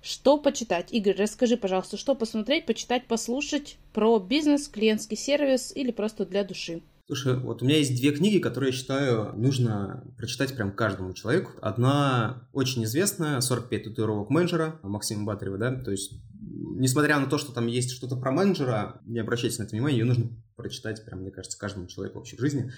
что 0.01 0.39
почитать? 0.39 0.91
Игорь, 0.91 1.15
расскажи, 1.15 1.57
пожалуйста, 1.57 1.95
что 1.95 2.15
посмотреть, 2.15 2.65
почитать, 2.65 3.05
послушать 3.05 3.77
про 3.93 4.17
бизнес, 4.17 4.67
клиентский 4.67 5.15
сервис 5.15 5.71
или 5.75 5.91
просто 5.91 6.25
для 6.25 6.43
души? 6.43 6.81
Слушай, 7.13 7.35
вот 7.35 7.61
у 7.61 7.65
меня 7.65 7.77
есть 7.77 7.97
две 7.97 8.13
книги, 8.13 8.39
которые 8.39 8.71
я 8.71 8.73
считаю 8.73 9.33
нужно 9.35 10.01
прочитать 10.15 10.55
прям 10.55 10.71
каждому 10.71 11.11
человеку. 11.11 11.51
Одна 11.61 12.47
очень 12.53 12.85
известная, 12.85 13.41
45 13.41 13.83
татуировок 13.83 14.29
менеджера 14.29 14.79
Максима 14.81 15.25
Батарева, 15.25 15.57
да, 15.57 15.75
то 15.75 15.91
есть 15.91 16.23
несмотря 16.39 17.19
на 17.19 17.25
то, 17.25 17.37
что 17.37 17.51
там 17.51 17.67
есть 17.67 17.91
что-то 17.91 18.15
про 18.15 18.31
менеджера, 18.31 19.01
не 19.03 19.19
обращайте 19.19 19.57
на 19.59 19.65
это 19.65 19.75
внимание, 19.75 19.99
ее 19.99 20.05
нужно 20.05 20.29
прочитать, 20.55 21.03
прям, 21.03 21.19
мне 21.19 21.31
кажется, 21.31 21.59
каждому 21.59 21.87
человеку 21.87 22.19
вообще 22.19 22.37
в 22.37 22.39
жизни. 22.39 22.71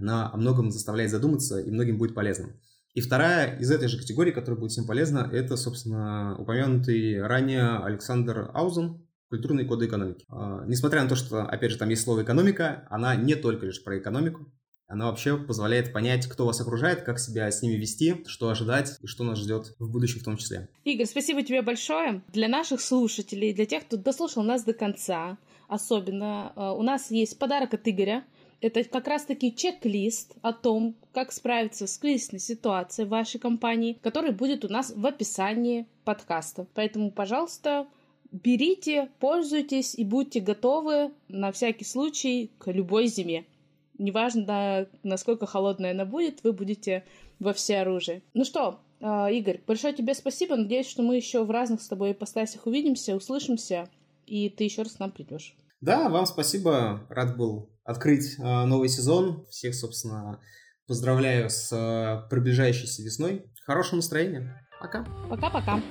Она 0.00 0.32
о 0.32 0.36
многом 0.36 0.72
заставляет 0.72 1.12
задуматься 1.12 1.60
и 1.60 1.70
многим 1.70 1.96
будет 1.96 2.12
полезным. 2.12 2.56
И 2.94 3.00
вторая 3.00 3.56
из 3.56 3.70
этой 3.70 3.86
же 3.86 3.98
категории, 3.98 4.32
которая 4.32 4.58
будет 4.58 4.72
всем 4.72 4.86
полезна, 4.88 5.30
это, 5.32 5.56
собственно, 5.56 6.36
упомянутый 6.36 7.22
ранее 7.22 7.76
Александр 7.84 8.50
Аузен, 8.52 9.05
культурные 9.28 9.66
коды 9.66 9.86
экономики. 9.86 10.24
А, 10.28 10.64
несмотря 10.66 11.02
на 11.02 11.08
то, 11.08 11.16
что, 11.16 11.42
опять 11.42 11.72
же, 11.72 11.78
там 11.78 11.88
есть 11.88 12.02
слово 12.02 12.22
экономика, 12.22 12.86
она 12.90 13.14
не 13.16 13.34
только 13.34 13.66
лишь 13.66 13.82
про 13.82 13.98
экономику, 13.98 14.52
она 14.88 15.06
вообще 15.06 15.36
позволяет 15.36 15.92
понять, 15.92 16.26
кто 16.26 16.46
вас 16.46 16.60
окружает, 16.60 17.02
как 17.02 17.18
себя 17.18 17.50
с 17.50 17.60
ними 17.60 17.74
вести, 17.74 18.22
что 18.26 18.48
ожидать 18.48 18.98
и 19.02 19.06
что 19.06 19.24
нас 19.24 19.38
ждет 19.38 19.74
в 19.80 19.90
будущем 19.90 20.20
в 20.20 20.24
том 20.24 20.36
числе. 20.36 20.68
Игорь, 20.84 21.06
спасибо 21.06 21.42
тебе 21.42 21.62
большое. 21.62 22.22
Для 22.32 22.48
наших 22.48 22.80
слушателей, 22.80 23.52
для 23.52 23.66
тех, 23.66 23.84
кто 23.84 23.96
дослушал 23.96 24.44
нас 24.44 24.62
до 24.62 24.74
конца, 24.74 25.38
особенно, 25.68 26.52
а, 26.54 26.72
у 26.74 26.82
нас 26.82 27.10
есть 27.10 27.38
подарок 27.38 27.74
от 27.74 27.88
Игоря. 27.88 28.24
Это 28.60 28.84
как 28.84 29.06
раз-таки 29.06 29.54
чек-лист 29.54 30.34
о 30.40 30.52
том, 30.52 30.96
как 31.12 31.32
справиться 31.32 31.86
с 31.86 31.98
кризисной 31.98 32.40
ситуацией 32.40 33.06
в 33.06 33.10
вашей 33.10 33.38
компании, 33.38 33.98
который 34.02 34.32
будет 34.32 34.64
у 34.64 34.68
нас 34.68 34.92
в 34.94 35.04
описании 35.04 35.86
подкаста. 36.04 36.66
Поэтому, 36.74 37.10
пожалуйста, 37.10 37.86
берите, 38.32 39.08
пользуйтесь 39.18 39.94
и 39.94 40.04
будьте 40.04 40.40
готовы 40.40 41.12
на 41.28 41.52
всякий 41.52 41.84
случай 41.84 42.50
к 42.58 42.70
любой 42.70 43.06
зиме. 43.06 43.46
Неважно, 43.98 44.88
насколько 45.02 45.46
холодная 45.46 45.92
она 45.92 46.04
будет, 46.04 46.42
вы 46.44 46.52
будете 46.52 47.04
во 47.38 47.52
все 47.52 47.78
оружие. 47.78 48.22
Ну 48.34 48.44
что, 48.44 48.80
а, 49.00 49.30
Игорь, 49.30 49.62
большое 49.66 49.94
тебе 49.94 50.14
спасибо. 50.14 50.56
Надеюсь, 50.56 50.88
что 50.88 51.02
мы 51.02 51.16
еще 51.16 51.44
в 51.44 51.50
разных 51.50 51.82
с 51.82 51.88
тобой 51.88 52.12
ипостасях 52.12 52.66
увидимся, 52.66 53.16
услышимся, 53.16 53.88
и 54.26 54.48
ты 54.50 54.64
еще 54.64 54.82
раз 54.82 54.92
к 54.92 55.00
нам 55.00 55.12
придешь. 55.12 55.56
Да, 55.80 56.08
вам 56.08 56.26
спасибо. 56.26 57.06
Рад 57.08 57.36
был 57.36 57.70
открыть 57.84 58.36
а, 58.38 58.66
новый 58.66 58.88
сезон. 58.88 59.46
Всех, 59.50 59.74
собственно, 59.74 60.40
поздравляю 60.86 61.50
с 61.50 61.70
а, 61.72 62.26
приближающейся 62.28 63.02
весной. 63.02 63.44
Хорошего 63.64 63.96
настроения. 63.96 64.66
Пока. 64.80 65.04
Пока-пока. 65.28 65.82